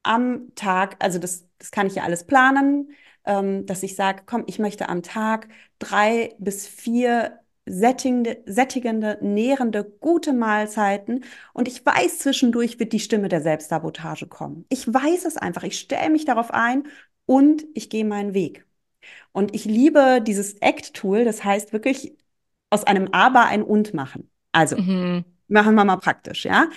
am 0.03 0.53
Tag, 0.55 0.95
also 0.99 1.19
das, 1.19 1.47
das 1.57 1.71
kann 1.71 1.87
ich 1.87 1.95
ja 1.95 2.03
alles 2.03 2.25
planen, 2.25 2.91
ähm, 3.25 3.65
dass 3.65 3.83
ich 3.83 3.95
sage, 3.95 4.23
komm, 4.25 4.43
ich 4.47 4.59
möchte 4.59 4.87
am 4.89 5.01
Tag 5.03 5.47
drei 5.79 6.35
bis 6.39 6.67
vier 6.67 7.39
sättigende, 7.65 8.43
sättigende, 8.45 9.17
nährende, 9.21 9.83
gute 9.83 10.33
Mahlzeiten. 10.33 11.23
Und 11.53 11.67
ich 11.67 11.85
weiß, 11.85 12.19
zwischendurch 12.19 12.79
wird 12.79 12.93
die 12.93 12.99
Stimme 12.99 13.27
der 13.27 13.41
Selbstsabotage 13.41 14.27
kommen. 14.27 14.65
Ich 14.69 14.91
weiß 14.91 15.25
es 15.25 15.37
einfach. 15.37 15.63
Ich 15.63 15.79
stelle 15.79 16.11
mich 16.11 16.25
darauf 16.25 16.51
ein 16.51 16.87
und 17.25 17.65
ich 17.73 17.89
gehe 17.89 18.05
meinen 18.05 18.33
Weg. 18.33 18.65
Und 19.31 19.55
ich 19.55 19.65
liebe 19.65 20.21
dieses 20.21 20.61
ACT-Tool. 20.61 21.25
Das 21.25 21.43
heißt 21.43 21.73
wirklich 21.73 22.15
aus 22.69 22.83
einem 22.83 23.09
Aber 23.11 23.45
ein 23.45 23.63
Und 23.63 23.93
machen. 23.93 24.29
Also, 24.51 24.77
mhm. 24.77 25.25
machen 25.47 25.75
wir 25.75 25.85
mal 25.85 25.97
praktisch, 25.97 26.45
ja. 26.45 26.69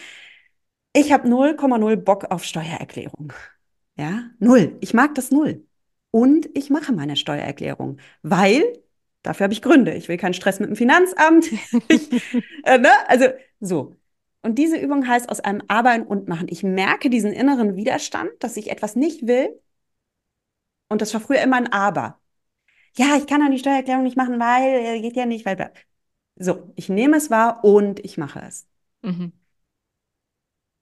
Ich 0.93 1.13
habe 1.13 1.29
0,0 1.29 1.97
Bock 1.97 2.25
auf 2.31 2.45
Steuererklärung. 2.45 3.33
Ja, 3.97 4.31
null. 4.39 4.77
Ich 4.81 4.95
mag 4.95 5.15
das 5.15 5.31
null 5.31 5.67
und 6.11 6.49
ich 6.57 6.71
mache 6.71 6.93
meine 6.93 7.17
Steuererklärung, 7.17 7.99
weil 8.23 8.65
dafür 9.29 9.45
habe 9.45 9.53
ich 9.53 9.63
Gründe. 9.63 9.95
Ich 9.95 10.09
will 10.09 10.17
keinen 10.17 10.35
Stress 10.35 10.59
mit 10.59 10.71
dem 10.71 10.77
Finanzamt. 10.77 11.47
ich, 11.89 12.11
äh, 12.65 12.79
ne? 12.79 12.91
Also 13.07 13.27
so. 13.61 13.97
Und 14.43 14.57
diese 14.57 14.79
Übung 14.79 15.07
heißt 15.07 15.29
aus 15.29 15.41
einem 15.41 15.63
Aber 15.69 16.07
und 16.09 16.29
machen. 16.29 16.47
Ich 16.49 16.63
merke 16.63 17.11
diesen 17.11 17.33
inneren 17.33 17.77
Widerstand, 17.77 18.31
dass 18.41 18.57
ich 18.57 18.71
etwas 18.71 18.97
nicht 18.97 19.27
will. 19.27 19.61
Und 20.89 21.03
das 21.03 21.13
war 21.13 21.21
früher 21.21 21.43
immer 21.43 21.57
ein 21.57 21.71
Aber. 21.73 22.19
Ja, 22.97 23.17
ich 23.17 23.27
kann 23.27 23.41
doch 23.41 23.51
die 23.51 23.59
Steuererklärung 23.59 24.03
nicht 24.03 24.17
machen, 24.17 24.41
weil 24.41 24.97
äh, 24.97 25.01
geht 25.03 25.17
ja 25.17 25.27
nicht, 25.27 25.45
weil. 25.45 25.73
So, 26.37 26.73
ich 26.77 26.89
nehme 26.89 27.17
es 27.17 27.31
wahr 27.31 27.65
und 27.65 28.03
ich 28.05 28.17
mache 28.17 28.41
es. 28.41 28.67
Mhm. 29.03 29.33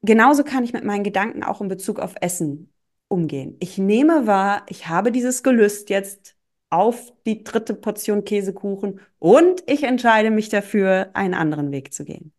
Genauso 0.03 0.45
kann 0.45 0.63
ich 0.63 0.73
mit 0.73 0.85
meinen 0.85 1.03
Gedanken 1.03 1.43
auch 1.43 1.61
in 1.61 1.69
Bezug 1.69 1.99
auf 1.99 2.15
Essen 2.21 2.73
umgehen. 3.09 3.57
Ich 3.59 3.79
nehme 3.79 4.27
wahr, 4.27 4.65
ich 4.69 4.89
habe 4.89 5.11
dieses 5.11 5.43
Gelüst 5.43 5.91
jetzt 5.91 6.36
auf 6.71 7.13
die 7.27 7.45
dritte 7.45 7.75
Portion 7.75 8.25
Käsekuchen 8.25 9.01
und 9.19 9.63
ich 9.67 9.85
entscheide 9.85 10.31
mich 10.31 10.49
dafür, 10.49 11.11
einen 11.15 11.35
anderen 11.35 11.71
Weg 11.73 11.93
zu 11.95 12.05
gehen. 12.05 12.33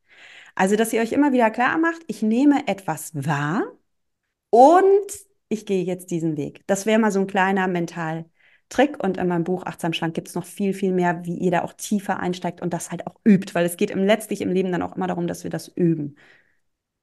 Also, 0.55 0.75
dass 0.75 0.93
ihr 0.93 1.01
euch 1.01 1.11
immer 1.13 1.33
wieder 1.33 1.51
klar 1.51 1.77
macht, 1.77 2.01
ich 2.07 2.21
nehme 2.23 2.67
etwas 2.67 3.11
wahr 3.15 3.63
und 4.49 5.11
ich 5.49 5.65
gehe 5.65 5.83
jetzt 5.83 6.11
diesen 6.11 6.37
Weg. 6.37 6.61
Das 6.67 6.85
wäre 6.85 6.99
mal 6.99 7.11
so 7.11 7.19
ein 7.19 7.27
kleiner 7.27 7.67
Mental-Trick. 7.67 9.01
Und 9.03 9.17
in 9.17 9.27
meinem 9.27 9.43
Buch 9.43 9.63
Achtsam 9.65 9.93
Schlank 9.93 10.13
gibt 10.13 10.27
es 10.29 10.35
noch 10.35 10.45
viel, 10.45 10.73
viel 10.73 10.91
mehr, 10.93 11.25
wie 11.25 11.37
ihr 11.37 11.51
da 11.51 11.63
auch 11.63 11.73
tiefer 11.73 12.19
einsteigt 12.19 12.61
und 12.61 12.73
das 12.73 12.91
halt 12.91 13.07
auch 13.07 13.15
übt, 13.25 13.55
weil 13.55 13.65
es 13.65 13.77
geht 13.77 13.91
im, 13.91 14.03
letztlich 14.03 14.41
im 14.41 14.51
Leben 14.51 14.71
dann 14.71 14.81
auch 14.81 14.95
immer 14.95 15.07
darum, 15.07 15.27
dass 15.27 15.43
wir 15.43 15.51
das 15.51 15.67
üben. 15.69 16.17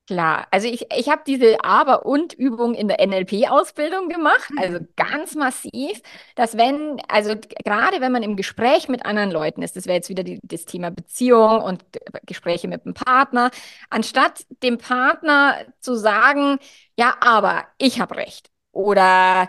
Klar, 0.06 0.46
also 0.50 0.68
ich, 0.68 0.84
ich 0.94 1.08
habe 1.08 1.22
diese 1.26 1.64
Aber- 1.64 2.04
und 2.04 2.34
Übung 2.34 2.74
in 2.74 2.88
der 2.88 3.00
NLP-Ausbildung 3.00 4.10
gemacht, 4.10 4.50
also 4.58 4.80
mhm. 4.80 4.88
ganz 4.96 5.34
massiv, 5.34 6.02
dass 6.34 6.58
wenn, 6.58 7.00
also 7.08 7.34
gerade 7.64 8.02
wenn 8.02 8.12
man 8.12 8.22
im 8.22 8.36
Gespräch 8.36 8.88
mit 8.90 9.06
anderen 9.06 9.30
Leuten 9.30 9.62
ist, 9.62 9.76
das 9.76 9.86
wäre 9.86 9.96
jetzt 9.96 10.10
wieder 10.10 10.22
die, 10.22 10.40
das 10.42 10.66
Thema 10.66 10.90
Beziehung 10.90 11.62
und 11.62 11.86
Gespräche 12.26 12.68
mit 12.68 12.84
dem 12.84 12.92
Partner, 12.92 13.50
anstatt 13.88 14.44
dem 14.62 14.76
Partner 14.76 15.56
zu 15.80 15.94
sagen, 15.94 16.58
ja, 16.98 17.14
aber 17.20 17.64
ich 17.78 17.98
habe 17.98 18.16
recht 18.16 18.50
oder 18.72 19.48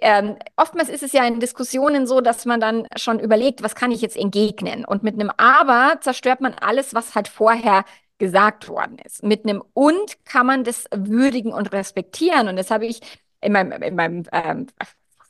ähm, 0.00 0.36
oftmals 0.56 0.88
ist 0.88 1.02
es 1.02 1.12
ja 1.12 1.24
in 1.26 1.38
Diskussionen 1.40 2.06
so, 2.06 2.20
dass 2.20 2.44
man 2.44 2.60
dann 2.60 2.86
schon 2.96 3.20
überlegt, 3.20 3.62
was 3.62 3.74
kann 3.74 3.92
ich 3.92 4.00
jetzt 4.00 4.16
entgegnen? 4.16 4.84
Und 4.84 5.02
mit 5.04 5.14
einem 5.14 5.30
Aber 5.36 5.98
zerstört 6.00 6.40
man 6.40 6.54
alles, 6.54 6.94
was 6.94 7.14
halt 7.14 7.28
vorher 7.28 7.84
gesagt 8.22 8.68
worden 8.68 8.98
ist. 9.04 9.24
Mit 9.24 9.44
einem 9.44 9.64
Und 9.72 10.24
kann 10.24 10.46
man 10.46 10.62
das 10.62 10.84
würdigen 10.94 11.52
und 11.52 11.72
respektieren. 11.72 12.46
Und 12.46 12.54
das 12.54 12.70
habe 12.70 12.86
ich 12.86 13.00
in 13.40 13.50
meinem, 13.50 13.82
in 13.82 13.96
meinem 13.96 14.22
ähm, 14.30 14.68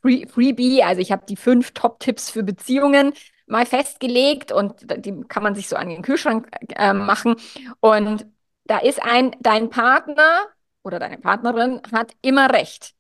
Free, 0.03 0.27
Freebie, 0.27 0.83
also 0.83 1.01
ich 1.01 1.11
habe 1.11 1.25
die 1.27 1.37
fünf 1.37 1.71
Top-Tipps 1.71 2.29
für 2.29 2.43
Beziehungen 2.43 3.15
mal 3.47 3.65
festgelegt 3.65 4.53
und 4.53 4.75
die 5.07 5.23
kann 5.23 5.43
man 5.43 5.55
sich 5.55 5.69
so 5.69 5.77
an 5.77 5.89
den 5.89 6.03
Kühlschrank 6.03 6.49
äh, 6.77 6.93
machen. 6.93 7.37
Und 7.81 8.27
da 8.65 8.77
ist 8.77 9.03
ein, 9.03 9.35
dein 9.41 9.71
Partner 9.71 10.49
oder 10.83 10.99
deine 10.99 11.17
Partnerin 11.17 11.81
hat 11.93 12.13
immer 12.21 12.53
recht. 12.53 12.93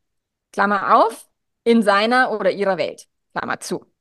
Klammer 0.53 0.97
auf, 0.97 1.29
in 1.65 1.83
seiner 1.83 2.33
oder 2.33 2.51
ihrer 2.51 2.79
Welt. 2.79 3.09
Klammer 3.35 3.61
zu. 3.61 3.92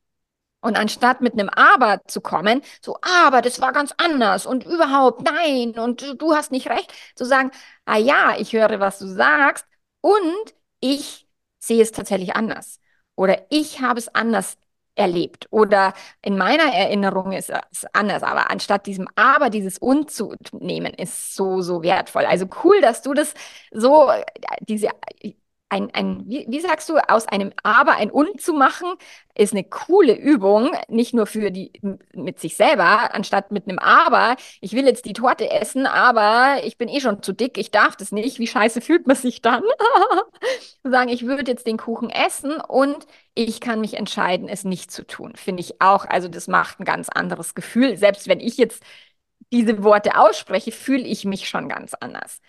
Und 0.61 0.77
anstatt 0.77 1.21
mit 1.21 1.33
einem 1.33 1.49
Aber 1.49 2.01
zu 2.07 2.21
kommen, 2.21 2.61
so, 2.81 2.97
aber 3.01 3.41
das 3.41 3.61
war 3.61 3.73
ganz 3.73 3.93
anders 3.97 4.45
und 4.45 4.65
überhaupt 4.65 5.21
nein 5.23 5.77
und 5.79 6.15
du 6.21 6.35
hast 6.35 6.51
nicht 6.51 6.69
recht, 6.69 6.93
zu 7.15 7.25
sagen, 7.25 7.51
ah 7.85 7.97
ja, 7.97 8.35
ich 8.37 8.53
höre, 8.53 8.79
was 8.79 8.99
du 8.99 9.07
sagst 9.07 9.65
und 10.01 10.53
ich 10.79 11.27
sehe 11.59 11.81
es 11.81 11.91
tatsächlich 11.91 12.35
anders. 12.35 12.79
Oder 13.15 13.45
ich 13.49 13.81
habe 13.81 13.99
es 13.99 14.13
anders 14.13 14.57
erlebt. 14.95 15.47
Oder 15.51 15.93
in 16.21 16.37
meiner 16.37 16.73
Erinnerung 16.73 17.31
ist 17.31 17.51
es 17.71 17.85
anders, 17.93 18.23
aber 18.23 18.49
anstatt 18.51 18.85
diesem 18.87 19.07
Aber, 19.15 19.49
dieses 19.49 19.77
Und 19.77 20.11
zu 20.11 20.35
nehmen, 20.53 20.93
ist 20.93 21.35
so, 21.35 21.61
so 21.61 21.83
wertvoll. 21.83 22.25
Also 22.25 22.47
cool, 22.63 22.81
dass 22.81 23.01
du 23.01 23.13
das 23.13 23.33
so, 23.71 24.09
diese 24.61 24.89
ein, 25.71 25.89
ein 25.93 26.23
wie, 26.27 26.45
wie, 26.49 26.59
sagst 26.59 26.89
du, 26.89 26.97
aus 26.97 27.27
einem 27.27 27.53
Aber 27.63 27.93
ein 27.93 28.11
Und 28.11 28.41
zu 28.41 28.53
machen, 28.53 28.93
ist 29.35 29.53
eine 29.53 29.63
coole 29.63 30.13
Übung, 30.13 30.71
nicht 30.89 31.13
nur 31.13 31.25
für 31.25 31.49
die 31.49 31.71
mit 32.13 32.39
sich 32.39 32.57
selber, 32.57 33.13
anstatt 33.15 33.51
mit 33.51 33.67
einem 33.67 33.79
Aber, 33.79 34.35
ich 34.59 34.73
will 34.73 34.85
jetzt 34.85 35.05
die 35.05 35.13
Torte 35.13 35.49
essen, 35.49 35.85
aber 35.85 36.63
ich 36.65 36.77
bin 36.77 36.89
eh 36.89 36.99
schon 36.99 37.23
zu 37.23 37.31
dick, 37.31 37.57
ich 37.57 37.71
darf 37.71 37.95
das 37.95 38.11
nicht, 38.11 38.37
wie 38.37 38.47
scheiße 38.47 38.81
fühlt 38.81 39.07
man 39.07 39.15
sich 39.15 39.41
dann? 39.41 39.63
sagen, 40.83 41.09
ich 41.09 41.25
würde 41.25 41.49
jetzt 41.49 41.67
den 41.67 41.77
Kuchen 41.77 42.09
essen 42.09 42.59
und 42.59 43.07
ich 43.33 43.61
kann 43.61 43.79
mich 43.79 43.93
entscheiden, 43.93 44.49
es 44.49 44.65
nicht 44.65 44.91
zu 44.91 45.07
tun. 45.07 45.33
Finde 45.35 45.61
ich 45.61 45.81
auch, 45.81 46.05
also 46.05 46.27
das 46.27 46.47
macht 46.49 46.79
ein 46.79 46.85
ganz 46.85 47.07
anderes 47.09 47.55
Gefühl. 47.55 47.95
Selbst 47.97 48.27
wenn 48.27 48.41
ich 48.41 48.57
jetzt 48.57 48.83
diese 49.51 49.83
Worte 49.83 50.17
ausspreche, 50.17 50.71
fühle 50.71 51.03
ich 51.03 51.25
mich 51.25 51.47
schon 51.49 51.69
ganz 51.69 51.93
anders. 51.93 52.41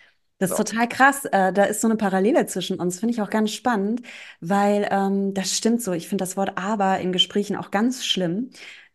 Das 0.43 0.51
ist 0.51 0.57
so. 0.57 0.64
total 0.64 0.88
krass. 0.88 1.24
Äh, 1.26 1.53
da 1.53 1.64
ist 1.64 1.80
so 1.80 1.86
eine 1.88 1.97
Parallele 1.97 2.47
zwischen 2.47 2.80
uns, 2.80 2.99
finde 2.99 3.14
ich 3.14 3.22
auch 3.22 3.30
ganz 3.30 3.53
spannend, 3.53 4.03
weil 4.40 4.88
ähm, 4.90 5.34
das 5.34 5.57
stimmt 5.57 5.82
so. 5.82 5.93
Ich 5.93 6.09
finde 6.09 6.22
das 6.22 6.36
Wort 6.36 6.59
aber 6.59 6.99
in 6.99 7.12
Gesprächen 7.12 7.55
auch 7.57 7.70
ganz 7.70 8.05
schlimm. 8.05 8.51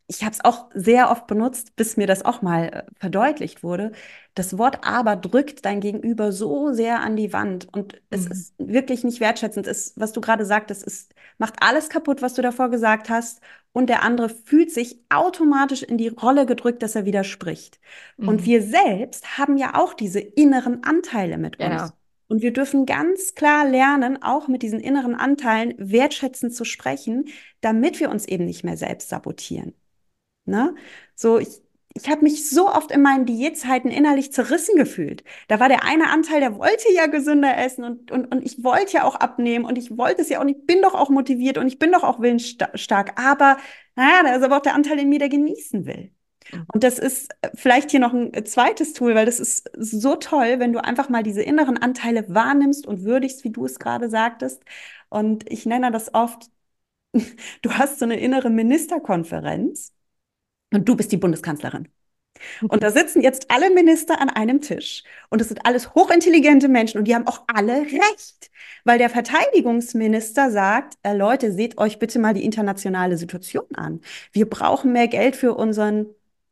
ich 0.08 0.24
habe 0.24 0.34
es 0.34 0.44
auch 0.46 0.70
sehr 0.74 1.12
oft 1.12 1.28
benutzt, 1.28 1.76
bis 1.78 1.98
mir 1.98 2.08
das 2.08 2.26
auch 2.26 2.42
mal 2.42 2.66
äh, 2.70 2.84
verdeutlicht 3.00 3.64
wurde. 3.64 3.94
Das 4.38 4.58
Wort 4.58 4.84
aber 4.86 5.16
drückt 5.16 5.66
dein 5.66 5.80
Gegenüber 5.82 6.32
so 6.32 6.72
sehr 6.74 7.00
an 7.02 7.16
die 7.16 7.34
Wand 7.34 7.68
und 7.74 8.02
es 8.12 8.26
Mhm. 8.26 8.32
ist 8.32 8.54
wirklich 8.58 9.04
nicht 9.04 9.20
wertschätzend. 9.20 9.68
Es, 9.68 9.94
was 9.96 10.12
du 10.14 10.22
gerade 10.22 10.46
sagtest, 10.46 10.86
es 10.86 11.10
macht 11.40 11.56
alles 11.62 11.90
kaputt, 11.90 12.22
was 12.22 12.36
du 12.36 12.42
davor 12.44 12.70
gesagt 12.70 13.10
hast 13.10 13.42
und 13.74 13.90
der 13.90 14.04
andere 14.04 14.30
fühlt 14.30 14.72
sich 14.72 15.00
automatisch 15.10 15.82
in 15.84 15.98
die 15.98 16.10
Rolle 16.10 16.46
gedrückt, 16.46 16.84
dass 16.84 16.96
er 16.96 17.06
widerspricht. 17.06 17.80
Und 18.26 18.42
Mhm. 18.42 18.46
wir 18.46 18.62
selbst 18.62 19.38
haben 19.38 19.58
ja 19.58 19.76
auch 19.76 19.94
diese 19.94 20.20
inneren 20.20 20.84
Anteile 20.84 21.38
mit 21.38 21.60
Genau. 21.60 21.90
uns. 21.90 21.94
Und 22.28 22.42
wir 22.42 22.52
dürfen 22.54 22.86
ganz 22.86 23.36
klar 23.36 23.66
lernen, 23.68 24.22
auch 24.22 24.48
mit 24.50 24.62
diesen 24.62 24.80
inneren 24.82 25.16
Anteilen 25.16 25.74
wertschätzend 25.78 26.54
zu 26.54 26.66
sprechen, 26.66 27.26
damit 27.62 28.00
wir 28.00 28.10
uns 28.12 28.26
eben 28.28 28.46
nicht 28.46 28.64
mehr 28.64 28.78
selbst 28.78 29.10
sabotieren. 29.10 29.74
Ne? 30.46 30.76
So, 31.16 31.40
ich, 31.40 31.62
ich 31.98 32.10
habe 32.10 32.22
mich 32.22 32.50
so 32.50 32.70
oft 32.70 32.92
in 32.92 33.02
meinen 33.02 33.26
Diätzeiten 33.26 33.90
innerlich 33.90 34.32
zerrissen 34.32 34.76
gefühlt. 34.76 35.24
Da 35.48 35.60
war 35.60 35.68
der 35.68 35.84
eine 35.84 36.10
Anteil, 36.10 36.40
der 36.40 36.58
wollte 36.58 36.92
ja 36.94 37.08
gesünder 37.08 37.58
essen 37.58 37.84
und, 37.84 38.12
und, 38.12 38.26
und 38.32 38.46
ich 38.46 38.64
wollte 38.64 38.94
ja 38.94 39.04
auch 39.04 39.16
abnehmen 39.16 39.66
und 39.66 39.78
ich 39.78 39.98
wollte 39.98 40.22
es 40.22 40.30
ja 40.30 40.38
auch 40.38 40.44
und 40.44 40.50
ich 40.50 40.66
bin 40.66 40.82
doch 40.82 40.94
auch 40.94 41.10
motiviert 41.10 41.58
und 41.58 41.68
ich 41.68 41.80
bin 41.80 41.92
doch 41.92 42.04
auch 42.04 42.20
willensstark. 42.20 43.20
Aber 43.20 43.58
naja, 43.96 44.22
da 44.24 44.36
ist 44.36 44.44
aber 44.44 44.58
auch 44.58 44.62
der 44.62 44.76
Anteil 44.76 45.00
in 45.00 45.10
mir, 45.10 45.20
der 45.20 45.30
genießen 45.30 45.86
will. 45.86 46.12
Mhm. 46.52 46.66
Und 46.74 46.84
das 46.84 47.00
ist 47.00 47.32
äh, 47.42 47.50
vielleicht 47.56 47.92
hier 47.92 48.00
noch 48.00 48.14
ein 48.14 48.34
äh, 48.34 48.44
zweites 48.44 48.94
Tool, 48.94 49.16
weil 49.16 49.26
das 49.26 49.40
ist 49.40 49.70
so 49.76 50.16
toll, 50.16 50.60
wenn 50.60 50.74
du 50.74 50.84
einfach 50.84 51.10
mal 51.10 51.24
diese 51.24 51.42
inneren 51.42 51.78
Anteile 51.78 52.26
wahrnimmst 52.34 52.86
und 52.86 53.04
würdigst, 53.04 53.44
wie 53.44 53.52
du 53.52 53.66
es 53.66 53.80
gerade 53.80 54.10
sagtest. 54.10 54.64
Und 55.10 55.50
ich 55.52 55.66
nenne 55.66 55.92
das 55.92 56.14
oft, 56.14 56.50
du 57.62 57.72
hast 57.74 58.00
so 58.00 58.06
eine 58.06 58.20
innere 58.20 58.50
Ministerkonferenz 58.50 59.94
und 60.74 60.88
du 60.88 60.96
bist 60.96 61.12
die 61.12 61.18
Bundeskanzlerin. 61.18 61.88
Und 62.70 62.84
da 62.84 62.92
sitzen 62.92 63.22
jetzt 63.22 63.50
alle 63.50 63.74
Minister 63.74 64.22
an 64.22 64.30
einem 64.30 64.62
Tisch. 64.62 65.04
Und 65.30 65.42
es 65.42 65.48
sind 65.48 65.66
alles 65.66 65.96
hochintelligente 65.96 66.68
Menschen 66.68 67.00
und 67.00 67.06
die 67.06 67.16
haben 67.16 67.28
auch 67.28 67.44
alle 67.48 67.82
recht. 67.82 68.52
Weil 68.84 68.98
der 68.98 69.10
Verteidigungsminister 69.10 70.52
sagt, 70.52 70.98
äh, 71.04 71.14
Leute, 71.14 71.52
seht 71.52 71.78
euch 71.78 72.00
bitte 72.00 72.20
mal 72.20 72.34
die 72.34 72.46
internationale 72.46 73.18
Situation 73.18 73.66
an. 73.76 74.02
Wir 74.32 74.50
brauchen 74.50 74.94
mehr 74.94 75.08
Geld 75.08 75.36
für 75.36 75.56
unseren 75.56 76.08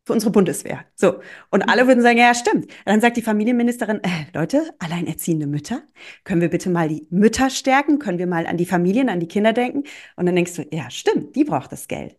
für 0.07 0.13
unsere 0.13 0.31
Bundeswehr. 0.31 0.85
So. 0.93 1.19
Und 1.49 1.63
alle 1.63 1.87
würden 1.87 2.03
sagen, 2.03 2.19
ja, 2.19 2.35
stimmt. 2.35 2.65
Und 2.65 2.85
dann 2.85 3.01
sagt 3.01 3.17
die 3.17 3.23
Familienministerin, 3.23 4.03
äh, 4.03 4.09
Leute, 4.35 4.71
alleinerziehende 4.77 5.47
Mütter, 5.47 5.81
können 6.23 6.41
wir 6.41 6.49
bitte 6.51 6.69
mal 6.69 6.87
die 6.89 7.07
Mütter 7.09 7.49
stärken? 7.49 7.97
Können 7.97 8.19
wir 8.19 8.27
mal 8.27 8.45
an 8.45 8.57
die 8.57 8.67
Familien, 8.67 9.09
an 9.09 9.19
die 9.19 9.27
Kinder 9.27 9.51
denken? 9.51 9.83
Und 10.15 10.27
dann 10.27 10.35
denkst 10.35 10.53
du, 10.57 10.67
ja, 10.71 10.91
stimmt, 10.91 11.35
die 11.35 11.43
braucht 11.43 11.71
das 11.71 11.87
Geld. 11.87 12.17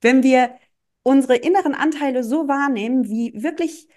Wenn 0.00 0.22
wir 0.22 0.50
unsere 1.06 1.36
inneren 1.36 1.74
Anteile 1.74 2.24
so 2.24 2.48
wahrnehmen, 2.48 3.08
wie 3.08 3.32
wirklich, 3.36 3.88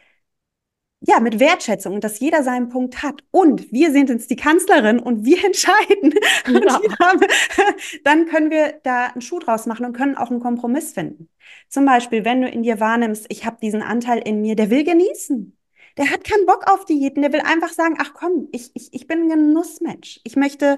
ja, 1.02 1.20
mit 1.22 1.40
Wertschätzung 1.40 1.94
und 1.94 2.04
dass 2.04 2.20
jeder 2.20 2.44
seinen 2.44 2.68
Punkt 2.70 3.02
hat 3.04 3.24
und 3.32 3.72
wir 3.72 3.92
sind 3.92 4.10
jetzt 4.10 4.30
die 4.30 4.36
Kanzlerin 4.36 5.00
und 5.00 5.24
wir 5.24 5.38
entscheiden, 5.46 6.14
und 6.54 6.66
Ja. 6.66 6.80
die 6.80 6.90
haben, 7.00 7.22
dann 8.04 8.26
können 8.28 8.52
wir 8.52 8.80
da 8.84 9.08
einen 9.08 9.22
Schuh 9.22 9.40
draus 9.40 9.66
machen 9.66 9.86
und 9.86 9.94
können 9.94 10.16
auch 10.16 10.30
einen 10.30 10.42
Kompromiss 10.42 10.92
finden. 10.94 11.30
Zum 11.70 11.86
Beispiel, 11.86 12.26
wenn 12.26 12.42
du 12.42 12.50
in 12.50 12.64
dir 12.64 12.80
wahrnimmst, 12.82 13.28
ich 13.30 13.46
habe 13.46 13.58
diesen 13.62 13.82
Anteil 13.82 14.20
in 14.20 14.42
mir, 14.42 14.56
der 14.56 14.70
will 14.70 14.84
genießen. 14.84 15.56
Der 15.98 16.12
hat 16.12 16.24
keinen 16.24 16.46
Bock 16.46 16.70
auf 16.70 16.86
Diäten, 16.86 17.22
der 17.22 17.34
will 17.34 17.42
einfach 17.42 17.70
sagen, 17.74 17.96
ach 18.00 18.14
komm, 18.14 18.48
ich, 18.52 18.72
ich, 18.74 18.94
ich 18.94 19.08
bin 19.08 19.24
ein 19.24 19.30
Genussmensch. 19.30 20.20
Ich 20.24 20.36
möchte 20.36 20.78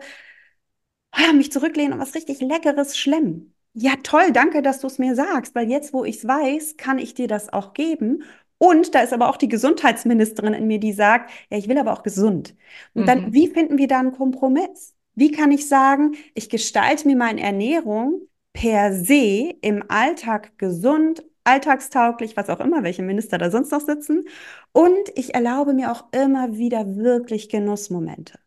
mich 1.34 1.52
zurücklehnen 1.54 1.94
und 1.94 2.00
was 2.00 2.16
richtig 2.16 2.42
Leckeres 2.42 2.98
schlemmen. 2.98 3.54
Ja, 3.74 3.94
toll, 4.04 4.32
danke, 4.34 4.62
dass 4.62 4.80
du 4.82 4.88
es 4.88 5.00
mir 5.00 5.16
sagst, 5.16 5.56
weil 5.56 5.70
jetzt, 5.70 5.94
wo 5.94 6.04
ich 6.04 6.18
es 6.18 6.28
weiß, 6.28 6.76
kann 6.78 7.00
ich 7.00 7.14
dir 7.14 7.28
das 7.28 7.52
auch 7.54 7.74
geben. 7.74 8.24
Und 8.58 8.94
da 8.94 9.02
ist 9.02 9.14
aber 9.14 9.30
auch 9.30 9.38
die 9.38 9.48
Gesundheitsministerin 9.48 10.54
in 10.54 10.68
mir, 10.68 10.80
die 10.80 10.92
sagt, 10.94 11.32
ja, 11.50 11.58
ich 11.58 11.68
will 11.70 11.78
aber 11.78 11.94
auch 11.94 12.04
gesund. 12.04 12.56
Und 12.94 13.08
dann, 13.08 13.22
Mhm. 13.28 13.34
wie 13.34 13.48
finden 13.48 13.78
wir 13.78 13.88
da 13.88 14.00
einen 14.00 14.12
Kompromiss? 14.12 14.94
Wie 15.16 15.32
kann 15.32 15.52
ich 15.52 15.68
sagen, 15.68 16.16
ich 16.36 16.50
gestalte 16.50 17.08
mir 17.08 17.16
meine 17.16 17.42
Ernährung 17.42 18.22
per 18.54 18.94
se 18.94 19.56
im 19.62 19.84
Alltag 19.90 20.58
gesund, 20.58 21.24
alltagstauglich, 21.46 22.36
was 22.38 22.50
auch 22.50 22.60
immer, 22.60 22.84
welche 22.84 23.02
Minister 23.04 23.38
da 23.38 23.50
sonst 23.50 23.72
noch 23.72 23.82
sitzen. 23.82 24.26
Und 24.74 25.10
ich 25.16 25.34
erlaube 25.34 25.74
mir 25.74 25.92
auch 25.92 26.06
immer 26.12 26.56
wieder 26.58 26.96
wirklich 26.98 27.50
Genussmomente 27.50 28.38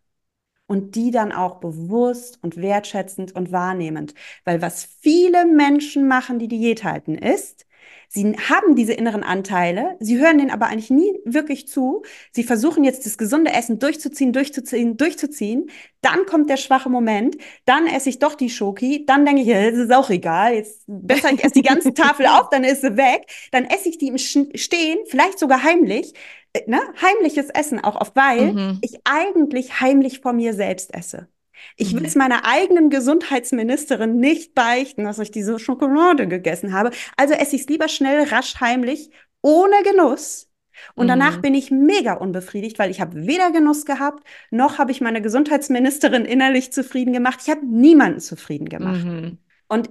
und 0.66 0.94
die 0.94 1.10
dann 1.10 1.32
auch 1.32 1.60
bewusst 1.60 2.38
und 2.42 2.56
wertschätzend 2.56 3.34
und 3.34 3.52
wahrnehmend. 3.52 4.14
Weil 4.44 4.62
was 4.62 4.84
viele 4.84 5.46
Menschen 5.46 6.08
machen, 6.08 6.38
die 6.38 6.48
Diät 6.48 6.84
halten, 6.84 7.16
ist, 7.16 7.66
sie 8.08 8.36
haben 8.48 8.74
diese 8.76 8.92
inneren 8.92 9.22
Anteile, 9.22 9.96
sie 10.00 10.18
hören 10.18 10.38
denen 10.38 10.50
aber 10.50 10.66
eigentlich 10.66 10.90
nie 10.90 11.12
wirklich 11.24 11.68
zu. 11.68 12.02
Sie 12.32 12.44
versuchen 12.44 12.84
jetzt 12.84 13.06
das 13.06 13.18
gesunde 13.18 13.52
Essen 13.52 13.78
durchzuziehen, 13.78 14.32
durchzuziehen, 14.32 14.96
durchzuziehen. 14.96 15.70
Dann 16.00 16.26
kommt 16.26 16.50
der 16.50 16.56
schwache 16.56 16.90
Moment, 16.90 17.36
dann 17.64 17.86
esse 17.86 18.08
ich 18.10 18.18
doch 18.18 18.34
die 18.34 18.50
Schoki, 18.50 19.04
dann 19.06 19.24
denke 19.24 19.42
ich, 19.42 19.48
ja, 19.48 19.70
das 19.70 19.78
ist 19.78 19.92
auch 19.92 20.10
egal, 20.10 20.54
jetzt 20.54 20.82
besser 20.86 21.32
ich 21.32 21.42
esse 21.42 21.54
die 21.54 21.62
ganze 21.62 21.94
Tafel 21.94 22.26
auf, 22.26 22.48
dann 22.50 22.64
ist 22.64 22.82
sie 22.82 22.96
weg. 22.96 23.26
Dann 23.52 23.64
esse 23.64 23.88
ich 23.88 23.98
die 23.98 24.08
im 24.08 24.18
Stehen, 24.18 24.98
vielleicht 25.06 25.38
sogar 25.38 25.62
heimlich, 25.62 26.12
äh, 26.52 26.62
ne? 26.70 26.80
Heimliches 27.00 27.50
Essen 27.50 27.80
auch 27.82 28.00
oft, 28.00 28.14
weil 28.16 28.54
Mhm. 28.54 28.78
ich 28.80 28.98
eigentlich 29.04 29.80
heimlich 29.80 30.20
vor 30.20 30.32
mir 30.32 30.54
selbst 30.54 30.94
esse. 30.94 31.28
Ich 31.76 31.92
will 31.94 32.00
Mhm. 32.00 32.06
es 32.06 32.14
meiner 32.14 32.44
eigenen 32.44 32.90
Gesundheitsministerin 32.90 34.18
nicht 34.18 34.54
beichten, 34.54 35.04
dass 35.04 35.18
ich 35.18 35.30
diese 35.30 35.58
Schokolade 35.58 36.28
gegessen 36.28 36.72
habe. 36.72 36.90
Also 37.16 37.34
esse 37.34 37.56
ich 37.56 37.62
es 37.62 37.68
lieber 37.68 37.88
schnell, 37.88 38.24
rasch, 38.28 38.60
heimlich, 38.60 39.10
ohne 39.42 39.76
Genuss. 39.82 40.50
Und 40.96 41.06
danach 41.08 41.36
Mhm. 41.38 41.42
bin 41.42 41.54
ich 41.54 41.70
mega 41.70 42.14
unbefriedigt, 42.14 42.78
weil 42.78 42.90
ich 42.90 43.00
habe 43.00 43.26
weder 43.26 43.52
Genuss 43.52 43.84
gehabt, 43.84 44.26
noch 44.50 44.78
habe 44.78 44.90
ich 44.90 45.00
meine 45.00 45.22
Gesundheitsministerin 45.22 46.24
innerlich 46.24 46.72
zufrieden 46.72 47.12
gemacht. 47.12 47.40
Ich 47.42 47.50
habe 47.50 47.64
niemanden 47.64 48.20
zufrieden 48.20 48.68
gemacht. 48.68 49.04
Mhm. 49.04 49.38
Und 49.68 49.90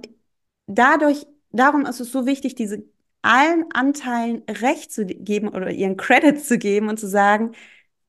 dadurch, 0.66 1.26
darum 1.50 1.86
ist 1.86 2.00
es 2.00 2.12
so 2.12 2.26
wichtig, 2.26 2.54
diese 2.54 2.84
allen 3.22 3.64
Anteilen 3.72 4.42
Recht 4.48 4.92
zu 4.92 5.06
geben 5.06 5.48
oder 5.48 5.70
ihren 5.70 5.96
Credit 5.96 6.44
zu 6.44 6.58
geben 6.58 6.88
und 6.90 7.00
zu 7.00 7.06
sagen, 7.08 7.52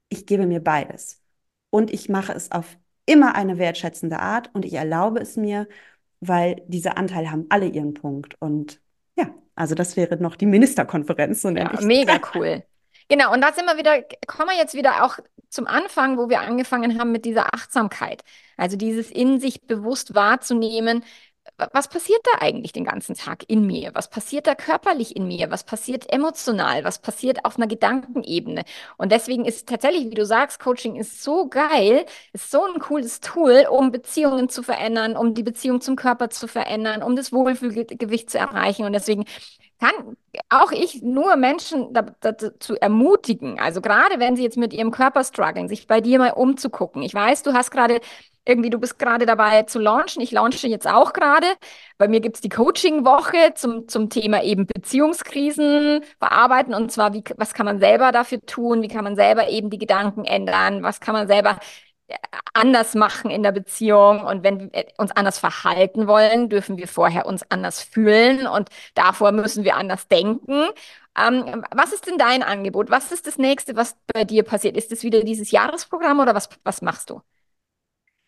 ich 0.09 0.25
gebe 0.25 0.45
mir 0.45 0.59
beides. 0.59 1.21
Und 1.69 1.91
ich 1.93 2.09
mache 2.09 2.33
es 2.33 2.51
auf 2.51 2.77
immer 3.05 3.35
eine 3.35 3.57
wertschätzende 3.57 4.19
Art 4.19 4.49
und 4.53 4.65
ich 4.65 4.73
erlaube 4.73 5.19
es 5.21 5.37
mir, 5.37 5.67
weil 6.19 6.63
diese 6.67 6.97
Anteile 6.97 7.31
haben 7.31 7.45
alle 7.49 7.67
ihren 7.67 7.93
Punkt. 7.93 8.35
Und 8.39 8.81
ja, 9.17 9.33
also 9.55 9.75
das 9.75 9.95
wäre 9.97 10.17
noch 10.17 10.35
die 10.35 10.45
Ministerkonferenz, 10.47 11.41
so 11.41 11.49
Ja, 11.49 11.71
mega 11.81 12.19
cool. 12.35 12.63
Genau, 13.07 13.31
und 13.33 13.41
da 13.41 13.53
sind 13.53 13.65
wir 13.65 13.77
wieder, 13.77 14.01
kommen 14.25 14.49
wir 14.49 14.57
jetzt 14.57 14.73
wieder 14.73 15.03
auch 15.05 15.19
zum 15.49 15.67
Anfang, 15.67 16.17
wo 16.17 16.29
wir 16.29 16.41
angefangen 16.41 16.99
haben 16.99 17.11
mit 17.11 17.25
dieser 17.25 17.53
Achtsamkeit. 17.53 18.23
Also 18.57 18.77
dieses 18.77 19.11
in 19.11 19.39
sich 19.39 19.67
bewusst 19.67 20.15
wahrzunehmen, 20.15 21.03
wa- 21.03 21.03
was 21.71 21.87
passiert 21.87 22.21
da 22.33 22.41
eigentlich 22.41 22.73
den 22.73 22.83
ganzen 22.83 23.15
Tag 23.15 23.43
in 23.47 23.65
mir? 23.65 23.91
Was 23.93 24.09
passiert 24.09 24.47
da 24.47 24.55
körperlich 24.55 25.15
in 25.15 25.27
mir? 25.27 25.51
Was 25.51 25.63
passiert 25.63 26.11
emotional? 26.11 26.83
Was 26.83 26.99
passiert 26.99 27.45
auf 27.45 27.57
einer 27.57 27.67
Gedankenebene? 27.67 28.63
Und 28.97 29.11
deswegen 29.11 29.45
ist 29.45 29.67
tatsächlich, 29.69 30.09
wie 30.11 30.15
du 30.15 30.25
sagst, 30.25 30.59
Coaching 30.59 30.95
ist 30.95 31.23
so 31.23 31.47
geil, 31.47 32.05
ist 32.33 32.51
so 32.51 32.63
ein 32.65 32.79
cooles 32.79 33.21
Tool, 33.21 33.67
um 33.69 33.91
Beziehungen 33.91 34.49
zu 34.49 34.63
verändern, 34.63 35.15
um 35.15 35.33
die 35.33 35.43
Beziehung 35.43 35.81
zum 35.81 35.95
Körper 35.95 36.29
zu 36.29 36.47
verändern, 36.47 37.03
um 37.03 37.15
das 37.15 37.31
Wohlfühlgewicht 37.31 38.29
zu 38.29 38.37
erreichen. 38.37 38.85
Und 38.85 38.93
deswegen 38.93 39.25
kann 39.79 40.15
auch 40.49 40.71
ich 40.71 41.01
nur 41.01 41.35
Menschen 41.35 41.93
da, 41.93 42.03
dazu 42.21 42.75
ermutigen, 42.75 43.59
also 43.59 43.81
gerade 43.81 44.19
wenn 44.19 44.35
sie 44.35 44.43
jetzt 44.43 44.57
mit 44.57 44.73
ihrem 44.73 44.91
Körper 44.91 45.23
strugglen, 45.23 45.67
sich 45.67 45.87
bei 45.87 46.01
dir 46.01 46.19
mal 46.19 46.31
umzugucken. 46.31 47.01
Ich 47.01 47.13
weiß, 47.13 47.43
du 47.43 47.53
hast 47.53 47.71
gerade 47.71 47.99
irgendwie, 48.45 48.69
du 48.69 48.79
bist 48.79 48.99
gerade 48.99 49.25
dabei 49.25 49.63
zu 49.63 49.79
launchen. 49.79 50.21
Ich 50.21 50.31
launche 50.31 50.67
jetzt 50.67 50.87
auch 50.87 51.13
gerade. 51.13 51.47
Bei 51.97 52.07
mir 52.07 52.19
gibt 52.21 52.35
es 52.35 52.41
die 52.41 52.49
Coaching-Woche 52.49 53.53
zum, 53.55 53.87
zum 53.87 54.09
Thema 54.09 54.43
eben 54.43 54.67
Beziehungskrisen 54.67 56.03
verarbeiten. 56.19 56.73
Und 56.73 56.91
zwar, 56.91 57.13
wie, 57.13 57.23
was 57.37 57.53
kann 57.53 57.65
man 57.65 57.79
selber 57.79 58.11
dafür 58.11 58.41
tun? 58.45 58.81
Wie 58.81 58.87
kann 58.87 59.03
man 59.03 59.15
selber 59.15 59.49
eben 59.49 59.69
die 59.71 59.79
Gedanken 59.79 60.25
ändern? 60.25 60.83
Was 60.83 60.99
kann 60.99 61.13
man 61.15 61.27
selber 61.27 61.57
anders 62.53 62.95
machen 62.95 63.31
in 63.31 63.43
der 63.43 63.51
Beziehung? 63.51 64.21
Und 64.21 64.43
wenn 64.43 64.71
wir 64.71 64.85
uns 64.97 65.11
anders 65.11 65.39
verhalten 65.39 66.07
wollen, 66.07 66.49
dürfen 66.49 66.77
wir 66.77 66.87
vorher 66.87 67.25
uns 67.25 67.43
anders 67.49 67.81
fühlen. 67.81 68.47
Und 68.47 68.69
davor 68.93 69.31
müssen 69.31 69.63
wir 69.63 69.75
anders 69.75 70.07
denken. 70.07 70.67
Ähm, 71.17 71.63
was 71.73 71.93
ist 71.93 72.07
denn 72.07 72.17
dein 72.17 72.43
Angebot? 72.43 72.89
Was 72.89 73.11
ist 73.11 73.27
das 73.27 73.37
nächste, 73.37 73.75
was 73.75 73.95
bei 74.13 74.23
dir 74.25 74.43
passiert? 74.43 74.75
Ist 74.77 74.91
es 74.91 75.03
wieder 75.03 75.23
dieses 75.23 75.51
Jahresprogramm 75.51 76.19
oder 76.19 76.35
was, 76.35 76.49
was 76.63 76.81
machst 76.81 77.09
du? 77.09 77.21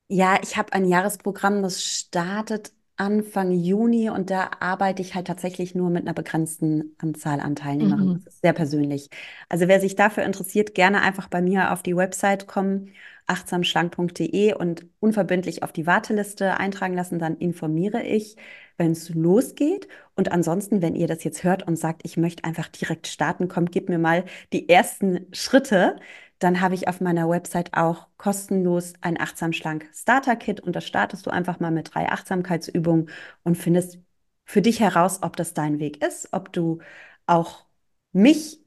Ja, 0.09 0.39
ich 0.41 0.55
habe 0.55 0.71
ein 0.71 0.86
Jahresprogramm, 0.86 1.61
das 1.61 1.84
startet 1.84 2.71
Anfang 2.95 3.51
Juni 3.51 4.09
und 4.09 4.32
da 4.32 4.49
arbeite 4.59 5.01
ich 5.01 5.13
halt 5.13 5.28
tatsächlich 5.28 5.75
nur 5.75 5.89
mit 5.89 6.03
einer 6.03 6.13
begrenzten 6.13 6.95
Anzahl 6.97 7.39
an 7.41 7.55
Teilnehmerinnen. 7.55 8.13
Mhm. 8.13 8.23
Das 8.23 8.36
ist 8.36 8.41
sehr 8.41 8.53
persönlich. 8.53 9.09
Also 9.49 9.67
wer 9.67 9.80
sich 9.80 9.95
dafür 9.95 10.23
interessiert, 10.23 10.73
gerne 10.73 11.01
einfach 11.01 11.28
bei 11.28 11.41
mir 11.41 11.71
auf 11.73 11.84
die 11.84 11.95
Website 11.95 12.47
kommen. 12.47 12.93
achtsamschlank.de 13.28 14.53
und 14.53 14.86
unverbindlich 14.99 15.63
auf 15.63 15.71
die 15.71 15.86
Warteliste 15.86 16.57
eintragen 16.57 16.93
lassen. 16.95 17.19
Dann 17.19 17.38
informiere 17.38 18.03
ich, 18.03 18.38
wenn 18.78 18.91
es 18.91 19.09
losgeht. 19.09 19.88
Und 20.15 20.32
ansonsten, 20.32 20.82
wenn 20.82 20.95
ihr 20.95 21.07
das 21.07 21.23
jetzt 21.23 21.43
hört 21.43 21.67
und 21.67 21.78
sagt, 21.78 22.01
ich 22.03 22.17
möchte 22.17 22.43
einfach 22.43 22.67
direkt 22.69 23.07
starten, 23.07 23.47
kommt, 23.47 23.71
gib 23.71 23.89
mir 23.89 23.99
mal 23.99 24.25
die 24.53 24.69
ersten 24.69 25.28
Schritte. 25.34 25.97
Dann 26.39 26.61
habe 26.61 26.75
ich 26.75 26.88
auf 26.88 27.01
meiner 27.01 27.30
Website 27.30 27.73
auch 27.73 28.07
kostenlos 28.17 28.93
ein 29.01 29.19
achtsam 29.19 29.53
schlank 29.53 29.89
Starter 29.93 30.36
Kit 30.36 30.59
und 30.59 30.75
das 30.75 30.86
startest 30.86 31.25
du 31.25 31.32
einfach 31.32 31.59
mal 31.59 31.71
mit 31.71 31.93
drei 31.95 32.09
Achtsamkeitsübungen 32.09 33.09
und 33.43 33.55
findest 33.55 33.99
für 34.45 34.61
dich 34.61 34.80
heraus, 34.80 35.19
ob 35.23 35.36
das 35.36 35.53
dein 35.53 35.80
Weg 35.80 36.03
ist, 36.03 36.30
ob 36.32 36.53
du 36.53 36.80
auch 37.25 37.65
mich 38.13 38.61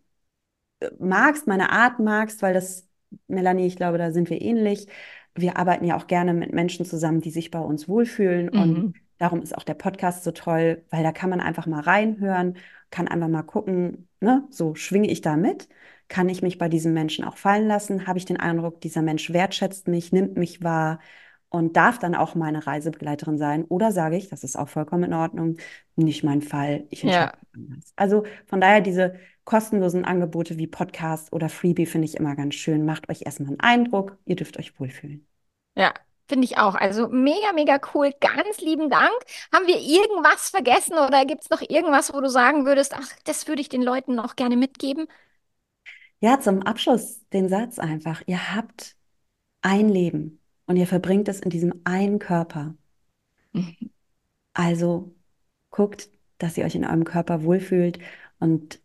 äh, 0.80 0.90
magst, 0.98 1.46
meine 1.46 1.70
Art 1.72 1.98
magst, 2.00 2.42
weil 2.42 2.54
das, 2.54 2.88
Melanie, 3.28 3.66
ich 3.66 3.76
glaube, 3.76 3.98
da 3.98 4.12
sind 4.12 4.30
wir 4.30 4.40
ähnlich. 4.40 4.86
Wir 5.34 5.56
arbeiten 5.56 5.84
ja 5.84 5.96
auch 5.96 6.06
gerne 6.06 6.34
mit 6.34 6.52
Menschen 6.52 6.84
zusammen, 6.84 7.20
die 7.20 7.30
sich 7.30 7.50
bei 7.50 7.60
uns 7.60 7.88
wohlfühlen. 7.88 8.50
Mhm. 8.52 8.60
Und 8.60 8.94
darum 9.18 9.42
ist 9.42 9.56
auch 9.56 9.64
der 9.64 9.74
Podcast 9.74 10.24
so 10.24 10.32
toll, 10.32 10.84
weil 10.90 11.02
da 11.02 11.12
kann 11.12 11.30
man 11.30 11.40
einfach 11.40 11.66
mal 11.66 11.80
reinhören, 11.80 12.56
kann 12.90 13.08
einfach 13.08 13.28
mal 13.28 13.42
gucken, 13.42 14.08
ne, 14.20 14.44
so 14.50 14.74
schwinge 14.74 15.10
ich 15.10 15.20
da 15.20 15.36
mit. 15.36 15.68
Kann 16.08 16.28
ich 16.28 16.42
mich 16.42 16.58
bei 16.58 16.68
diesem 16.68 16.92
Menschen 16.92 17.24
auch 17.24 17.36
fallen 17.36 17.68
lassen? 17.68 18.08
Habe 18.08 18.18
ich 18.18 18.24
den 18.24 18.38
Eindruck, 18.38 18.80
dieser 18.80 19.02
Mensch 19.02 19.32
wertschätzt 19.32 19.86
mich, 19.86 20.10
nimmt 20.12 20.36
mich 20.36 20.62
wahr 20.62 20.98
und 21.50 21.76
darf 21.76 21.98
dann 21.98 22.14
auch 22.14 22.34
meine 22.34 22.66
Reisebegleiterin 22.66 23.38
sein? 23.38 23.64
Oder 23.64 23.92
sage 23.92 24.16
ich, 24.16 24.28
das 24.28 24.44
ist 24.44 24.56
auch 24.56 24.68
vollkommen 24.68 25.04
in 25.04 25.14
Ordnung, 25.14 25.56
nicht 25.96 26.24
mein 26.24 26.42
Fall, 26.42 26.86
ich 26.90 27.04
entscheide 27.04 27.32
ja. 27.32 27.38
anders. 27.54 27.92
Also 27.96 28.24
von 28.46 28.60
daher 28.60 28.80
diese 28.80 29.14
kostenlosen 29.44 30.04
Angebote 30.04 30.56
wie 30.56 30.66
Podcast 30.66 31.32
oder 31.32 31.48
Freebie 31.48 31.86
finde 31.86 32.06
ich 32.06 32.16
immer 32.16 32.36
ganz 32.36 32.54
schön. 32.54 32.84
Macht 32.84 33.10
euch 33.10 33.22
erstmal 33.26 33.50
einen 33.50 33.60
Eindruck, 33.60 34.16
ihr 34.24 34.36
dürft 34.36 34.58
euch 34.58 34.78
wohlfühlen. 34.78 35.26
Ja, 35.76 35.92
Finde 36.30 36.44
ich 36.44 36.58
auch. 36.58 36.76
Also 36.76 37.08
mega, 37.08 37.52
mega 37.52 37.80
cool. 37.92 38.14
Ganz 38.20 38.60
lieben 38.60 38.88
Dank. 38.88 39.10
Haben 39.52 39.66
wir 39.66 39.80
irgendwas 39.80 40.50
vergessen 40.50 40.92
oder 40.92 41.26
gibt 41.26 41.42
es 41.42 41.50
noch 41.50 41.60
irgendwas, 41.60 42.14
wo 42.14 42.20
du 42.20 42.28
sagen 42.28 42.66
würdest, 42.66 42.94
ach, 42.94 43.08
das 43.24 43.48
würde 43.48 43.60
ich 43.60 43.68
den 43.68 43.82
Leuten 43.82 44.14
noch 44.14 44.36
gerne 44.36 44.56
mitgeben? 44.56 45.08
Ja, 46.20 46.38
zum 46.38 46.62
Abschluss 46.62 47.26
den 47.32 47.48
Satz 47.48 47.80
einfach. 47.80 48.22
Ihr 48.26 48.54
habt 48.54 48.94
ein 49.62 49.88
Leben 49.88 50.39
und 50.70 50.76
ihr 50.76 50.86
verbringt 50.86 51.26
es 51.26 51.40
in 51.40 51.50
diesem 51.50 51.80
einen 51.82 52.20
Körper. 52.20 52.76
Mhm. 53.52 53.90
Also 54.52 55.12
guckt, 55.70 56.08
dass 56.38 56.56
ihr 56.56 56.64
euch 56.64 56.76
in 56.76 56.84
eurem 56.84 57.02
Körper 57.02 57.42
wohlfühlt 57.42 57.98
und 58.38 58.80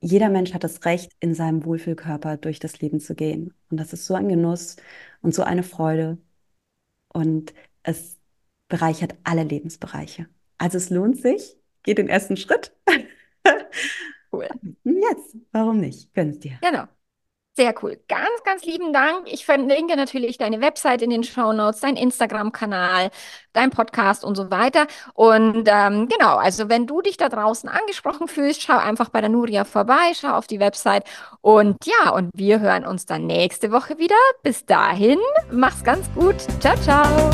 jeder 0.00 0.28
Mensch 0.28 0.54
hat 0.54 0.62
das 0.62 0.84
Recht, 0.84 1.10
in 1.18 1.34
seinem 1.34 1.64
Wohlfühlkörper 1.64 2.36
durch 2.36 2.60
das 2.60 2.80
Leben 2.80 3.00
zu 3.00 3.16
gehen. 3.16 3.52
Und 3.70 3.78
das 3.78 3.92
ist 3.92 4.06
so 4.06 4.14
ein 4.14 4.28
Genuss 4.28 4.76
und 5.20 5.34
so 5.34 5.42
eine 5.42 5.64
Freude. 5.64 6.16
Und 7.08 7.54
es 7.82 8.16
bereichert 8.68 9.16
alle 9.24 9.42
Lebensbereiche. 9.42 10.28
Also 10.58 10.78
es 10.78 10.90
lohnt 10.90 11.20
sich. 11.20 11.56
Geht 11.82 11.98
den 11.98 12.08
ersten 12.08 12.36
Schritt. 12.36 12.72
Cool. 14.32 14.46
Jetzt, 14.84 15.36
warum 15.50 15.80
nicht? 15.80 16.14
Gönn's 16.14 16.38
dir. 16.38 16.56
Genau. 16.62 16.84
Sehr 17.60 17.74
cool. 17.82 17.98
Ganz, 18.08 18.42
ganz 18.42 18.64
lieben 18.64 18.94
Dank. 18.94 19.30
Ich 19.30 19.44
verlinke 19.44 19.94
natürlich 19.94 20.38
deine 20.38 20.62
Website 20.62 21.02
in 21.02 21.10
den 21.10 21.24
Show 21.24 21.52
Notes, 21.52 21.80
dein 21.80 21.94
Instagram-Kanal, 21.94 23.10
dein 23.52 23.68
Podcast 23.68 24.24
und 24.24 24.34
so 24.34 24.50
weiter. 24.50 24.86
Und 25.12 25.68
ähm, 25.70 26.08
genau, 26.08 26.36
also 26.36 26.70
wenn 26.70 26.86
du 26.86 27.02
dich 27.02 27.18
da 27.18 27.28
draußen 27.28 27.68
angesprochen 27.68 28.28
fühlst, 28.28 28.62
schau 28.62 28.78
einfach 28.78 29.10
bei 29.10 29.20
der 29.20 29.28
Nuria 29.28 29.66
vorbei, 29.66 30.12
schau 30.18 30.30
auf 30.30 30.46
die 30.46 30.58
Website. 30.58 31.04
Und 31.42 31.76
ja, 31.84 32.12
und 32.12 32.30
wir 32.32 32.60
hören 32.60 32.86
uns 32.86 33.04
dann 33.04 33.26
nächste 33.26 33.70
Woche 33.72 33.98
wieder. 33.98 34.16
Bis 34.42 34.64
dahin, 34.64 35.18
mach's 35.50 35.84
ganz 35.84 36.10
gut. 36.14 36.36
Ciao, 36.60 36.76
ciao. 36.76 37.30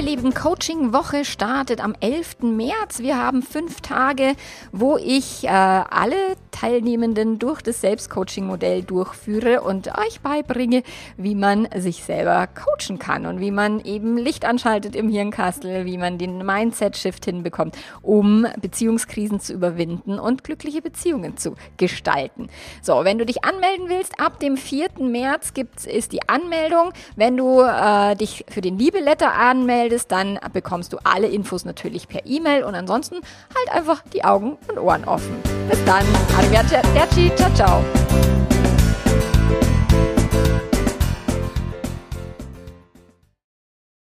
Leben 0.00 0.32
Coaching 0.32 0.92
Woche 0.92 1.24
startet 1.24 1.82
am 1.82 1.94
11. 2.00 2.42
März. 2.42 3.00
Wir 3.00 3.18
haben 3.18 3.42
fünf 3.42 3.80
Tage, 3.80 4.34
wo 4.70 4.96
ich 4.96 5.44
äh, 5.44 5.48
alle 5.48 6.16
Teilnehmenden 6.52 7.38
durch 7.38 7.62
das 7.62 7.80
Selbstcoaching-Modell 7.80 8.82
durchführe 8.82 9.62
und 9.62 9.88
euch 9.98 10.20
beibringe, 10.20 10.82
wie 11.16 11.34
man 11.34 11.68
sich 11.76 12.04
selber 12.04 12.46
coachen 12.46 12.98
kann 12.98 13.26
und 13.26 13.40
wie 13.40 13.50
man 13.50 13.80
eben 13.80 14.16
Licht 14.16 14.44
anschaltet 14.44 14.94
im 14.94 15.08
Hirnkastel, 15.08 15.84
wie 15.84 15.98
man 15.98 16.18
den 16.18 16.46
Mindset-Shift 16.46 17.24
hinbekommt, 17.24 17.76
um 18.02 18.46
Beziehungskrisen 18.60 19.40
zu 19.40 19.52
überwinden 19.52 20.18
und 20.18 20.44
glückliche 20.44 20.82
Beziehungen 20.82 21.36
zu 21.36 21.56
gestalten. 21.78 22.48
So, 22.80 23.04
wenn 23.04 23.18
du 23.18 23.26
dich 23.26 23.44
anmelden 23.44 23.88
willst, 23.88 24.20
ab 24.20 24.38
dem 24.38 24.56
4. 24.56 24.90
März 25.00 25.54
gibt's, 25.54 25.84
ist 25.84 26.12
die 26.12 26.28
Anmeldung. 26.28 26.92
Wenn 27.16 27.36
du 27.36 27.60
äh, 27.60 28.14
dich 28.14 28.44
für 28.48 28.60
den 28.60 28.78
Liebeletter 28.78 29.34
anmeldest, 29.82 30.10
dann 30.12 30.38
bekommst 30.52 30.92
du 30.92 30.98
alle 31.04 31.28
Infos 31.28 31.64
natürlich 31.64 32.08
per 32.08 32.24
E-Mail 32.24 32.64
und 32.64 32.74
ansonsten 32.74 33.16
halt 33.16 33.76
einfach 33.76 34.02
die 34.12 34.24
Augen 34.24 34.56
und 34.68 34.78
Ohren 34.78 35.04
offen. 35.04 35.34
Bis 35.68 35.82
dann. 35.84 36.04
Arrivederci, 36.36 37.32
ciao, 37.36 37.52
ciao. 37.54 37.84